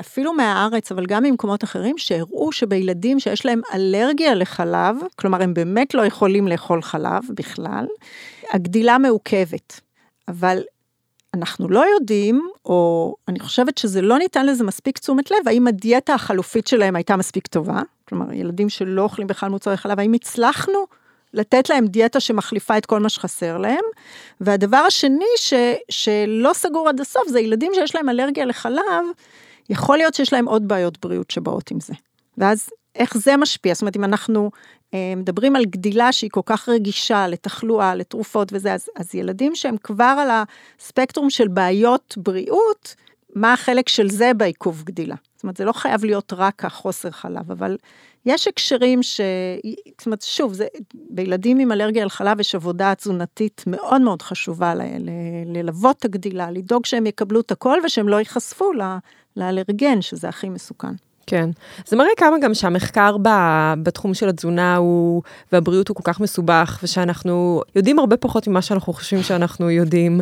אפילו 0.00 0.32
מהארץ, 0.32 0.92
אבל 0.92 1.06
גם 1.06 1.22
ממקומות 1.22 1.64
אחרים, 1.64 1.98
שהראו 1.98 2.52
שבילדים 2.52 3.20
שיש 3.20 3.46
להם 3.46 3.60
אלרגיה 3.74 4.34
לחלב, 4.34 4.96
כלומר, 5.16 5.42
הם 5.42 5.54
באמת 5.54 5.94
לא 5.94 6.06
יכולים 6.06 6.48
לאכול 6.48 6.82
חלב 6.82 7.22
בכלל, 7.34 7.86
הגדילה 8.52 8.98
מעוכבת. 8.98 9.80
אבל 10.28 10.62
אנחנו 11.34 11.68
לא 11.68 11.84
יודעים, 11.94 12.48
או 12.64 13.14
אני 13.28 13.40
חושבת 13.40 13.78
שזה 13.78 14.02
לא 14.02 14.18
ניתן 14.18 14.46
לזה 14.46 14.64
מספיק 14.64 14.98
תשומת 14.98 15.30
לב, 15.30 15.48
האם 15.48 15.66
הדיאטה 15.66 16.14
החלופית 16.14 16.66
שלהם 16.66 16.96
הייתה 16.96 17.16
מספיק 17.16 17.46
טובה, 17.46 17.82
כלומר, 18.08 18.32
ילדים 18.32 18.68
שלא 18.68 19.02
אוכלים 19.02 19.26
בכלל 19.26 19.48
מוצרי 19.48 19.76
חלב, 19.76 20.00
האם 20.00 20.12
הצלחנו 20.12 20.86
לתת 21.34 21.68
להם 21.68 21.86
דיאטה 21.86 22.20
שמחליפה 22.20 22.78
את 22.78 22.86
כל 22.86 23.00
מה 23.00 23.08
שחסר 23.08 23.58
להם. 23.58 23.84
והדבר 24.40 24.76
השני 24.76 25.24
ש, 25.36 25.54
שלא 25.88 26.50
סגור 26.54 26.88
עד 26.88 27.00
הסוף, 27.00 27.28
זה 27.28 27.40
ילדים 27.40 27.72
שיש 27.74 27.94
להם 27.94 28.08
אלרגיה 28.08 28.44
לחלב, 28.44 29.04
יכול 29.70 29.96
להיות 29.96 30.14
שיש 30.14 30.32
להם 30.32 30.48
עוד 30.48 30.68
בעיות 30.68 30.98
בריאות 31.00 31.30
שבאות 31.30 31.70
עם 31.70 31.80
זה. 31.80 31.94
ואז 32.38 32.70
איך 32.96 33.16
זה 33.16 33.36
משפיע? 33.36 33.74
זאת 33.74 33.82
אומרת, 33.82 33.96
אם 33.96 34.04
אנחנו 34.04 34.50
אה, 34.94 35.14
מדברים 35.16 35.56
על 35.56 35.64
גדילה 35.64 36.12
שהיא 36.12 36.30
כל 36.30 36.40
כך 36.46 36.68
רגישה 36.68 37.28
לתחלואה, 37.28 37.94
לתרופות 37.94 38.52
וזה, 38.52 38.74
אז, 38.74 38.88
אז 38.96 39.14
ילדים 39.14 39.54
שהם 39.54 39.76
כבר 39.76 40.16
על 40.18 40.28
הספקטרום 40.78 41.30
של 41.30 41.48
בעיות 41.48 42.14
בריאות, 42.16 42.94
מה 43.34 43.52
החלק 43.52 43.88
של 43.88 44.10
זה 44.10 44.34
בעיכוב 44.34 44.82
גדילה? 44.84 45.14
זאת 45.34 45.42
אומרת, 45.42 45.56
זה 45.56 45.64
לא 45.64 45.72
חייב 45.72 46.04
להיות 46.04 46.32
רק 46.36 46.64
החוסר 46.64 47.10
חלב, 47.10 47.50
אבל 47.50 47.76
יש 48.26 48.48
הקשרים 48.48 49.02
ש... 49.02 49.20
זאת 49.98 50.06
אומרת, 50.06 50.22
שוב, 50.22 50.52
זה, 50.52 50.66
בילדים 50.94 51.58
עם 51.58 51.72
אלרגיה 51.72 52.02
על 52.02 52.08
חלב 52.08 52.40
יש 52.40 52.54
עבודה 52.54 52.94
תזונתית 52.94 53.64
מאוד 53.66 54.00
מאוד 54.00 54.22
חשובה 54.22 54.74
ל, 54.74 54.82
ל, 54.82 55.10
ללוות 55.46 55.96
את 55.98 56.04
הגדילה, 56.04 56.50
לדאוג 56.50 56.86
שהם 56.86 57.06
יקבלו 57.06 57.40
את 57.40 57.50
הכל 57.50 57.78
ושהם 57.84 58.08
לא 58.08 58.16
ייחשפו 58.16 58.72
לאלרגן, 59.36 60.02
שזה 60.02 60.28
הכי 60.28 60.48
מסוכן. 60.48 60.94
כן. 61.26 61.50
זה 61.86 61.96
מראה 61.96 62.10
כמה 62.16 62.36
גם 62.38 62.54
שהמחקר 62.54 63.16
ב, 63.22 63.28
בתחום 63.82 64.14
של 64.14 64.28
התזונה 64.28 64.76
הוא, 64.76 65.22
והבריאות 65.52 65.88
הוא 65.88 65.94
כל 65.94 66.02
כך 66.04 66.20
מסובך, 66.20 66.80
ושאנחנו 66.82 67.62
יודעים 67.76 67.98
הרבה 67.98 68.16
פחות 68.16 68.48
ממה 68.48 68.62
שאנחנו 68.62 68.92
חושבים 68.92 69.22
שאנחנו 69.22 69.70
יודעים, 69.70 70.20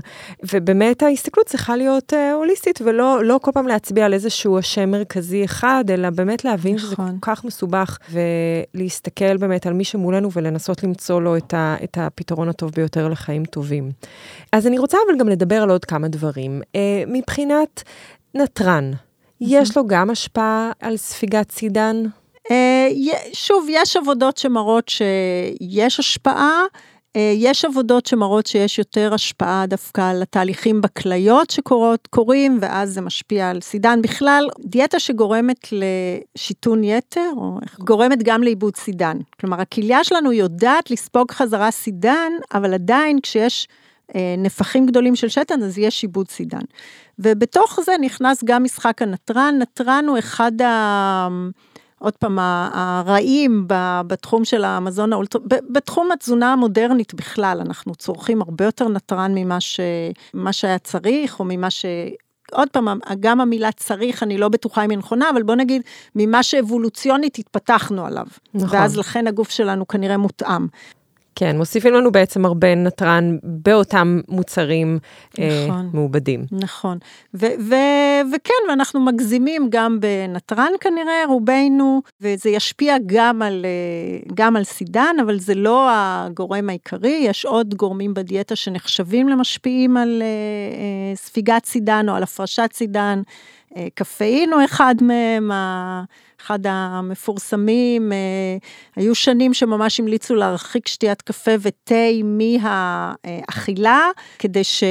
ובאמת 0.53 1.03
ההסתכלות 1.03 1.47
צריכה 1.47 1.77
להיות 1.77 2.15
אה, 2.15 2.33
הוליסטית, 2.33 2.81
ולא 2.85 3.25
לא 3.25 3.39
כל 3.43 3.51
פעם 3.55 3.67
להצביע 3.67 4.07
על 4.07 4.15
איזשהו 4.15 4.59
אשם 4.59 4.91
מרכזי 4.91 5.45
אחד, 5.45 5.85
אלא 5.91 6.11
באמת 6.11 6.45
להבין 6.45 6.75
נכון. 6.75 6.87
שזה 6.87 6.97
כל 6.97 7.03
כך 7.21 7.45
מסובך, 7.45 7.99
ולהסתכל 8.75 9.37
באמת 9.37 9.67
על 9.67 9.73
מי 9.73 9.85
שמולנו 9.85 10.29
ולנסות 10.33 10.83
למצוא 10.83 11.21
לו 11.21 11.37
את, 11.37 11.55
ה, 11.55 11.77
את 11.85 11.99
הפתרון 12.01 12.49
הטוב 12.49 12.73
ביותר 12.77 13.09
לחיים 13.09 13.45
טובים. 13.45 13.91
אז 14.53 14.67
אני 14.67 14.79
רוצה 14.79 14.99
אבל 15.09 15.19
גם 15.19 15.29
לדבר 15.29 15.63
על 15.63 15.71
עוד 15.71 15.85
כמה 15.85 16.09
דברים. 16.09 16.63
אה, 16.75 17.03
מבחינת 17.07 17.83
נתרן, 18.35 18.91
יש 19.41 19.77
לו 19.77 19.87
גם 19.87 20.11
השפעה 20.11 20.73
על 20.81 20.97
ספיגת 20.97 21.51
סידן? 21.51 22.03
אה, 22.51 22.89
שוב, 23.33 23.67
יש 23.71 23.97
עבודות 23.97 24.37
שמראות 24.37 24.89
שיש 24.89 26.01
השפעה. 26.01 26.63
אה, 27.17 27.33
יש 27.37 27.65
עבודות 27.65 28.07
שמראות 28.07 28.47
שיש 28.47 28.79
יותר 28.79 29.15
השפעה 29.15 29.65
דווקא 29.67 30.11
על 30.11 30.23
התהליכים 30.23 30.81
בכליות 30.81 31.51
שקורים, 31.51 32.59
ואז 32.61 32.95
זה 32.95 33.01
משפיע 33.01 33.51
על 33.51 33.61
סידן. 33.61 34.03
בכלל, 34.03 34.49
דיאטה 34.65 34.99
שגורמת 34.99 35.69
לשיתון 35.73 36.85
יתר, 36.85 37.31
או 37.37 37.59
גורמת 37.79 38.23
גם 38.23 38.43
לאיבוד 38.43 38.77
סידן. 38.77 39.17
כלומר, 39.41 39.61
הכליה 39.61 40.05
שלנו 40.05 40.33
יודעת 40.33 40.91
לספוג 40.91 41.31
חזרה 41.31 41.71
סידן, 41.71 42.33
אבל 42.55 42.75
עדיין 42.75 43.21
כשיש 43.21 43.69
אה, 44.15 44.35
נפחים 44.39 44.87
גדולים 44.87 45.17
של 45.17 45.29
שתן, 45.29 45.63
אז 45.63 45.79
יש 45.79 46.03
עיבוד 46.03 46.31
סידן. 46.31 46.65
ובתוך 47.19 47.79
זה 47.85 47.93
נכנס 48.01 48.45
גם 48.45 48.65
משחק 48.65 49.03
הנתרן, 49.03 49.55
נתרן 49.59 50.05
הוא 50.09 50.19
אחד 50.19 50.63
ה... 50.63 51.29
עוד 51.99 52.17
פעם, 52.17 52.39
הרעים 52.73 53.65
בתחום 54.07 54.45
של 54.45 54.65
המזון 54.65 55.13
האולטר... 55.13 55.39
בתחום 55.71 56.13
התזונה 56.13 56.53
המודרנית 56.53 57.15
בכלל, 57.15 57.61
אנחנו 57.61 57.95
צורכים 57.95 58.43
הרבה 58.43 58.65
יותר 58.65 58.89
נתרן 58.89 59.33
ממה 59.35 59.61
ש... 59.61 59.81
שהיה 60.53 60.79
צריך, 60.79 61.41
או 61.41 61.45
ממה 61.45 61.71
ש... 61.71 61.85
עוד 62.53 62.69
פעם, 62.69 62.89
גם 63.21 63.41
המילה 63.41 63.73
צריך, 63.73 64.23
אני 64.23 64.39
לא 64.39 64.49
בטוחה 64.49 64.85
אם 64.85 64.91
היא 64.91 64.99
נכונה, 64.99 65.31
אבל 65.31 65.43
בוא 65.43 65.55
נגיד, 65.55 65.83
ממה 66.15 66.43
שאבולוציונית 66.43 67.39
התפתחנו 67.39 68.07
עליו. 68.07 68.27
נכון. 68.55 68.79
ואז 68.79 68.97
לכן 68.97 69.27
הגוף 69.27 69.51
שלנו 69.51 69.89
כנראה 69.89 70.17
מותאם. 70.17 70.67
כן, 71.35 71.57
מוסיפים 71.59 71.95
לנו 71.95 72.13
בעצם 72.13 72.45
הרבה 72.45 72.75
נתרן 72.75 73.37
באותם 73.43 74.21
מוצרים 74.29 74.99
אה, 75.39 75.67
נכון, 75.67 75.87
אה, 75.87 75.91
מעובדים. 75.93 76.45
נכון, 76.53 76.99
ו- 77.35 77.47
ו- 77.61 78.35
וכן, 78.35 78.69
ואנחנו 78.69 79.01
מגזימים 79.01 79.67
גם 79.71 79.99
בנתרן 80.01 80.73
כנראה, 80.81 81.25
רובנו, 81.29 82.03
וזה 82.21 82.51
ישפיע 82.51 82.97
גם 83.07 83.43
על, 83.43 83.65
אה, 83.65 84.31
גם 84.35 84.57
על 84.57 84.65
סידן, 84.65 85.17
אבל 85.23 85.39
זה 85.39 85.55
לא 85.55 85.89
הגורם 85.91 86.69
העיקרי, 86.69 87.21
יש 87.25 87.45
עוד 87.45 87.75
גורמים 87.75 88.15
בדיאטה 88.15 88.57
שנחשבים 88.57 89.29
למשפיעים 89.29 89.97
על 89.97 90.23
אה, 90.23 90.27
אה, 90.27 91.17
ספיגת 91.17 91.65
סידן 91.65 92.09
או 92.09 92.15
על 92.15 92.23
הפרשת 92.23 92.71
סידן. 92.73 93.23
אה, 93.77 93.87
קפאין 93.95 94.53
הוא 94.53 94.65
אחד 94.65 94.95
מהם, 95.01 95.51
אחד 96.41 96.59
המפורסמים, 96.65 98.13
אה, 98.13 98.19
היו 98.97 99.15
שנים 99.15 99.55
שממש 99.55 100.01
המליצו 100.01 100.35
להרחיק 100.35 100.89
שתיית 100.89 101.23
קפה 101.23 101.51
ותה 101.61 101.95
מהאכילה, 102.25 104.09
כדי 104.39 104.65
ש... 104.65 104.85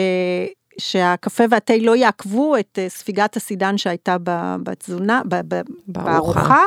שהקפה 0.78 1.44
והתה 1.50 1.74
לא 1.82 1.96
יעכבו 1.96 2.58
את 2.58 2.80
אה, 2.82 2.90
ספיגת 2.90 3.36
הסידן 3.36 3.78
שהייתה 3.78 4.18
בתזונה, 4.64 5.22
בארוחה. 5.88 6.64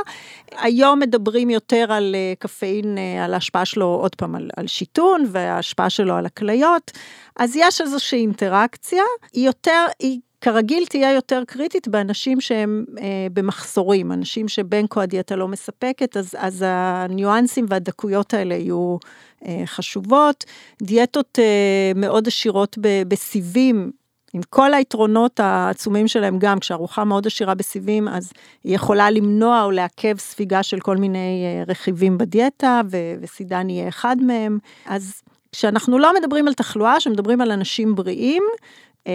היום 0.59 0.99
מדברים 0.99 1.51
יותר 1.51 1.93
על 1.93 2.14
קפאין, 2.39 2.99
על 3.25 3.35
ההשפעה 3.35 3.64
שלו 3.64 3.87
עוד 3.87 4.14
פעם 4.14 4.35
על, 4.35 4.51
על 4.57 4.67
שיתון 4.67 5.25
וההשפעה 5.29 5.91
שלו 5.91 6.14
על 6.14 6.27
הכליות. 6.27 6.91
אז 7.37 7.57
יש 7.57 7.81
איזושהי 7.81 8.21
אינטראקציה, 8.21 9.03
היא 9.33 9.47
יותר, 9.47 9.87
היא 9.99 10.21
כרגיל 10.41 10.87
תהיה 10.87 11.12
יותר 11.12 11.43
קריטית 11.47 11.89
באנשים 11.89 12.41
שהם 12.41 12.84
אה, 12.99 13.26
במחסורים, 13.32 14.12
אנשים 14.12 14.49
שבין 14.49 14.87
כה 14.91 15.03
הדיאטה 15.03 15.37
לא 15.37 15.49
מספקת, 15.49 16.16
אז, 16.16 16.34
אז 16.39 16.64
הניואנסים 16.66 17.66
והדקויות 17.68 18.34
האלה 18.34 18.55
יהיו 18.55 18.97
אה, 19.47 19.62
חשובות. 19.66 20.45
דיאטות 20.82 21.39
אה, 21.39 21.93
מאוד 21.95 22.26
עשירות 22.28 22.78
בסיבים, 23.09 23.91
עם 24.32 24.43
כל 24.51 24.74
היתרונות 24.74 25.41
העצומים 25.41 26.09
שלהם 26.09 26.39
גם, 26.39 26.59
כשארוחה 26.59 27.05
מאוד 27.05 27.26
עשירה 27.26 27.55
בסיבים, 27.55 28.09
אז 28.09 28.32
היא 28.64 28.74
יכולה 28.74 29.11
למנוע 29.11 29.62
או 29.62 29.70
לעכב 29.70 30.18
ספיגה 30.18 30.62
של 30.62 30.80
כל 30.80 30.97
מיני 30.97 31.45
אה, 31.45 31.64
רכיבים 31.66 32.18
בדיאטה, 32.18 32.80
ו- 32.91 33.14
וסידן 33.20 33.70
יהיה 33.70 33.89
אחד 33.89 34.16
מהם. 34.20 34.59
אז 34.87 35.22
כשאנחנו 35.53 35.99
לא 35.99 36.12
מדברים 36.14 36.49
על 36.49 36.55
תחלואה, 36.55 36.95
כשמדברים 36.99 37.41
על 37.41 37.51
אנשים 37.51 37.95
בריאים, 37.95 38.43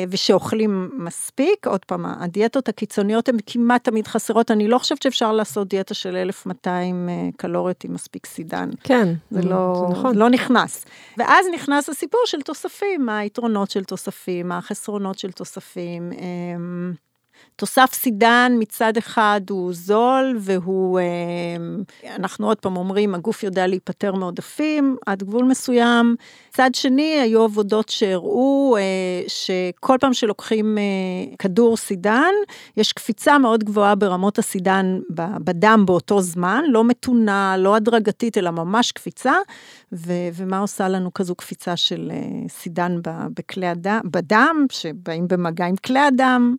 ושאוכלים 0.10 0.90
מספיק, 0.98 1.68
עוד 1.68 1.86
פעם, 1.86 2.06
הדיאטות 2.06 2.70
הקיצוניות 2.70 3.30
הן 3.30 3.38
כמעט 3.46 3.84
תמיד 3.84 4.08
חסרות, 4.08 4.52
אני 4.52 4.68
לא 4.68 4.78
חושבת 4.78 5.02
שאפשר 5.02 5.32
לעשות 5.32 5.68
דיאטה 5.68 5.94
של 5.94 6.16
1200 6.16 7.10
אה, 7.10 7.30
קלוריות 7.38 7.84
עם 7.84 7.94
מספיק 7.94 8.26
סידן. 8.26 8.70
כן, 8.84 9.14
זה 9.32 9.42
לא, 9.42 9.86
זה 9.88 9.94
נכון. 9.94 10.16
לא 10.16 10.30
נכנס. 10.30 10.86
ואז 11.18 11.46
נכנס 11.54 11.90
הסיפור 11.90 12.22
של 12.26 12.42
תוספים, 12.42 13.06
מה 13.06 13.18
היתרונות 13.18 13.72
של 13.72 13.84
תוספים, 13.84 14.48
מה 14.48 14.58
החסרונות 14.58 15.20
של 15.20 15.32
תוספים. 15.32 16.12
אמ, 17.52 17.56
תוסף 17.56 17.90
סידן 17.94 18.52
מצד 18.60 18.98
אחד 18.98 19.42
הוא 19.50 19.74
זול 19.74 20.38
והוא, 20.40 21.00
אה, 21.00 21.06
אנחנו 22.16 22.48
עוד 22.48 22.58
פעם 22.58 22.78
אומרים, 22.78 23.16
הגוף 23.16 23.44
יודע 23.44 23.68
להיפטר 23.68 24.16
מעודפים 24.16 24.98
עד 25.06 25.24
גבול 25.24 25.46
מסוים. 25.46 26.16
מצד 26.50 26.70
שני, 26.76 27.20
היו 27.20 27.44
עבודות 27.44 27.90
שהראו 27.90 28.78
אה, 28.78 28.82
שכל 29.28 29.98
פעם 30.02 30.14
שלוקחים 30.14 30.78
אה, 30.78 31.36
כדור 31.40 31.78
סידן, 31.78 32.34
יש 32.78 32.94
קפיצה 32.94 33.38
מאוד 33.38 33.64
גבוהה 33.64 33.96
ברמות 33.96 34.40
הסידן 34.40 35.00
בדם 35.44 35.84
באותו 35.88 36.22
זמן, 36.22 36.64
לא 36.68 36.84
מתונה, 36.84 37.56
לא 37.58 37.76
הדרגתית, 37.76 38.38
אלא 38.38 38.52
ממש 38.52 38.92
קפיצה. 38.92 39.34
ו- 39.94 40.30
ומה 40.34 40.60
עושה 40.60 40.88
לנו 40.88 41.14
כזו 41.14 41.36
קפיצה 41.36 41.76
של 41.76 42.12
סידן 42.50 42.98
בכלי 43.38 43.68
הדם, 43.68 44.00
בדם, 44.06 44.66
שבאים 44.72 45.28
במגע 45.28 45.66
עם 45.66 45.76
כלי 45.76 46.00
הדם, 46.00 46.56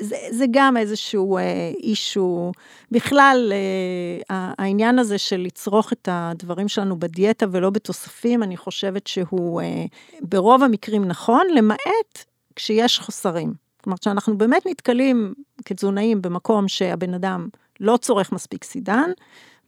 זה, 0.00 0.16
זה 0.30 0.44
גם 0.50 0.76
איזשהו 0.76 1.38
אישו, 1.82 2.52
בכלל 2.90 3.52
אה, 3.52 4.52
העניין 4.58 4.98
הזה 4.98 5.18
של 5.18 5.36
לצרוך 5.36 5.92
את 5.92 6.08
הדברים 6.12 6.68
שלנו 6.68 6.98
בדיאטה 6.98 7.46
ולא 7.50 7.70
בתוספים, 7.70 8.42
אני 8.42 8.56
חושבת 8.56 9.06
שהוא 9.06 9.60
אה, 9.60 9.84
ברוב 10.20 10.62
המקרים 10.62 11.04
נכון, 11.04 11.46
למעט 11.54 12.24
כשיש 12.56 12.98
חוסרים. 12.98 13.54
כלומר, 13.84 13.96
כשאנחנו 13.98 14.38
באמת 14.38 14.66
נתקלים 14.66 15.34
כתזונאים 15.64 16.22
במקום 16.22 16.68
שהבן 16.68 17.14
אדם 17.14 17.48
לא 17.80 17.96
צורך 17.96 18.32
מספיק 18.32 18.64
סידן, 18.64 19.10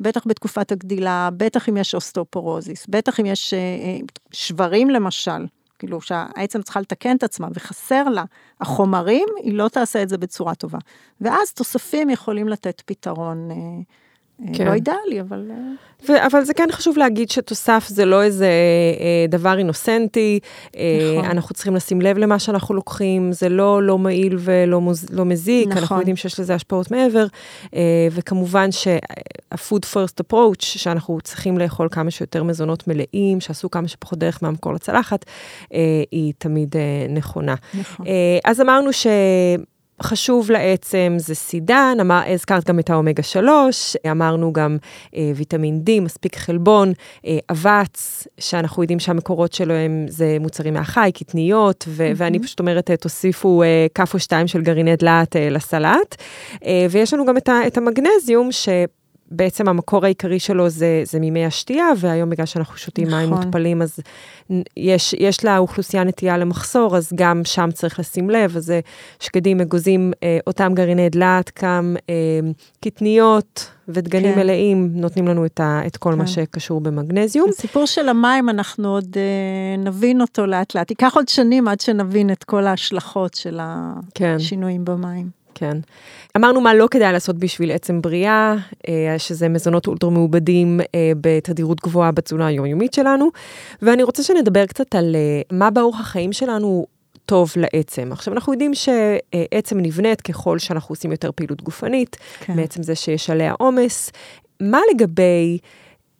בטח 0.00 0.26
בתקופת 0.26 0.72
הגדילה, 0.72 1.28
בטח 1.36 1.68
אם 1.68 1.76
יש 1.76 1.94
אוסטאופורוזיס, 1.94 2.86
בטח 2.88 3.20
אם 3.20 3.26
יש 3.26 3.54
אה, 3.54 3.58
אה 3.58 3.98
שברים 4.32 4.90
למשל, 4.90 5.46
כאילו 5.78 6.00
שהעצם 6.00 6.62
צריכה 6.62 6.80
לתקן 6.80 7.16
את 7.16 7.22
עצמה 7.22 7.48
וחסר 7.54 8.04
לה 8.04 8.24
החומרים, 8.60 9.28
היא 9.42 9.54
לא 9.54 9.68
תעשה 9.68 10.02
את 10.02 10.08
זה 10.08 10.18
בצורה 10.18 10.54
טובה. 10.54 10.78
ואז 11.20 11.52
תוספים 11.52 12.10
יכולים 12.10 12.48
לתת 12.48 12.82
פתרון. 12.86 13.50
אה, 13.50 13.56
כן. 14.52 14.66
לא 14.66 14.72
אידאלי, 14.72 15.20
אבל... 15.20 15.50
אה, 15.50 15.56
ו- 16.08 16.26
אבל 16.26 16.44
זה 16.44 16.54
כן 16.54 16.68
חשוב 16.72 16.98
להגיד 16.98 17.30
שתוסף 17.30 17.84
זה 17.88 18.04
לא 18.04 18.22
איזה 18.22 18.46
אה, 19.00 19.26
דבר 19.28 19.58
אינוסנטי, 19.58 20.38
אה, 20.76 21.14
נכון. 21.18 21.30
אנחנו 21.30 21.54
צריכים 21.54 21.74
לשים 21.74 22.00
לב 22.00 22.18
למה 22.18 22.38
שאנחנו 22.38 22.74
לוקחים, 22.74 23.32
זה 23.32 23.48
לא 23.48 23.82
לא 23.82 23.98
מעיל 23.98 24.36
ולא 24.38 24.80
מוז, 24.80 25.06
לא 25.10 25.24
מזיק, 25.24 25.68
נכון. 25.68 25.78
אנחנו 25.78 25.98
יודעים 25.98 26.16
שיש 26.16 26.40
לזה 26.40 26.54
השפעות 26.54 26.90
מעבר, 26.90 27.26
אה, 27.74 28.08
וכמובן 28.10 28.72
שה-food 28.72 29.84
first 29.92 30.24
approach, 30.26 30.60
שאנחנו 30.60 31.18
צריכים 31.20 31.58
לאכול 31.58 31.88
כמה 31.90 32.10
שיותר 32.10 32.42
מזונות 32.42 32.88
מלאים, 32.88 33.40
שעשו 33.40 33.70
כמה 33.70 33.88
שפחות 33.88 34.18
דרך 34.18 34.42
מהמקור 34.42 34.72
לצלחת, 34.72 35.24
אה, 35.74 36.02
היא 36.10 36.32
תמיד 36.38 36.76
אה, 36.76 37.06
נכונה. 37.08 37.54
נכון. 37.74 38.06
אה, 38.06 38.38
אז 38.44 38.60
אמרנו 38.60 38.92
ש... 38.92 39.06
חשוב 40.02 40.50
לעצם 40.50 41.14
זה 41.16 41.34
סידן, 41.34 41.96
אמר, 42.00 42.22
הזכרת 42.26 42.68
גם 42.68 42.78
את 42.78 42.90
האומגה 42.90 43.22
3, 43.22 43.96
אמרנו 44.10 44.52
גם 44.52 44.76
אה, 45.16 45.32
ויטמין 45.36 45.82
D, 45.86 46.00
מספיק 46.00 46.36
חלבון, 46.36 46.92
אה, 47.26 47.38
אבץ, 47.50 48.26
שאנחנו 48.40 48.82
יודעים 48.82 48.98
שהמקורות 48.98 49.52
שלו 49.52 49.74
הם, 49.74 50.06
זה 50.08 50.36
מוצרים 50.40 50.74
מהחי, 50.74 51.10
קטניות, 51.14 51.84
ו- 51.88 52.08
mm-hmm. 52.08 52.14
ואני 52.16 52.38
פשוט 52.38 52.60
אומרת, 52.60 52.90
אה, 52.90 52.96
תוסיפו 52.96 53.62
אה, 53.62 53.86
כף 53.94 54.14
או 54.14 54.18
שתיים 54.18 54.46
של 54.46 54.62
גרעיני 54.62 54.96
דלעת 54.96 55.36
אה, 55.36 55.50
לסלט. 55.50 56.14
אה, 56.64 56.86
ויש 56.90 57.14
לנו 57.14 57.26
גם 57.26 57.36
את, 57.36 57.48
ה- 57.48 57.66
את 57.66 57.76
המגנזיום, 57.78 58.52
ש... 58.52 58.68
בעצם 59.36 59.68
המקור 59.68 60.04
העיקרי 60.04 60.38
שלו 60.38 60.68
זה, 60.68 61.02
זה 61.04 61.18
ממי 61.20 61.46
השתייה, 61.46 61.86
והיום 61.98 62.30
בגלל 62.30 62.46
שאנחנו 62.46 62.76
שותים 62.76 63.06
נכון. 63.06 63.18
מים 63.18 63.30
מותפלים, 63.30 63.82
אז 63.82 63.98
יש, 64.76 65.14
יש 65.18 65.44
לאוכלוסייה 65.44 66.04
נטייה 66.04 66.38
למחסור, 66.38 66.96
אז 66.96 67.12
גם 67.14 67.40
שם 67.44 67.68
צריך 67.72 68.00
לשים 68.00 68.30
לב, 68.30 68.56
אז 68.56 68.72
שקדים, 69.20 69.60
אגוזים, 69.60 70.12
אה, 70.22 70.38
אותם 70.46 70.72
גרעיני 70.74 71.08
דלעת, 71.08 71.50
גם 71.62 71.96
אה, 72.10 72.14
קטניות 72.84 73.70
ודגנים 73.88 74.34
כן. 74.34 74.40
מלאים, 74.40 74.90
נותנים 74.94 75.28
לנו 75.28 75.46
את, 75.46 75.60
ה, 75.60 75.80
את 75.86 75.96
כל 75.96 76.12
כן. 76.12 76.18
מה 76.18 76.26
שקשור 76.26 76.80
במגנזיום. 76.80 77.48
הסיפור 77.48 77.86
של 77.86 78.08
המים, 78.08 78.48
אנחנו 78.48 78.88
עוד 78.88 79.16
אה, 79.16 79.82
נבין 79.84 80.20
אותו 80.20 80.46
לאט 80.46 80.74
לאט. 80.74 80.90
ייקח 80.90 81.16
עוד 81.16 81.28
שנים 81.28 81.68
עד 81.68 81.80
שנבין 81.80 82.30
את 82.30 82.44
כל 82.44 82.66
ההשלכות 82.66 83.34
של 83.34 83.60
כן. 84.14 84.36
השינויים 84.36 84.84
כן. 84.84 84.92
במים. 84.92 85.43
כן. 85.54 85.78
אמרנו 86.36 86.60
מה 86.60 86.74
לא 86.74 86.88
כדאי 86.90 87.12
לעשות 87.12 87.38
בשביל 87.38 87.72
עצם 87.72 88.02
בריאה, 88.02 88.54
אה, 88.88 89.18
שזה 89.18 89.48
מזונות 89.48 89.86
אולטרה 89.86 90.10
מעובדים 90.10 90.80
אה, 90.94 91.12
בתדירות 91.20 91.80
גבוהה 91.80 92.12
בתזונה 92.12 92.46
היומיומית 92.46 92.94
שלנו, 92.94 93.28
ואני 93.82 94.02
רוצה 94.02 94.22
שנדבר 94.22 94.66
קצת 94.66 94.94
על 94.94 95.16
אה, 95.16 95.56
מה 95.56 95.70
באורח 95.70 96.00
החיים 96.00 96.32
שלנו 96.32 96.86
טוב 97.26 97.52
לעצם. 97.56 98.08
עכשיו, 98.12 98.34
אנחנו 98.34 98.52
יודעים 98.52 98.72
שעצם 98.74 99.78
נבנית 99.80 100.20
ככל 100.20 100.58
שאנחנו 100.58 100.92
עושים 100.92 101.10
יותר 101.12 101.30
פעילות 101.32 101.62
גופנית, 101.62 102.16
כן. 102.40 102.56
מעצם 102.56 102.82
זה 102.82 102.94
שיש 102.94 103.30
עליה 103.30 103.54
עומס. 103.58 104.10
מה 104.60 104.80
לגבי 104.94 105.58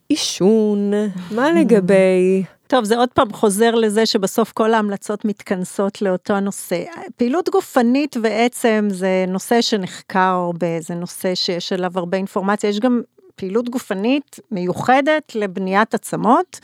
עישון? 0.09 0.93
מה 1.31 1.51
לגבי 1.61 2.43
טוב, 2.75 2.85
זה 2.85 2.97
עוד 2.97 3.09
פעם 3.09 3.33
חוזר 3.33 3.75
לזה 3.75 4.07
שבסוף 4.07 4.53
כל 4.53 4.75
ההמלצות 4.75 5.25
מתכנסות 5.25 6.03
לאותו 6.03 6.41
נושא. 6.41 6.85
פעילות 7.17 7.49
גופנית 7.49 8.17
בעצם 8.17 8.89
זה 8.91 9.25
נושא 9.29 9.61
שנחקר 9.61 10.19
הרבה, 10.19 10.81
זה 10.81 10.95
נושא 10.95 11.35
שיש 11.35 11.73
עליו 11.73 11.91
הרבה 11.95 12.17
אינפורמציה, 12.17 12.71
יש 12.71 12.81
גם 12.81 13.03
פעילות 13.35 13.69
גופנית 13.69 14.41
מיוחדת 14.51 15.35
לבניית 15.35 15.95
עצמות. 15.95 16.61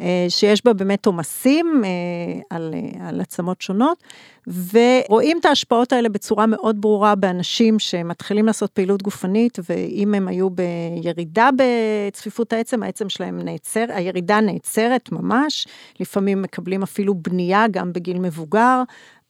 אה, 0.00 0.26
שיש 0.28 0.64
בה 0.64 0.72
באמת 0.72 1.06
עומסים 1.06 1.82
אה, 1.84 2.40
על, 2.56 2.74
אה, 2.74 3.08
על 3.08 3.20
עצמות 3.20 3.62
שונות, 3.62 4.04
ורואים 4.46 5.38
את 5.40 5.44
ההשפעות 5.44 5.92
האלה 5.92 6.08
בצורה 6.08 6.46
מאוד 6.46 6.80
ברורה 6.80 7.14
באנשים 7.14 7.78
שמתחילים 7.78 8.46
לעשות 8.46 8.70
פעילות 8.70 9.02
גופנית, 9.02 9.58
ואם 9.68 10.14
הם 10.14 10.28
היו 10.28 10.48
בירידה 10.50 11.48
בצפיפות 11.56 12.52
העצם, 12.52 12.82
העצם 12.82 13.08
שלהם 13.08 13.40
נעצר, 13.42 13.84
הירידה 13.88 14.40
נעצרת 14.40 15.12
ממש, 15.12 15.66
לפעמים 16.00 16.42
מקבלים 16.42 16.82
אפילו 16.82 17.14
בנייה 17.14 17.68
גם 17.70 17.92
בגיל 17.92 18.18
מבוגר. 18.18 18.82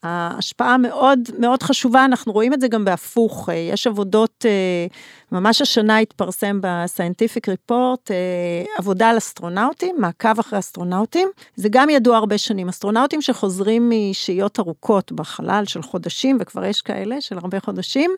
ההשפעה 0.03 0.79
מאוד 0.79 1.19
מאוד 1.39 1.63
חשובה, 1.63 2.05
אנחנו 2.05 2.33
רואים 2.33 2.55
את 2.55 2.61
זה 2.61 2.69
גם 2.69 2.85
בהפוך, 2.85 3.49
יש 3.73 3.87
עבודות 3.87 4.45
ממש 5.33 5.63
השנה 5.63 5.99
התפרסם 5.99 6.61
ב-Scientific 6.61 7.51
Report 7.51 8.11
אה, 8.11 8.65
עבודה 8.79 9.11
על 9.11 9.19
אסטרונאוטים, 9.19 9.97
מעקב 9.99 10.39
אחרי 10.39 10.59
אסטרונאוטים. 10.59 11.29
זה 11.57 11.69
גם 11.69 11.91
ידוע 11.91 12.17
הרבה 12.17 12.39
שנים. 12.39 12.69
אסטרונאוטים 12.69 13.23
שחוזרים 13.23 13.91
משהיות 13.91 14.61
ארוכות 14.61 15.13
בחלל 15.13 15.65
של 15.67 15.83
חודשים, 15.83 16.39
וכבר 16.41 16.65
יש 16.65 16.83
כאלה 16.83 17.21
של 17.21 17.39
הרבה 17.39 17.61
חודשים, 17.61 18.11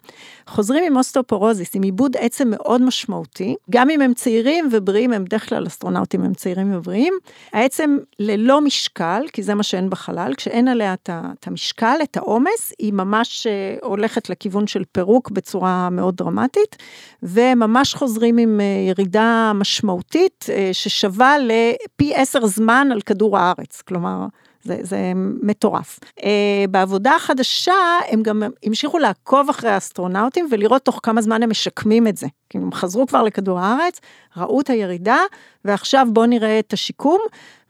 חוזרים 0.47 0.85
עם 0.85 0.97
אוסטאופורוזיס, 0.97 1.75
עם 1.75 1.83
איבוד 1.83 2.17
עצם 2.17 2.51
מאוד 2.51 2.83
משמעותי. 2.83 3.57
גם 3.71 3.91
אם 3.91 4.01
הם 4.01 4.15
צעירים 4.15 4.69
ובריאים, 4.73 5.13
הם 5.13 5.25
בדרך 5.25 5.49
כלל 5.49 5.67
אסטרונאוטים 5.67 6.25
הם 6.25 6.35
צעירים 6.35 6.75
ובריאים. 6.75 7.15
העצם 7.53 7.99
ללא 8.19 8.61
משקל, 8.61 9.23
כי 9.33 9.43
זה 9.43 9.55
מה 9.55 9.63
שאין 9.63 9.91
בחלל, 9.91 10.35
כשאין 10.37 10.69
עליה 10.69 10.95
את 10.95 11.47
המשקל, 11.47 11.72
את 11.81 12.17
העומס, 12.17 12.73
היא 12.79 12.93
ממש 12.93 13.47
אה, 13.47 13.77
הולכת 13.83 14.31
לכיוון 14.31 14.67
של 14.67 14.85
פירוק 14.93 15.31
בצורה 15.31 15.91
מאוד 15.91 16.17
דרמטית. 16.17 16.77
וממש 17.23 17.95
חוזרים 17.95 18.39
עם 18.39 18.61
אה, 18.61 18.65
ירידה 18.89 19.53
משמעותית 19.55 20.47
אה, 20.49 20.71
ששווה 20.73 21.37
לפי 21.39 22.15
עשר 22.15 22.47
זמן 22.47 22.89
על 22.93 23.01
כדור 23.01 23.39
הארץ, 23.39 23.83
כלומר, 23.89 24.27
זה, 24.65 24.79
זה 24.81 25.13
מטורף. 25.43 26.01
Uh, 26.19 26.23
בעבודה 26.71 27.15
החדשה 27.17 27.73
הם 28.09 28.23
גם 28.23 28.43
המשיכו 28.63 28.99
לעקוב 28.99 29.49
אחרי 29.49 29.71
האסטרונאוטים 29.71 30.49
ולראות 30.51 30.83
תוך 30.83 31.01
כמה 31.03 31.23
זמן 31.23 31.43
הם 31.43 31.51
משקמים 31.51 32.07
את 32.07 32.17
זה. 32.17 32.27
כי 32.51 32.59
הם 32.59 32.73
חזרו 32.73 33.07
כבר 33.07 33.23
לכדור 33.23 33.61
הארץ, 33.61 34.01
ראו 34.37 34.61
את 34.61 34.71
הירידה, 34.71 35.19
ועכשיו 35.65 36.07
בואו 36.13 36.27
נראה 36.27 36.59
את 36.59 36.73
השיקום, 36.73 37.21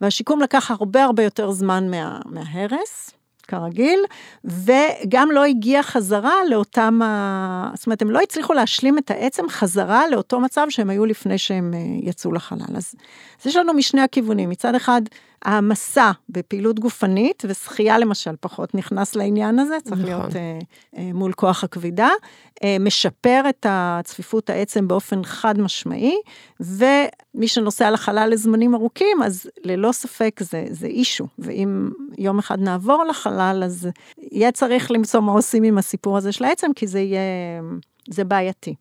והשיקום 0.01 0.41
לקח 0.41 0.71
הרבה 0.71 1.05
הרבה 1.05 1.23
יותר 1.23 1.51
זמן 1.51 1.91
מה, 1.91 2.21
מההרס. 2.27 3.22
כרגיל, 3.47 4.01
וגם 4.45 5.31
לא 5.33 5.45
הגיע 5.45 5.83
חזרה 5.83 6.35
לאותם, 6.51 7.03
ה... 7.03 7.71
זאת 7.75 7.87
אומרת, 7.87 8.03
הם 8.03 8.11
לא 8.11 8.21
הצליחו 8.21 8.53
להשלים 8.53 8.99
את 8.99 9.11
העצם 9.11 9.49
חזרה 9.49 10.09
לאותו 10.09 10.41
מצב 10.41 10.67
שהם 10.69 10.91
היו 10.91 11.07
לפני 11.07 11.39
שהם 11.39 11.75
אה, 11.75 11.79
יצאו 12.09 12.33
לחלל. 12.33 12.77
אז, 12.77 12.95
אז 13.41 13.47
יש 13.47 13.57
לנו 13.57 13.75
משני 13.75 14.01
הכיוונים, 14.01 14.51
מצד 14.51 14.75
אחד, 14.75 15.03
העמסה 15.45 16.11
בפעילות 16.29 16.81
גופנית, 16.81 17.43
ושחייה 17.49 17.99
למשל 17.99 18.31
פחות 18.41 18.75
נכנס 18.75 19.17
לעניין 19.17 19.59
הזה, 19.59 19.77
צריך 19.85 20.01
נכון. 20.01 20.05
להיות 20.05 20.37
אה, 20.37 20.59
אה, 20.99 21.11
מול 21.15 21.33
כוח 21.33 21.65
הכבידה, 21.65 22.09
אה, 22.65 22.77
משפר 22.81 23.43
את 23.49 23.67
הצפיפות 23.69 24.51
העצם 24.51 24.89
באופן 24.89 25.25
חד 25.25 25.61
משמעי, 25.61 26.17
ומי 26.61 27.49
שנוסע 27.49 27.91
לחלל 27.91 28.29
לזמנים 28.33 28.75
ארוכים, 28.75 29.23
אז 29.23 29.51
ללא 29.65 29.93
ספק 29.93 30.41
זה, 30.41 30.65
זה 30.71 30.87
אישו, 30.87 31.27
ואם 31.39 31.91
יום 32.19 32.39
אחד 32.39 32.61
נעבור 32.61 33.05
לחלל, 33.05 33.63
אז 33.65 33.89
יהיה 34.19 34.53
צריך 34.53 34.91
למצוא 34.91 35.21
מה 35.21 35.33
עושים 35.33 35.63
עם 35.63 35.79
הסיפור 35.79 36.17
הזה 36.17 36.33
של 36.33 36.45
העצם, 36.45 36.73
כי 36.77 36.87
זה 36.87 37.01
יהיה, 37.01 37.21
זה 38.11 38.25
בעייתי. 38.25 38.75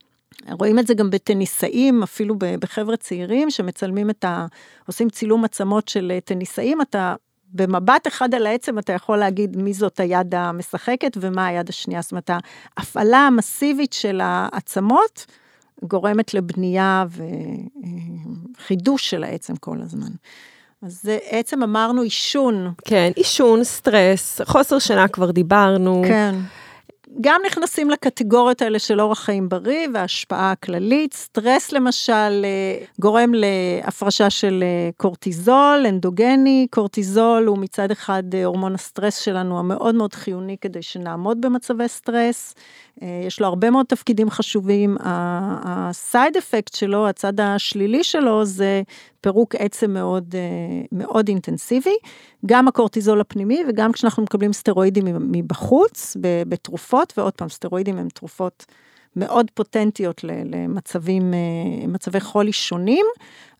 רואים 0.51 0.79
את 0.79 0.87
זה 0.87 0.93
גם 0.93 1.09
בטניסאים, 1.09 2.03
אפילו 2.03 2.35
בחבר'ה 2.39 2.97
צעירים 2.97 3.51
שמצלמים 3.51 4.09
את 4.09 4.25
ה... 4.25 4.45
עושים 4.87 5.09
צילום 5.09 5.45
עצמות 5.45 5.87
של 5.87 6.11
טניסאים, 6.25 6.81
אתה 6.81 7.15
במבט 7.53 8.07
אחד 8.07 8.35
על 8.35 8.47
העצם 8.47 8.79
אתה 8.79 8.93
יכול 8.93 9.17
להגיד 9.17 9.57
מי 9.57 9.73
זאת 9.73 9.99
היד 9.99 10.35
המשחקת 10.35 11.17
ומה 11.21 11.47
היד 11.47 11.69
השנייה. 11.69 12.01
זאת 12.01 12.11
אומרת, 12.11 12.29
ההפעלה 12.77 13.17
המסיבית 13.17 13.93
של 13.93 14.21
העצמות 14.23 15.25
גורמת 15.83 16.33
לבנייה 16.33 17.05
וחידוש 18.57 19.09
של 19.09 19.23
העצם 19.23 19.55
כל 19.55 19.81
הזמן. 19.81 20.11
אז 20.81 20.99
זה 21.03 21.17
בעצם 21.29 21.63
אמרנו 21.63 22.01
עישון. 22.01 22.73
כן, 22.85 23.11
עישון, 23.15 23.63
סטרס, 23.63 24.41
חוסר 24.41 24.79
שינה 24.79 25.07
כבר 25.07 25.31
דיברנו. 25.31 26.01
כן. 26.07 26.35
גם 27.21 27.41
נכנסים 27.45 27.89
לקטגוריות 27.89 28.61
האלה 28.61 28.79
של 28.79 29.01
אורח 29.01 29.19
חיים 29.19 29.49
בריא 29.49 29.87
והשפעה 29.93 30.51
הכללית. 30.51 31.13
סטרס 31.13 31.71
למשל 31.71 32.45
אה, 32.45 32.85
גורם 32.99 33.31
להפרשה 33.33 34.29
של 34.29 34.63
אה, 34.63 34.89
קורטיזול, 34.97 35.85
אנדוגני. 35.89 36.67
קורטיזול 36.69 37.45
הוא 37.45 37.57
מצד 37.57 37.91
אחד 37.91 38.23
אה, 38.33 38.45
הורמון 38.45 38.75
הסטרס 38.75 39.17
שלנו 39.17 39.59
המאוד 39.59 39.95
מאוד 39.95 40.13
חיוני 40.13 40.57
כדי 40.61 40.81
שנעמוד 40.81 41.41
במצבי 41.41 41.87
סטרס. 41.87 42.55
יש 43.27 43.39
לו 43.39 43.47
הרבה 43.47 43.69
מאוד 43.69 43.85
תפקידים 43.85 44.29
חשובים. 44.29 44.97
הסייד 45.01 46.37
אפקט 46.37 46.73
שלו, 46.73 47.07
הצד 47.07 47.39
השלילי 47.39 48.03
שלו, 48.03 48.45
זה 48.45 48.81
פירוק 49.21 49.55
עצם 49.55 49.91
מאוד, 49.91 50.35
מאוד 50.91 51.27
אינטנסיבי. 51.27 51.95
גם 52.45 52.67
הקורטיזול 52.67 53.21
הפנימי 53.21 53.63
וגם 53.69 53.91
כשאנחנו 53.91 54.23
מקבלים 54.23 54.53
סטרואידים 54.53 55.05
מבחוץ, 55.31 56.17
בתרופות, 56.47 57.13
ועוד 57.17 57.33
פעם, 57.33 57.49
סטרואידים 57.49 57.97
הם 57.97 58.07
תרופות 58.09 58.65
מאוד 59.15 59.51
פוטנטיות 59.53 60.23
למצבים, 60.23 61.33
מצבי 61.87 62.19
חולי 62.19 62.51
שונים, 62.51 63.05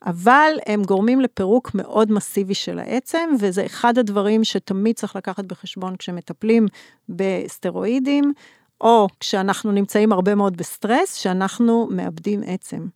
אבל 0.05 0.51
הם 0.65 0.83
גורמים 0.83 1.21
לפירוק 1.21 1.71
מאוד 1.73 2.11
מסיבי 2.11 2.53
של 2.53 2.79
העצם, 2.79 3.29
וזה 3.39 3.65
אחד 3.65 3.97
הדברים 3.97 4.43
שתמיד 4.43 4.95
צריך 4.95 5.15
לקחת 5.15 5.45
בחשבון 5.45 5.95
כשמטפלים 5.95 6.65
בסטרואידים, 7.09 8.33
או 8.81 9.07
כשאנחנו 9.19 9.71
נמצאים 9.71 10.11
הרבה 10.11 10.35
מאוד 10.35 10.57
בסטרס, 10.57 11.15
שאנחנו 11.15 11.87
מאבדים 11.91 12.41
עצם. 12.45 12.87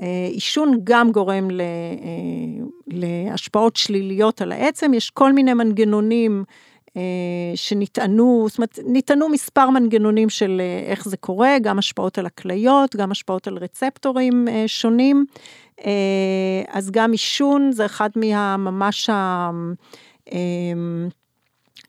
אה, 0.00 0.28
עישון 0.30 0.80
גם 0.84 1.12
גורם 1.12 1.48
אה, 1.50 1.66
להשפעות 2.86 3.76
שליליות 3.76 4.42
על 4.42 4.52
העצם, 4.52 4.94
יש 4.94 5.10
כל 5.10 5.32
מיני 5.32 5.54
מנגנונים 5.54 6.44
אה, 6.96 7.02
שנטענו, 7.54 8.46
זאת 8.48 8.58
אומרת, 8.58 8.78
נטענו 8.86 9.28
מספר 9.28 9.70
מנגנונים 9.70 10.30
של 10.30 10.62
איך 10.86 11.08
זה 11.08 11.16
קורה, 11.16 11.58
גם 11.62 11.78
השפעות 11.78 12.18
על 12.18 12.26
הכליות, 12.26 12.96
גם 12.96 13.10
השפעות 13.10 13.46
על 13.46 13.58
רצפטורים 13.58 14.48
שונים, 14.66 15.26
אז 16.68 16.90
גם 16.90 17.12
עישון 17.12 17.72
זה 17.72 17.86
אחד 17.86 18.10
מהממש 18.16 19.10
ה... 19.10 19.50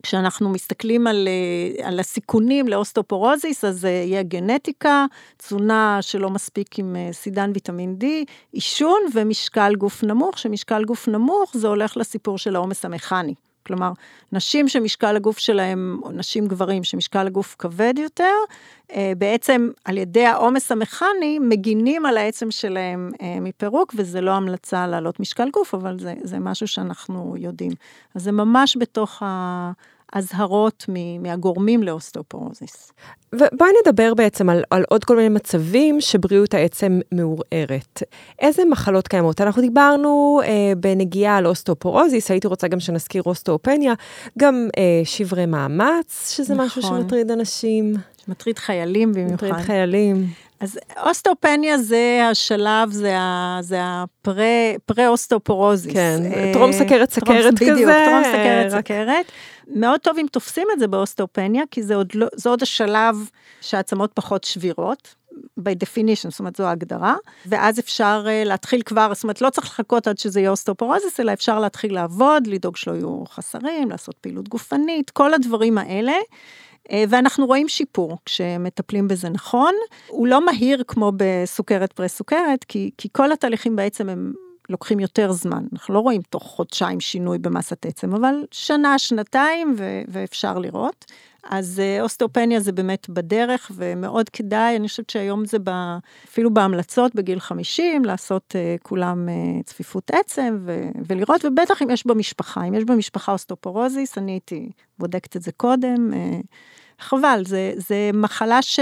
כשאנחנו 0.04 0.49
מסתכלים 0.49 1.08
על, 1.08 1.28
אה, 1.28 1.88
על 1.88 1.99
הסיכונים 1.99 2.68
לאוסטאופורוזיס, 2.68 3.66
אז 3.66 3.86
אה, 3.86 3.89
יהיה 3.89 4.24
גנטיקה, 4.24 5.06
תזונה 5.38 5.97
שלא 6.02 6.30
מספיק 6.30 6.80
עם 6.80 6.95
אה, 6.95 7.10
סידן 7.12 7.52
ויטמין 7.54 7.95
D, 8.02 8.06
עישון 8.52 8.99
ומשקל 9.14 9.76
גוף 9.76 10.04
נמוך, 10.04 10.38
שמשקל 10.38 10.84
גוף 10.84 11.08
נמוך 11.08 11.52
זה 11.58 11.68
הולך 11.68 11.97
לסיפור 11.97 12.38
של 12.38 12.56
העומס 12.56 12.86
המכני. 12.86 13.34
כלומר, 13.68 13.91
נשים 14.32 14.68
שמשקל 14.68 15.16
הגוף 15.16 15.39
שלהם, 15.39 15.99
או 16.03 16.12
נשים 16.12 16.47
גברים 16.47 16.84
שמשקל 16.84 17.28
הגוף 17.28 17.55
כבד 17.59 17.93
יותר, 17.97 18.34
בעצם 19.18 19.70
על 19.86 19.97
ידי 19.97 20.26
העומס 20.26 20.72
המכני 20.72 21.39
מגינים 21.39 22.05
על 22.05 22.18
העצם 22.18 22.51
שלהם 22.51 23.12
מפירוק, 23.41 23.93
וזה 23.97 24.22
לא 24.22 24.32
המלצה 24.32 24.88
להעלות 24.88 25.20
משקל 25.20 25.49
גוף, 25.49 25.74
אבל 25.74 25.99
זה, 25.99 26.14
זה 26.22 26.39
משהו 26.39 26.68
שאנחנו 26.68 27.36
יודעים. 27.38 27.72
אז 28.16 28.24
זה 28.24 28.32
ממש 28.32 28.78
בתוך. 28.80 29.24
אזהרות 30.14 30.86
מהגורמים 31.20 31.84
לאוסטאופורוזיס. 31.84 32.91
ובואי 33.36 33.72
נדבר 33.86 34.14
בעצם 34.14 34.49
על, 34.49 34.64
על 34.70 34.84
עוד 34.89 35.03
כל 35.03 35.16
מיני 35.16 35.30
מצבים 35.30 36.01
שבריאות 36.01 36.53
העצם 36.53 36.99
מעורערת. 37.12 38.03
איזה 38.39 38.66
מחלות 38.66 39.07
קיימות? 39.07 39.41
אנחנו 39.41 39.62
דיברנו 39.62 40.41
אה, 40.43 40.74
בנגיעה 40.78 41.38
על 41.38 41.47
אוסטאופורוזיס, 41.47 42.32
הייתי 42.32 42.47
רוצה 42.47 42.68
גם 42.68 42.80
שנזכיר 42.80 43.24
אוסטאופניה, 43.26 43.93
גם 44.39 44.68
אה, 44.78 45.01
שברי 45.03 45.45
מאמץ, 45.45 46.34
שזה 46.36 46.53
נכון. 46.53 46.66
משהו 46.66 46.82
שמטריד 46.82 47.32
אנשים. 47.32 47.93
שמטריד 48.26 48.59
חיילים 48.59 49.14
במיוחד. 49.14 49.34
מטריד 49.34 49.55
חיילים. 49.55 50.28
אז 50.62 50.80
אוסטאופניה 51.05 51.78
זה 51.78 52.28
השלב, 52.32 52.91
זה, 52.91 53.18
ה, 53.18 53.59
זה 53.62 53.78
הפרה-אוסטאופורוזיס. 53.82 55.93
כן, 55.93 56.22
אה, 56.34 56.51
טרום 56.53 56.72
סכרת 56.72 57.12
סכרת 57.12 57.59
כזה. 57.59 57.72
בדיוק, 57.72 57.91
טרום 58.05 58.24
סכרת. 58.24 58.72
סכרת. 58.72 59.26
מאוד 59.76 60.00
טוב 60.00 60.18
אם 60.20 60.26
תופסים 60.32 60.68
את 60.74 60.80
זה 60.80 60.88
באוסטאופניה, 60.88 61.64
כי 61.72 61.84
זה 61.84 61.96
עוד, 61.96 62.08
לא, 62.16 62.28
זה 62.36 62.50
עוד 62.50 62.62
השלב 62.62 63.30
שהעצמות 63.62 64.12
פחות 64.14 64.44
שבירות. 64.44 65.16
by 65.60 65.74
definition, 65.84 66.30
זאת 66.30 66.40
אומרת 66.40 66.56
זו 66.56 66.64
ההגדרה, 66.64 67.16
ואז 67.46 67.80
אפשר 67.80 68.26
אה, 68.26 68.48
להתחיל 68.48 68.82
כבר, 68.82 69.14
זאת 69.14 69.24
אומרת 69.24 69.42
לא 69.42 69.50
צריך 69.50 69.68
לחכות 69.68 70.08
עד 70.08 70.18
שזה 70.18 70.40
יהיה 70.40 70.50
אוסטאופורוזיס, 70.50 71.20
אלא 71.20 71.34
אפשר 71.34 71.60
להתחיל 71.60 71.94
לעבוד, 71.94 72.48
לדאוג 72.48 72.78
שלא 72.78 72.94
יהיו 72.94 73.24
חסרים, 73.26 73.90
לעשות 73.90 74.16
פעילות 74.16 74.50
גופנית, 74.50 75.10
כל 75.10 75.34
הדברים 75.34 75.78
האלה. 75.78 76.14
אה, 76.92 77.04
ואנחנו 77.10 77.46
רואים 77.46 77.70
שיפור 77.70 78.18
כשמטפלים 78.26 79.08
בזה 79.08 79.30
נכון. 79.30 79.74
הוא 80.08 80.28
לא 80.28 80.46
מהיר 80.46 80.84
כמו 80.88 81.12
בסוכרת 81.18 81.94
פרה 81.94 82.08
סוכרת, 82.08 82.64
כי, 82.64 82.92
כי 82.98 83.10
כל 83.12 83.32
התהליכים 83.32 83.76
בעצם 83.76 84.10
הם 84.10 84.34
לוקחים 84.70 84.99
יותר 84.99 85.32
זמן. 85.32 85.64
אנחנו 85.74 85.93
לא 85.93 85.99
רואים 85.99 86.22
תוך 86.30 86.43
חודשיים 86.43 86.99
שינוי 86.99 87.38
במסת 87.38 87.86
עצם, 87.86 88.14
אבל 88.14 88.36
שנה, 88.51 88.99
שנתיים 88.99 89.76
ו- 89.78 90.01
ואפשר 90.07 90.57
לראות. 90.57 91.05
אז 91.43 91.80
אה, 91.80 92.01
אוסטאופניה 92.01 92.59
זה 92.59 92.72
באמת 92.72 93.09
בדרך 93.09 93.72
ומאוד 93.76 94.30
כדאי, 94.30 94.76
אני 94.76 94.88
חושבת 94.88 95.09
שהיום 95.09 95.45
זה 95.45 95.57
ב, 95.64 95.70
אפילו 96.26 96.53
בהמלצות 96.53 97.16
בגיל 97.16 97.39
50, 97.39 98.05
לעשות 98.05 98.55
אה, 98.56 98.84
כולם 98.84 99.30
אה, 99.30 99.64
צפיפות 99.64 100.12
עצם 100.12 100.57
ו, 100.66 100.89
ולראות, 101.07 101.45
ובטח 101.45 101.82
אם 101.82 101.89
יש 101.89 102.07
במשפחה, 102.07 102.64
אם 102.64 102.74
יש 102.74 102.84
במשפחה 102.84 103.32
אוסטאופורוזיס, 103.32 104.18
אני 104.18 104.32
הייתי 104.32 104.70
בודקת 104.99 105.36
את 105.36 105.41
זה 105.41 105.51
קודם, 105.51 106.12
אה, 106.14 106.46
חבל, 106.99 107.43
זה, 107.45 107.74
זה 107.76 108.09
מחלה 108.14 108.62
ש... 108.62 108.80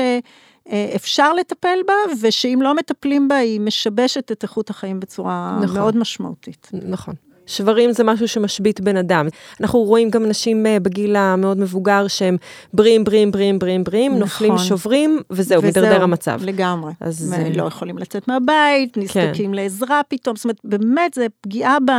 אפשר 0.95 1.33
לטפל 1.33 1.77
בה, 1.87 1.93
ושאם 2.21 2.59
לא 2.61 2.75
מטפלים 2.75 3.27
בה, 3.27 3.35
היא 3.35 3.61
משבשת 3.61 4.31
את 4.31 4.43
איכות 4.43 4.69
החיים 4.69 4.99
בצורה 4.99 5.59
נכון. 5.61 5.77
מאוד 5.77 5.97
משמעותית. 5.97 6.71
נכון. 6.73 7.13
שברים 7.49 7.91
זה 7.91 8.03
משהו 8.03 8.27
שמשבית 8.27 8.81
בן 8.81 8.97
אדם. 8.97 9.27
אנחנו 9.61 9.79
רואים 9.79 10.09
גם 10.09 10.25
נשים 10.25 10.65
אה, 10.65 10.79
בגיל 10.79 11.15
המאוד 11.15 11.59
מבוגר 11.59 12.07
שהם 12.07 12.37
בריאים, 12.73 13.03
בריאים, 13.03 13.31
בריאים, 13.31 13.59
בריאים, 13.59 13.83
בריאים, 13.83 14.11
נכון. 14.11 14.21
נופלים, 14.21 14.57
שוברים, 14.57 15.21
וזהו, 15.29 15.61
מדרדר 15.61 16.03
המצב. 16.03 16.39
לגמרי. 16.43 16.93
אז 16.99 17.17
זה... 17.17 17.49
לא 17.55 17.63
יכולים 17.63 17.97
לצאת 17.97 18.27
מהבית, 18.27 18.93
כן. 18.93 19.01
נזקקים 19.01 19.51
כן. 19.51 19.53
לעזרה 19.53 20.01
פתאום, 20.07 20.35
זאת 20.35 20.45
אומרת, 20.45 20.59
באמת, 20.63 21.13
זה 21.13 21.27
פגיעה 21.41 21.77
ב... 21.79 21.91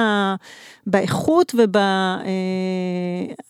באיכות 0.86 1.54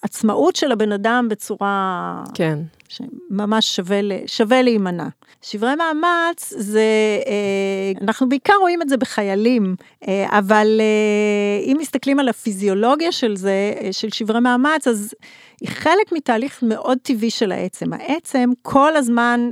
ובעצמאות 0.02 0.56
של 0.56 0.72
הבן 0.72 0.92
אדם 0.92 1.26
בצורה... 1.30 2.24
כן. 2.34 2.58
שממש 2.90 3.76
שווה, 3.76 4.00
שווה 4.26 4.62
להימנע. 4.62 5.08
שברי 5.42 5.74
מאמץ 5.74 6.52
זה, 6.56 6.80
אה, 7.26 8.02
אנחנו 8.02 8.28
בעיקר 8.28 8.54
רואים 8.60 8.82
את 8.82 8.88
זה 8.88 8.96
בחיילים, 8.96 9.76
אה, 10.08 10.38
אבל 10.38 10.80
אה, 10.80 11.64
אם 11.72 11.76
מסתכלים 11.80 12.18
על 12.20 12.28
הפיזיולוגיה 12.28 13.12
של 13.12 13.36
זה, 13.36 13.72
של 13.92 14.10
שברי 14.10 14.40
מאמץ, 14.40 14.88
אז 14.88 15.14
היא 15.60 15.68
חלק 15.68 16.12
מתהליך 16.12 16.58
מאוד 16.62 16.98
טבעי 17.02 17.30
של 17.30 17.52
העצם. 17.52 17.92
העצם 17.92 18.50
כל 18.62 18.96
הזמן 18.96 19.50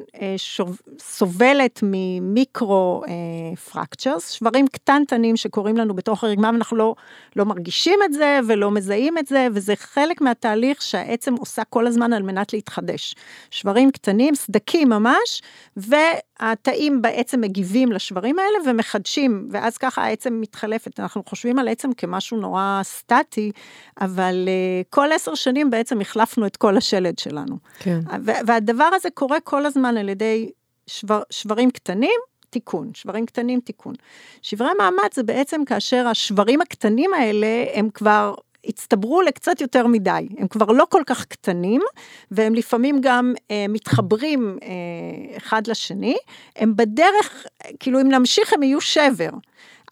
סובלת 0.98 1.80
ממיקרו 1.82 3.02
פרקצ'רס, 3.72 4.30
שברים 4.30 4.66
קטנטנים 4.66 5.36
שקורים 5.36 5.76
לנו 5.76 5.94
בתוך 5.94 6.24
הרגמה, 6.24 6.48
ואנחנו 6.48 6.76
לא, 6.76 6.94
לא 7.36 7.44
מרגישים 7.44 8.00
את 8.04 8.12
זה 8.12 8.40
ולא 8.46 8.70
מזהים 8.70 9.18
את 9.18 9.26
זה, 9.26 9.48
וזה 9.52 9.76
חלק 9.76 10.20
מהתהליך 10.20 10.82
שהעצם 10.82 11.34
עושה 11.34 11.64
כל 11.64 11.86
הזמן 11.86 12.12
על 12.12 12.22
מנת 12.22 12.52
להתחדש. 12.52 13.14
שברים 13.50 13.90
קטנים, 13.90 14.34
סדקים 14.34 14.88
ממש, 14.88 15.42
והתאים 15.78 17.02
בעצם 17.02 17.40
מגיבים 17.40 17.92
לשברים 17.92 18.38
האלה 18.38 18.70
ומחדשים, 18.70 19.48
ואז 19.50 19.78
ככה 19.78 20.02
העצם 20.02 20.40
מתחלפת. 20.40 21.00
אנחנו 21.00 21.22
חושבים 21.26 21.58
על 21.58 21.68
עצם 21.68 21.92
כמשהו 21.92 22.36
נורא 22.36 22.80
סטטי, 22.82 23.52
אבל 24.00 24.48
uh, 24.48 24.86
כל 24.90 25.12
עשר 25.12 25.34
שנים 25.34 25.70
בעצם 25.70 26.00
החלפנו 26.00 26.46
את 26.46 26.56
כל 26.56 26.76
השלד 26.76 27.18
שלנו. 27.18 27.56
כן. 27.78 28.00
והדבר 28.24 28.90
הזה 28.94 29.10
קורה 29.10 29.40
כל 29.40 29.66
הזמן 29.66 29.96
על 29.96 30.08
ידי 30.08 30.50
שבר, 30.86 31.22
שברים 31.30 31.70
קטנים, 31.70 32.20
תיקון, 32.50 32.90
שברים 32.94 33.26
קטנים, 33.26 33.60
תיקון. 33.60 33.94
שברי 34.42 34.70
מאמץ 34.78 35.16
זה 35.16 35.22
בעצם 35.22 35.64
כאשר 35.64 36.06
השברים 36.06 36.60
הקטנים 36.60 37.14
האלה 37.14 37.64
הם 37.74 37.90
כבר 37.90 38.34
הצטברו 38.68 39.22
לקצת 39.22 39.60
יותר 39.60 39.86
מדי. 39.86 40.28
הם 40.38 40.48
כבר 40.48 40.66
לא 40.66 40.84
כל 40.88 41.02
כך 41.06 41.24
קטנים, 41.24 41.80
והם 42.30 42.54
לפעמים 42.54 43.00
גם 43.00 43.34
אה, 43.50 43.66
מתחברים 43.68 44.58
אה, 44.62 45.36
אחד 45.36 45.66
לשני. 45.66 46.16
הם 46.56 46.76
בדרך, 46.76 47.46
כאילו 47.80 48.00
אם 48.00 48.08
נמשיך 48.08 48.52
הם 48.52 48.62
יהיו 48.62 48.80
שבר, 48.80 49.30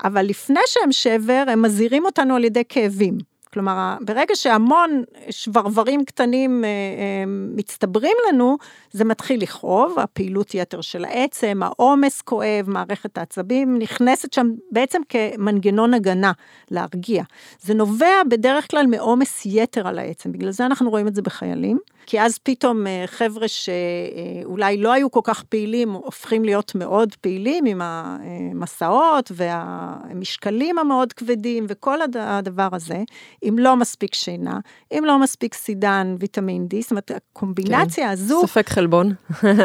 אבל 0.04 0.22
לפני 0.22 0.60
שהם 0.66 0.92
שבר, 0.92 1.44
הם 1.46 1.62
מזהירים 1.62 2.04
אותנו 2.04 2.36
על 2.36 2.44
ידי 2.44 2.62
כאבים. 2.68 3.35
כלומר, 3.56 3.96
ברגע 4.00 4.34
שהמון 4.36 5.04
שברברים 5.30 6.04
קטנים 6.04 6.64
אה, 6.64 6.68
אה, 6.68 7.24
מצטברים 7.26 8.16
לנו, 8.28 8.56
זה 8.92 9.04
מתחיל 9.04 9.42
לכאוב, 9.42 9.98
הפעילות 9.98 10.54
יתר 10.54 10.80
של 10.80 11.04
העצם, 11.04 11.60
העומס 11.62 12.22
כואב, 12.22 12.64
מערכת 12.66 13.18
העצבים 13.18 13.78
נכנסת 13.78 14.32
שם 14.32 14.50
בעצם 14.72 15.00
כמנגנון 15.08 15.94
הגנה, 15.94 16.32
להרגיע. 16.70 17.22
זה 17.60 17.74
נובע 17.74 18.22
בדרך 18.30 18.70
כלל 18.70 18.86
מעומס 18.86 19.42
יתר 19.46 19.88
על 19.88 19.98
העצם, 19.98 20.32
בגלל 20.32 20.50
זה 20.50 20.66
אנחנו 20.66 20.90
רואים 20.90 21.08
את 21.08 21.14
זה 21.14 21.22
בחיילים. 21.22 21.78
כי 22.06 22.20
אז 22.20 22.38
פתאום 22.38 22.86
אה, 22.86 23.04
חבר'ה 23.06 23.46
שאולי 23.48 24.76
לא 24.76 24.92
היו 24.92 25.10
כל 25.10 25.20
כך 25.24 25.42
פעילים, 25.42 25.92
הופכים 25.92 26.44
להיות 26.44 26.74
מאוד 26.74 27.14
פעילים 27.20 27.64
עם 27.64 27.80
המסעות 27.84 29.32
והמשקלים 29.34 30.78
המאוד 30.78 31.12
כבדים 31.12 31.66
וכל 31.68 31.98
הדבר 32.18 32.68
הזה, 32.72 33.02
אם 33.48 33.56
לא 33.58 33.76
מספיק 33.76 34.14
שינה, 34.14 34.58
אם 34.92 35.02
לא 35.06 35.18
מספיק 35.18 35.54
סידן, 35.54 36.16
ויטמין 36.20 36.66
D, 36.74 36.82
זאת 36.82 36.90
אומרת, 36.90 37.10
הקומבינציה 37.10 38.06
כן. 38.06 38.12
הזו... 38.12 38.46
ספק 38.46 38.68
חלבון. 38.68 39.14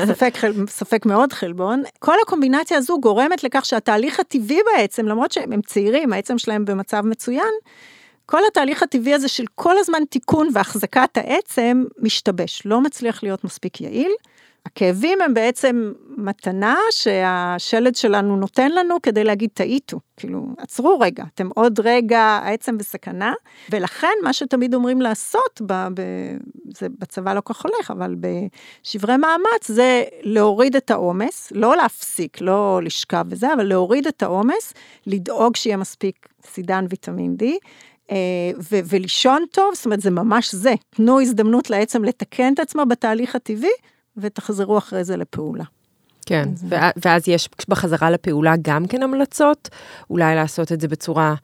ספק, 0.08 0.34
ספק 0.68 1.06
מאוד 1.06 1.34
חלבון. 1.34 1.84
כל 2.00 2.16
הקומבינציה 2.26 2.78
הזו 2.78 3.00
גורמת 3.00 3.44
לכך 3.44 3.66
שהתהליך 3.66 4.20
הטבעי 4.20 4.60
בעצם, 4.76 5.06
למרות 5.06 5.32
שהם 5.32 5.62
צעירים, 5.62 6.14
העצם 6.14 6.38
שלהם 6.38 6.66
במצב 6.66 7.02
מצוין, 7.06 7.54
כל 8.32 8.42
התהליך 8.48 8.84
הטבעי 8.84 9.14
הזה 9.14 9.28
של 9.28 9.44
כל 9.56 9.78
הזמן 9.78 10.06
תיקון 10.10 10.50
והחזקת 10.54 11.18
העצם 11.18 11.84
משתבש, 12.00 12.62
לא 12.66 12.82
מצליח 12.82 13.24
להיות 13.24 13.44
מספיק 13.44 13.82
יעיל. 13.82 14.12
הכאבים 14.66 15.22
הם 15.22 15.34
בעצם 15.34 15.92
מתנה 16.18 16.76
שהשלד 16.92 17.96
שלנו 17.96 18.36
נותן 18.36 18.72
לנו 18.72 19.02
כדי 19.04 19.24
להגיד 19.24 19.50
טעיתו, 19.54 20.00
כאילו 20.18 20.46
עצרו 20.58 21.00
רגע, 21.00 21.24
אתם 21.34 21.50
עוד 21.56 21.80
רגע 21.80 22.20
העצם 22.20 22.78
בסכנה, 22.78 23.34
ולכן 23.72 24.14
מה 24.24 24.34
שתמיד 24.34 24.74
אומרים 24.74 25.02
לעשות, 25.02 25.62
ב, 25.66 25.74
ב, 25.74 26.02
זה 26.78 26.88
בצבא 27.00 27.34
לא 27.34 27.42
כך 27.46 27.66
הולך, 27.66 27.92
אבל 27.92 28.16
בשברי 28.20 29.18
מאמץ 29.18 29.68
זה 29.68 30.04
להוריד 30.22 30.76
את 30.76 30.92
העומס, 30.92 31.52
לא 31.56 31.76
להפסיק, 31.76 32.42
לא 32.42 32.80
לשכב 32.84 33.26
וזה, 33.30 33.54
אבל 33.54 33.64
להוריד 33.64 34.08
את 34.08 34.24
העומס, 34.24 34.74
לדאוג 35.08 35.56
שיהיה 35.56 35.78
מספיק 35.78 36.28
סידן 36.46 36.86
ויטמין 36.90 37.36
D, 37.40 37.46
ו- 38.72 38.80
ולישון 38.86 39.44
טוב, 39.52 39.76
זאת 39.76 39.86
אומרת, 39.86 40.02
זה 40.02 40.12
ממש 40.12 40.56
זה. 40.56 40.74
תנו 40.90 41.22
הזדמנות 41.22 41.70
לעצם 41.70 42.04
לתקן 42.04 42.54
את 42.54 42.60
עצמה 42.60 42.86
בתהליך 42.86 43.36
הטבעי, 43.36 43.70
ותחזרו 44.18 44.78
אחרי 44.78 45.04
זה 45.04 45.18
לפעולה. 45.18 45.64
כן, 46.26 46.50
ואז 47.04 47.28
יש 47.28 47.50
בחזרה 47.68 48.10
לפעולה 48.10 48.54
גם 48.62 48.88
כן 48.88 49.04
המלצות? 49.04 49.70
אולי 50.10 50.36
לעשות 50.36 50.72
את 50.72 50.82
זה 50.82 50.88
בצורה... 50.88 51.36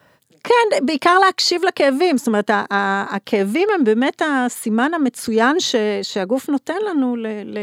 כן, 0.44 0.86
בעיקר 0.86 1.20
להקשיב 1.26 1.62
לכאבים, 1.64 2.18
זאת 2.18 2.28
אומרת, 2.28 2.52
הכאבים 3.10 3.70
הם 3.76 3.84
באמת 3.84 4.22
הסימן 4.26 4.92
המצוין 4.94 5.60
ש, 5.60 5.76
שהגוף 6.04 6.50
נותן 6.50 6.78
לנו 6.90 7.16
ל, 7.16 7.28
ל, 7.28 7.58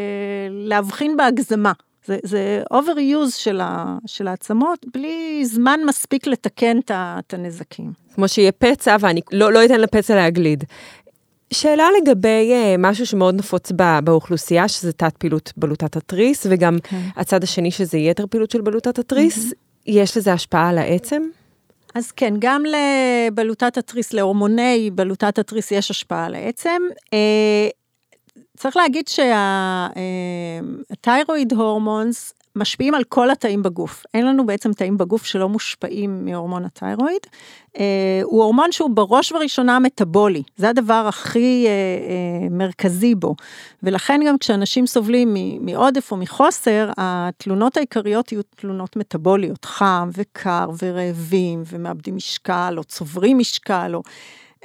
להבחין 0.51 1.17
בהגזמה. 1.17 1.73
זה, 2.07 2.19
זה 2.23 2.63
overuse 2.73 3.37
של, 3.37 3.61
ה, 3.61 3.99
של 4.07 4.29
העצמות, 4.29 4.87
בלי 4.95 5.45
זמן 5.45 5.81
מספיק 5.87 6.27
לתקן 6.27 6.79
את 6.91 7.35
הנזקים. 7.35 7.93
כמו 8.15 8.29
שיהיה 8.29 8.53
פצע 8.53 8.97
ואני 9.01 9.21
לא, 9.33 9.53
לא 9.53 9.65
אתן 9.65 9.81
לפצע 9.81 10.15
להגליד. 10.15 10.65
שאלה 11.53 11.89
לגבי 12.01 12.53
uh, 12.53 12.79
משהו 12.79 13.07
שמאוד 13.07 13.35
נפוץ 13.35 13.73
בא, 13.73 14.01
באוכלוסייה, 14.05 14.69
שזה 14.69 14.93
תת 14.93 15.17
פעילות 15.19 15.53
בלוטת 15.57 15.97
התריס, 15.97 16.47
וגם 16.51 16.77
okay. 16.77 16.89
כן. 16.89 17.01
הצד 17.17 17.43
השני 17.43 17.71
שזה 17.71 17.99
יתר 17.99 18.27
פעילות 18.27 18.51
של 18.51 18.61
בלוטת 18.61 18.99
התריס, 18.99 19.53
mm-hmm. 19.53 19.57
יש 19.87 20.17
לזה 20.17 20.33
השפעה 20.33 20.69
על 20.69 20.79
העצם? 20.79 21.23
אז 21.95 22.13
כן, 22.13 22.35
גם 22.39 22.63
לבלוטת 22.67 23.79
התריס, 23.79 24.13
להורמוני 24.13 24.91
בלוטת 24.95 25.39
התריס 25.39 25.71
יש 25.71 25.91
השפעה 25.91 26.25
על 26.27 26.35
העצם. 26.35 26.83
צריך 28.57 28.77
להגיד 28.77 29.09
שהתיירואיד 30.97 31.53
uh, 31.53 31.57
הורמונס 31.57 32.35
משפיעים 32.57 32.95
על 32.95 33.05
כל 33.05 33.31
התאים 33.31 33.63
בגוף. 33.63 34.05
אין 34.15 34.27
לנו 34.27 34.47
בעצם 34.47 34.73
תאים 34.73 34.99
בגוף 34.99 35.25
שלא 35.25 35.49
מושפעים 35.49 36.25
מהורמון 36.25 36.65
התיירואיד. 36.65 37.21
אה, 37.79 38.21
הוא 38.23 38.43
הורמון 38.43 38.73
שהוא 38.73 38.91
בראש 38.91 39.33
ובראשונה 39.33 39.79
מטאבולי, 39.79 40.43
זה 40.57 40.69
הדבר 40.69 41.05
הכי 41.09 41.67
אה, 41.67 41.71
אה, 41.71 42.49
מרכזי 42.51 43.15
בו. 43.15 43.35
ולכן 43.83 44.21
גם 44.27 44.39
כשאנשים 44.39 44.87
סובלים 44.87 45.37
מעודף 45.61 46.13
או 46.13 46.17
מחוסר, 46.17 46.91
התלונות 46.97 47.77
העיקריות 47.77 48.33
יהיו 48.33 48.43
תלונות 48.57 48.97
מטאבוליות, 48.97 49.65
חם 49.65 50.11
וקר 50.17 50.67
ורעבים 50.83 51.63
ומאבדים 51.67 52.17
משקל 52.17 52.75
או 52.79 52.85
צוברים 52.85 53.39
משקל 53.39 53.91
או... 53.95 54.03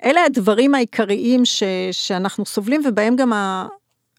אלה 0.03 0.23
הדברים 0.25 0.75
העיקריים 0.75 1.45
ש, 1.45 1.63
שאנחנו 1.91 2.45
סובלים 2.45 2.81
ובהם 2.85 3.15
גם 3.15 3.31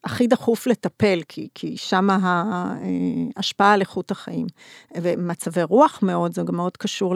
הכי 0.04 0.26
דחוף 0.26 0.66
לטפל, 0.66 1.20
כי, 1.28 1.48
כי 1.54 1.76
שם 1.76 2.08
ההשפעה 2.10 3.72
על 3.72 3.80
איכות 3.80 4.10
החיים. 4.10 4.46
ומצבי 4.96 5.62
רוח 5.62 5.98
מאוד, 6.02 6.34
זה 6.34 6.42
גם 6.42 6.56
מאוד 6.56 6.76
קשור 6.76 7.14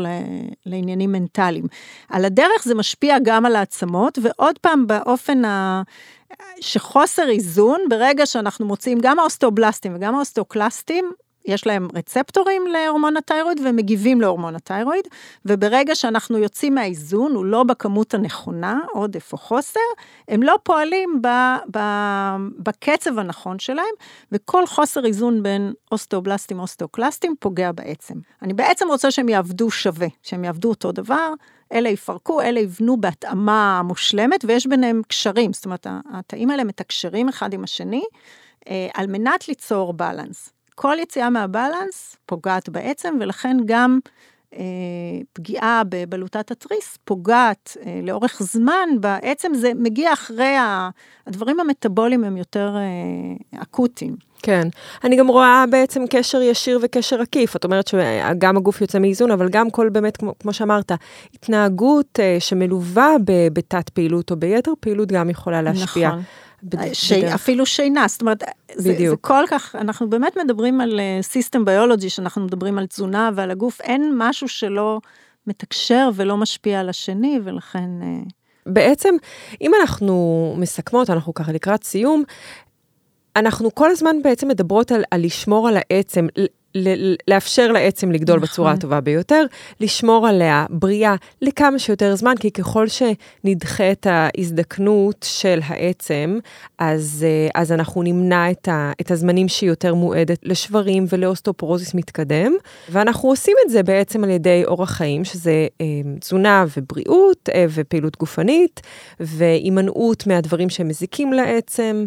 לעניינים 0.66 1.12
מנטליים. 1.12 1.64
על 2.08 2.24
הדרך 2.24 2.64
זה 2.64 2.74
משפיע 2.74 3.16
גם 3.24 3.46
על 3.46 3.56
העצמות, 3.56 4.18
ועוד 4.22 4.58
פעם 4.58 4.86
באופן 4.86 5.44
ה... 5.44 5.82
שחוסר 6.60 7.28
איזון, 7.28 7.80
ברגע 7.90 8.26
שאנחנו 8.26 8.66
מוצאים 8.66 8.98
גם 9.02 9.18
האוסטאובלסטים 9.18 9.94
וגם 9.94 10.14
האוסטאוקלסטים, 10.14 11.12
יש 11.46 11.66
להם 11.66 11.88
רצפטורים 11.94 12.66
להורמון 12.66 13.16
התיירואיד 13.16 13.60
והם 13.60 13.76
מגיבים 13.76 14.20
להורמון 14.20 14.54
התיירואיד, 14.54 15.04
וברגע 15.44 15.94
שאנחנו 15.94 16.38
יוצאים 16.38 16.74
מהאיזון, 16.74 17.32
הוא 17.32 17.44
לא 17.44 17.62
בכמות 17.62 18.14
הנכונה, 18.14 18.80
עודף 18.92 19.32
או 19.32 19.38
חוסר, 19.38 19.80
הם 20.28 20.42
לא 20.42 20.56
פועלים 20.62 21.22
ב, 21.22 21.28
ב, 21.76 21.78
בקצב 22.58 23.18
הנכון 23.18 23.58
שלהם, 23.58 23.94
וכל 24.32 24.66
חוסר 24.66 25.06
איזון 25.06 25.42
בין 25.42 25.72
אוסטאובלסטים 25.92 26.60
אוסטאוקלסטים 26.60 27.34
פוגע 27.40 27.72
בעצם. 27.72 28.14
אני 28.42 28.54
בעצם 28.54 28.88
רוצה 28.88 29.10
שהם 29.10 29.28
יעבדו 29.28 29.70
שווה, 29.70 30.08
שהם 30.22 30.44
יעבדו 30.44 30.68
אותו 30.68 30.92
דבר, 30.92 31.32
אלה 31.72 31.88
יפרקו, 31.88 32.40
אלה 32.40 32.60
יבנו 32.60 33.00
בהתאמה 33.00 33.82
מושלמת, 33.84 34.44
ויש 34.48 34.66
ביניהם 34.66 35.02
קשרים, 35.08 35.52
זאת 35.52 35.64
אומרת, 35.64 35.86
התאים 36.12 36.50
האלה 36.50 36.64
מתקשרים 36.64 37.28
אחד 37.28 37.52
עם 37.52 37.64
השני, 37.64 38.04
אה, 38.68 38.88
על 38.94 39.06
מנת 39.06 39.48
ליצור 39.48 39.92
balance. 39.92 40.50
כל 40.74 40.96
יציאה 41.00 41.30
מה 41.30 41.50
balance 41.50 42.16
פוגעת 42.26 42.68
בעצם, 42.68 43.14
ולכן 43.20 43.56
גם 43.66 43.98
אה, 44.56 44.64
פגיעה 45.32 45.82
בבלוטת 45.88 46.50
התריס 46.50 46.98
פוגעת 47.04 47.76
אה, 47.86 48.00
לאורך 48.02 48.42
זמן, 48.42 48.88
בעצם 49.00 49.54
זה 49.54 49.72
מגיע 49.74 50.12
אחרי, 50.12 50.56
ה, 50.56 50.90
הדברים 51.26 51.60
המטאבוליים 51.60 52.24
הם 52.24 52.36
יותר 52.36 52.76
אה, 52.76 53.62
אקוטיים. 53.62 54.16
כן, 54.42 54.68
אני 55.04 55.16
גם 55.16 55.26
רואה 55.26 55.64
בעצם 55.70 56.04
קשר 56.10 56.42
ישיר 56.42 56.78
וקשר 56.82 57.20
עקיף, 57.20 57.56
את 57.56 57.64
אומרת 57.64 57.88
שגם 57.88 58.56
הגוף 58.56 58.80
יוצא 58.80 58.98
מאיזון, 58.98 59.30
אבל 59.30 59.48
גם 59.48 59.70
כל 59.70 59.88
באמת, 59.88 60.16
כמו, 60.16 60.34
כמו 60.38 60.52
שאמרת, 60.52 60.92
התנהגות 61.34 62.20
אה, 62.20 62.36
שמלווה 62.38 63.16
בתת 63.52 63.88
פעילות 63.88 64.30
או 64.30 64.36
ביתר 64.36 64.72
פעילות 64.80 65.12
גם 65.12 65.30
יכולה 65.30 65.62
להשפיע. 65.62 66.08
נכון. 66.08 66.22
ש... 66.92 67.12
אפילו 67.12 67.66
שינה, 67.66 68.06
זאת 68.08 68.20
אומרת, 68.20 68.44
זה, 68.74 68.94
זה 68.98 69.16
כל 69.20 69.44
כך, 69.48 69.74
אנחנו 69.74 70.10
באמת 70.10 70.38
מדברים 70.44 70.80
על 70.80 71.00
סיסטם 71.22 71.60
uh, 71.60 71.64
ביולוגי, 71.64 72.10
שאנחנו 72.10 72.44
מדברים 72.44 72.78
על 72.78 72.86
תזונה 72.86 73.30
ועל 73.34 73.50
הגוף, 73.50 73.80
אין 73.80 74.12
משהו 74.16 74.48
שלא 74.48 75.00
מתקשר 75.46 76.10
ולא 76.14 76.36
משפיע 76.36 76.80
על 76.80 76.88
השני, 76.88 77.40
ולכן... 77.44 77.88
Uh... 78.00 78.30
בעצם, 78.66 79.14
אם 79.60 79.72
אנחנו 79.80 80.54
מסכמות, 80.58 81.10
אנחנו 81.10 81.34
ככה 81.34 81.52
לקראת 81.52 81.84
סיום, 81.84 82.24
אנחנו 83.36 83.74
כל 83.74 83.90
הזמן 83.90 84.16
בעצם 84.22 84.48
מדברות 84.48 84.92
על, 84.92 85.04
על 85.10 85.24
לשמור 85.24 85.68
על 85.68 85.76
העצם, 85.76 86.26
לאפשר 87.28 87.72
לעצם 87.72 88.12
לגדול 88.12 88.36
נכון. 88.36 88.48
בצורה 88.48 88.72
הטובה 88.72 89.00
ביותר, 89.00 89.44
לשמור 89.80 90.28
עליה 90.28 90.66
בריאה 90.70 91.14
לכמה 91.42 91.78
שיותר 91.78 92.14
זמן, 92.14 92.34
כי 92.40 92.50
ככל 92.50 92.86
שנדחה 92.88 93.92
את 93.92 94.06
ההזדקנות 94.10 95.26
של 95.28 95.60
העצם, 95.64 96.38
אז, 96.78 97.26
אה, 97.28 97.60
אז 97.60 97.72
אנחנו 97.72 98.02
נמנע 98.02 98.50
את, 98.50 98.68
ה, 98.68 98.92
את 99.00 99.10
הזמנים 99.10 99.48
שהיא 99.48 99.70
יותר 99.70 99.94
מועדת 99.94 100.38
לשברים 100.42 101.06
ולאוסטופורוזיס 101.08 101.94
מתקדם, 101.94 102.52
ואנחנו 102.88 103.28
עושים 103.28 103.56
את 103.64 103.70
זה 103.70 103.82
בעצם 103.82 104.24
על 104.24 104.30
ידי 104.30 104.62
אורח 104.66 104.90
חיים, 104.90 105.24
שזה 105.24 105.66
אה, 105.80 105.86
תזונה 106.20 106.64
ובריאות 106.76 107.48
אה, 107.54 107.66
ופעילות 107.74 108.16
גופנית, 108.18 108.80
והימנעות 109.20 110.26
מהדברים 110.26 110.70
שמזיקים 110.70 111.32
לעצם. 111.32 112.04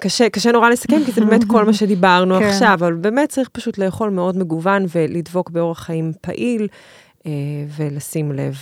קשה, 0.00 0.28
קשה 0.28 0.52
נורא 0.52 0.70
לסכם, 0.70 1.04
כי 1.06 1.12
זה 1.12 1.20
באמת 1.20 1.44
כל 1.52 1.64
מה 1.64 1.72
שדיברנו 1.72 2.38
כן. 2.38 2.44
עכשיו, 2.44 2.74
אבל 2.74 2.94
באמת 2.94 3.28
צריך 3.28 3.48
פשוט 3.48 3.78
לאכול 3.78 4.10
מאוד 4.10 4.38
מגוון 4.38 4.86
ולדבוק 4.94 5.50
באורח 5.50 5.78
חיים 5.80 6.12
פעיל. 6.20 6.68
ולשים 7.76 8.32
לב 8.32 8.56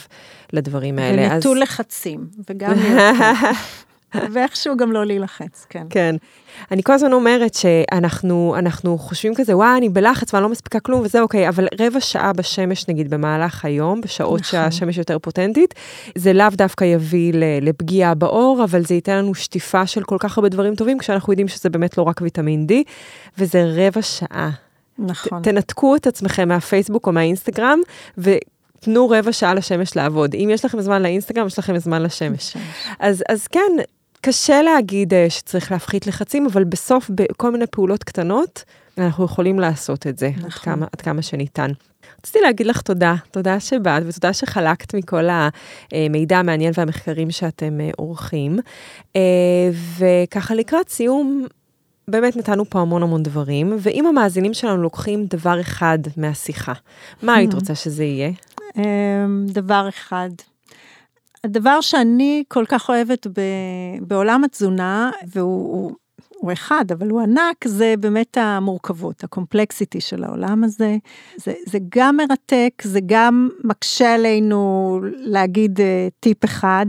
לדברים 0.53 0.99
האלה. 0.99 1.35
ונטול 1.35 1.57
אז... 1.57 1.62
לחצים, 1.62 2.26
וגם... 2.51 2.72
ואיכשהו 4.33 4.77
גם 4.77 4.93
לא 4.93 5.07
להילחץ, 5.07 5.67
כן. 5.69 5.87
כן. 5.91 6.17
אני 6.71 6.83
כל 6.83 6.93
הזמן 6.93 7.13
אומרת 7.13 7.55
שאנחנו 7.55 8.55
אנחנו 8.59 8.99
חושבים 8.99 9.35
כזה, 9.35 9.57
וואי, 9.57 9.77
אני 9.77 9.89
בלחץ 9.89 10.35
ואני 10.35 10.43
לא 10.43 10.49
מספיקה 10.49 10.81
כלום, 10.81 11.03
וזה 11.05 11.21
אוקיי, 11.21 11.49
אבל 11.49 11.69
רבע 11.81 12.01
שעה 12.01 12.33
בשמש, 12.33 12.89
נגיד, 12.89 13.11
במהלך 13.11 13.65
היום, 13.65 14.01
בשעות 14.01 14.41
נכון. 14.41 14.51
שהשמש 14.51 14.99
יותר 14.99 15.19
פוטנטית, 15.19 15.75
זה 16.19 16.33
לאו 16.33 16.47
דווקא 16.53 16.85
יביא 16.85 17.33
לפגיעה 17.63 18.15
בעור, 18.15 18.65
אבל 18.65 18.85
זה 18.85 18.95
ייתן 18.95 19.17
לנו 19.17 19.35
שטיפה 19.35 19.87
של 19.87 20.03
כל 20.03 20.17
כך 20.21 20.39
הרבה 20.39 20.49
דברים 20.49 20.75
טובים, 20.75 20.99
כשאנחנו 20.99 21.33
יודעים 21.33 21.49
שזה 21.49 21.71
באמת 21.71 21.99
לא 21.99 22.03
רק 22.03 22.21
ויטמין 22.21 22.67
D, 22.71 22.73
וזה 23.39 23.65
רבע 23.77 24.03
שעה. 24.03 24.51
נכון. 24.99 25.43
ת, 25.43 25.45
תנתקו 25.45 25.97
את 25.97 26.07
עצמכם 26.07 26.49
מהפייסבוק 26.49 27.07
או 27.07 27.13
מהאינסטגרם, 27.13 27.79
ו... 28.19 28.31
תנו 28.85 29.09
רבע 29.11 29.33
שעה 29.33 29.55
לשמש 29.55 29.97
לעבוד. 29.97 30.35
אם 30.35 30.49
יש 30.53 30.65
לכם 30.65 30.81
זמן 30.81 31.03
לאינסטגרם, 31.03 31.47
יש 31.47 31.59
לכם 31.59 31.79
זמן 31.79 32.03
לשמש. 32.03 32.57
אז, 33.01 33.25
אז 33.29 33.47
כן, 33.47 33.73
קשה 34.25 34.62
להגיד 34.62 35.14
אה, 35.14 35.31
שצריך 35.31 35.73
להפחית 35.73 36.07
לחצים, 36.07 36.47
אבל 36.47 36.64
בסוף, 36.64 37.11
בכל 37.11 37.51
מיני 37.51 37.66
פעולות 37.66 38.05
קטנות, 38.05 38.64
אנחנו 38.99 39.25
יכולים 39.25 39.61
לעשות 39.61 40.07
את 40.07 40.18
זה, 40.18 40.31
נכון. 40.37 40.45
עד, 40.47 40.53
כמה, 40.53 40.87
עד 40.93 41.01
כמה 41.01 41.23
שניתן. 41.23 41.70
רציתי 42.18 42.41
להגיד 42.41 42.66
לך 42.66 42.81
תודה, 42.81 43.14
תודה 43.31 43.61
שבאת 43.61 44.03
ותודה 44.07 44.33
שחלקת 44.33 44.95
מכל 44.95 45.25
המידע 45.93 46.39
המעניין 46.39 46.73
והמחקרים 46.77 47.31
שאתם 47.31 47.81
אה, 47.81 47.91
עורכים. 47.97 48.59
אה, 49.16 49.20
וככה 49.99 50.55
לקראת 50.55 50.89
סיום, 50.89 51.47
באמת 52.09 52.37
נתנו 52.37 52.64
פה 52.70 52.81
המון 52.81 53.03
המון 53.03 53.23
דברים, 53.23 53.77
ואם 53.79 54.07
המאזינים 54.07 54.55
שלנו 54.55 54.83
לוקחים 54.83 55.27
דבר 55.27 55.61
אחד 55.61 55.99
מהשיחה, 56.16 56.73
מה 57.23 57.35
היית 57.35 57.55
רוצה 57.55 57.75
שזה 57.75 58.05
יהיה? 58.05 58.31
דבר 59.47 59.89
אחד, 59.89 60.31
הדבר 61.45 61.80
שאני 61.80 62.45
כל 62.49 62.64
כך 62.68 62.88
אוהבת 62.88 63.26
ב, 63.26 63.40
בעולם 64.01 64.45
התזונה, 64.45 65.11
והוא 65.26 65.72
הוא, 65.72 65.93
הוא 66.36 66.53
אחד, 66.53 66.84
אבל 66.93 67.11
הוא 67.11 67.20
ענק, 67.20 67.68
זה 67.68 67.95
באמת 68.01 68.36
המורכבות, 68.40 69.24
הקומפלקסיטי 69.24 70.01
של 70.01 70.24
העולם 70.24 70.64
הזה. 70.64 70.97
זה, 71.36 71.53
זה 71.66 71.78
גם 71.88 72.16
מרתק, 72.16 72.82
זה 72.82 73.01
גם 73.07 73.49
מקשה 73.64 74.14
עלינו 74.14 75.01
להגיד 75.05 75.78
uh, 75.78 75.82
טיפ 76.20 76.45
אחד, 76.45 76.86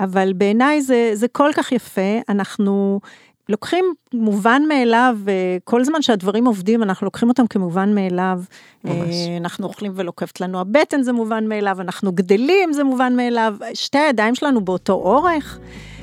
אבל 0.00 0.32
בעיניי 0.32 0.82
זה, 0.82 1.10
זה 1.14 1.28
כל 1.28 1.50
כך 1.54 1.72
יפה, 1.72 2.20
אנחנו 2.28 3.00
לוקחים 3.48 3.84
מובן 4.14 4.62
מאליו, 4.68 5.18
כל 5.64 5.84
זמן 5.84 6.02
שהדברים 6.02 6.46
עובדים, 6.46 6.82
אנחנו 6.82 7.04
לוקחים 7.04 7.28
אותם 7.28 7.46
כמובן 7.46 7.94
מאליו. 7.94 8.40
ממש. 8.84 8.94
אה, 8.94 9.36
אנחנו 9.36 9.66
אוכלים 9.66 9.92
ולוקפת 9.94 10.40
לנו 10.40 10.60
הבטן, 10.60 11.02
זה 11.02 11.12
מובן 11.12 11.48
מאליו, 11.48 11.80
אנחנו 11.80 12.12
גדלים, 12.12 12.72
זה 12.72 12.84
מובן 12.84 13.16
מאליו, 13.16 13.56
שתי 13.74 13.98
הידיים 13.98 14.34
שלנו 14.34 14.60
באותו 14.60 14.92
אורך. 14.92 15.58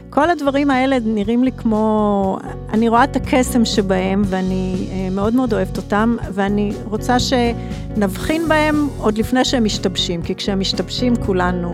כל 0.09 0.29
הדברים 0.29 0.71
האלה 0.71 0.97
נראים 1.05 1.43
לי 1.43 1.51
כמו, 1.51 2.37
אני 2.69 2.89
רואה 2.89 3.03
את 3.03 3.15
הקסם 3.15 3.65
שבהם 3.65 4.21
ואני 4.25 4.87
אה, 4.91 5.09
מאוד 5.11 5.35
מאוד 5.35 5.53
אוהבת 5.53 5.77
אותם 5.77 6.15
ואני 6.33 6.71
רוצה 6.85 7.17
שנבחין 7.19 8.47
בהם 8.47 8.87
עוד 8.97 9.17
לפני 9.17 9.45
שהם 9.45 9.63
משתבשים, 9.63 10.21
כי 10.21 10.35
כשהם 10.35 10.59
משתבשים 10.59 11.15
כולנו, 11.15 11.71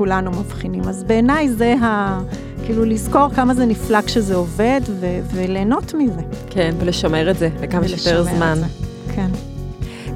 כולנו 0.00 0.30
מבחינים. 0.30 0.88
אז 0.88 1.04
בעיניי 1.04 1.48
זה 1.48 1.74
ה... 1.82 2.20
כאילו 2.64 2.84
לזכור 2.84 3.28
כמה 3.34 3.54
זה 3.54 3.66
נפלא 3.66 4.00
כשזה 4.02 4.34
עובד 4.34 4.80
ו- 5.00 5.20
וליהנות 5.34 5.94
מזה. 5.94 6.20
כן, 6.50 6.74
ולשמר 6.78 7.30
את 7.30 7.38
זה 7.38 7.48
לכמה 7.62 7.88
שיותר 7.88 8.22
זמן. 8.22 8.54
זה, 8.60 8.66
כן. 9.14 9.28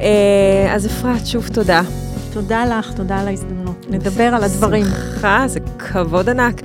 אה, 0.00 0.74
אז 0.74 0.86
אפרת, 0.86 1.26
שוב 1.26 1.48
תודה. 1.48 1.82
תודה 2.34 2.64
לך, 2.64 2.92
תודה 2.92 3.20
על 3.20 3.28
ההזדמנות. 3.28 3.86
נדבר 3.90 4.24
על 4.24 4.44
הדברים. 4.44 4.84
שמחה, 4.84 5.44
זה 5.46 5.60
כבוד 5.78 6.28
ענק. 6.28 6.60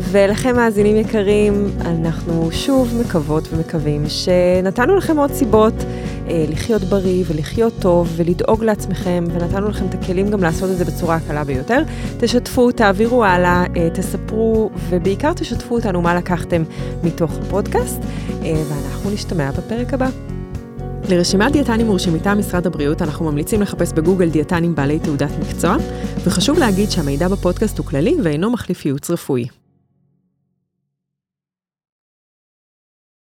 ולכם 0.00 0.56
מאזינים 0.56 0.96
יקרים, 0.96 1.70
אנחנו 1.80 2.48
שוב 2.52 2.94
מקוות 3.00 3.48
ומקווים 3.52 4.04
שנתנו 4.08 4.96
לכם 4.96 5.18
עוד 5.18 5.32
סיבות 5.32 5.74
אה, 6.28 6.44
לחיות 6.48 6.82
בריא 6.82 7.24
ולחיות 7.26 7.72
טוב 7.80 8.12
ולדאוג 8.16 8.64
לעצמכם, 8.64 9.24
ונתנו 9.32 9.68
לכם 9.68 9.86
את 9.86 9.94
הכלים 9.94 10.30
גם 10.30 10.42
לעשות 10.42 10.70
את 10.70 10.76
זה 10.76 10.84
בצורה 10.84 11.16
הקלה 11.16 11.44
ביותר. 11.44 11.82
תשתפו, 12.18 12.72
תעבירו 12.72 13.24
הלאה, 13.24 13.64
אה, 13.76 13.88
תספרו, 13.90 14.70
ובעיקר 14.88 15.32
תשתפו 15.32 15.74
אותנו 15.74 16.02
מה 16.02 16.14
לקחתם 16.14 16.62
מתוך 17.02 17.32
הפודקאסט, 17.38 18.00
אה, 18.42 18.62
ואנחנו 18.68 19.10
נשתמע 19.10 19.50
בפרק 19.50 19.94
הבא. 19.94 20.08
לרשימת 21.08 21.52
דיאטנים 21.52 21.86
מורשים 21.86 22.14
מטעם 22.14 22.38
משרד 22.38 22.66
הבריאות, 22.66 23.02
אנחנו 23.02 23.24
ממליצים 23.24 23.62
לחפש 23.62 23.92
בגוגל 23.92 24.30
דיאטנים 24.30 24.74
בעלי 24.74 24.98
תעודת 24.98 25.30
מקצוע, 25.40 25.76
וחשוב 26.24 26.58
להגיד 26.58 26.90
שהמידע 26.90 27.28
בפודקאסט 27.28 27.78
הוא 27.78 27.86
כללי 27.86 28.16
ואינו 28.22 28.50
מחליף 28.50 28.86
ייעוץ 28.86 29.10
רפואי. 29.10 29.61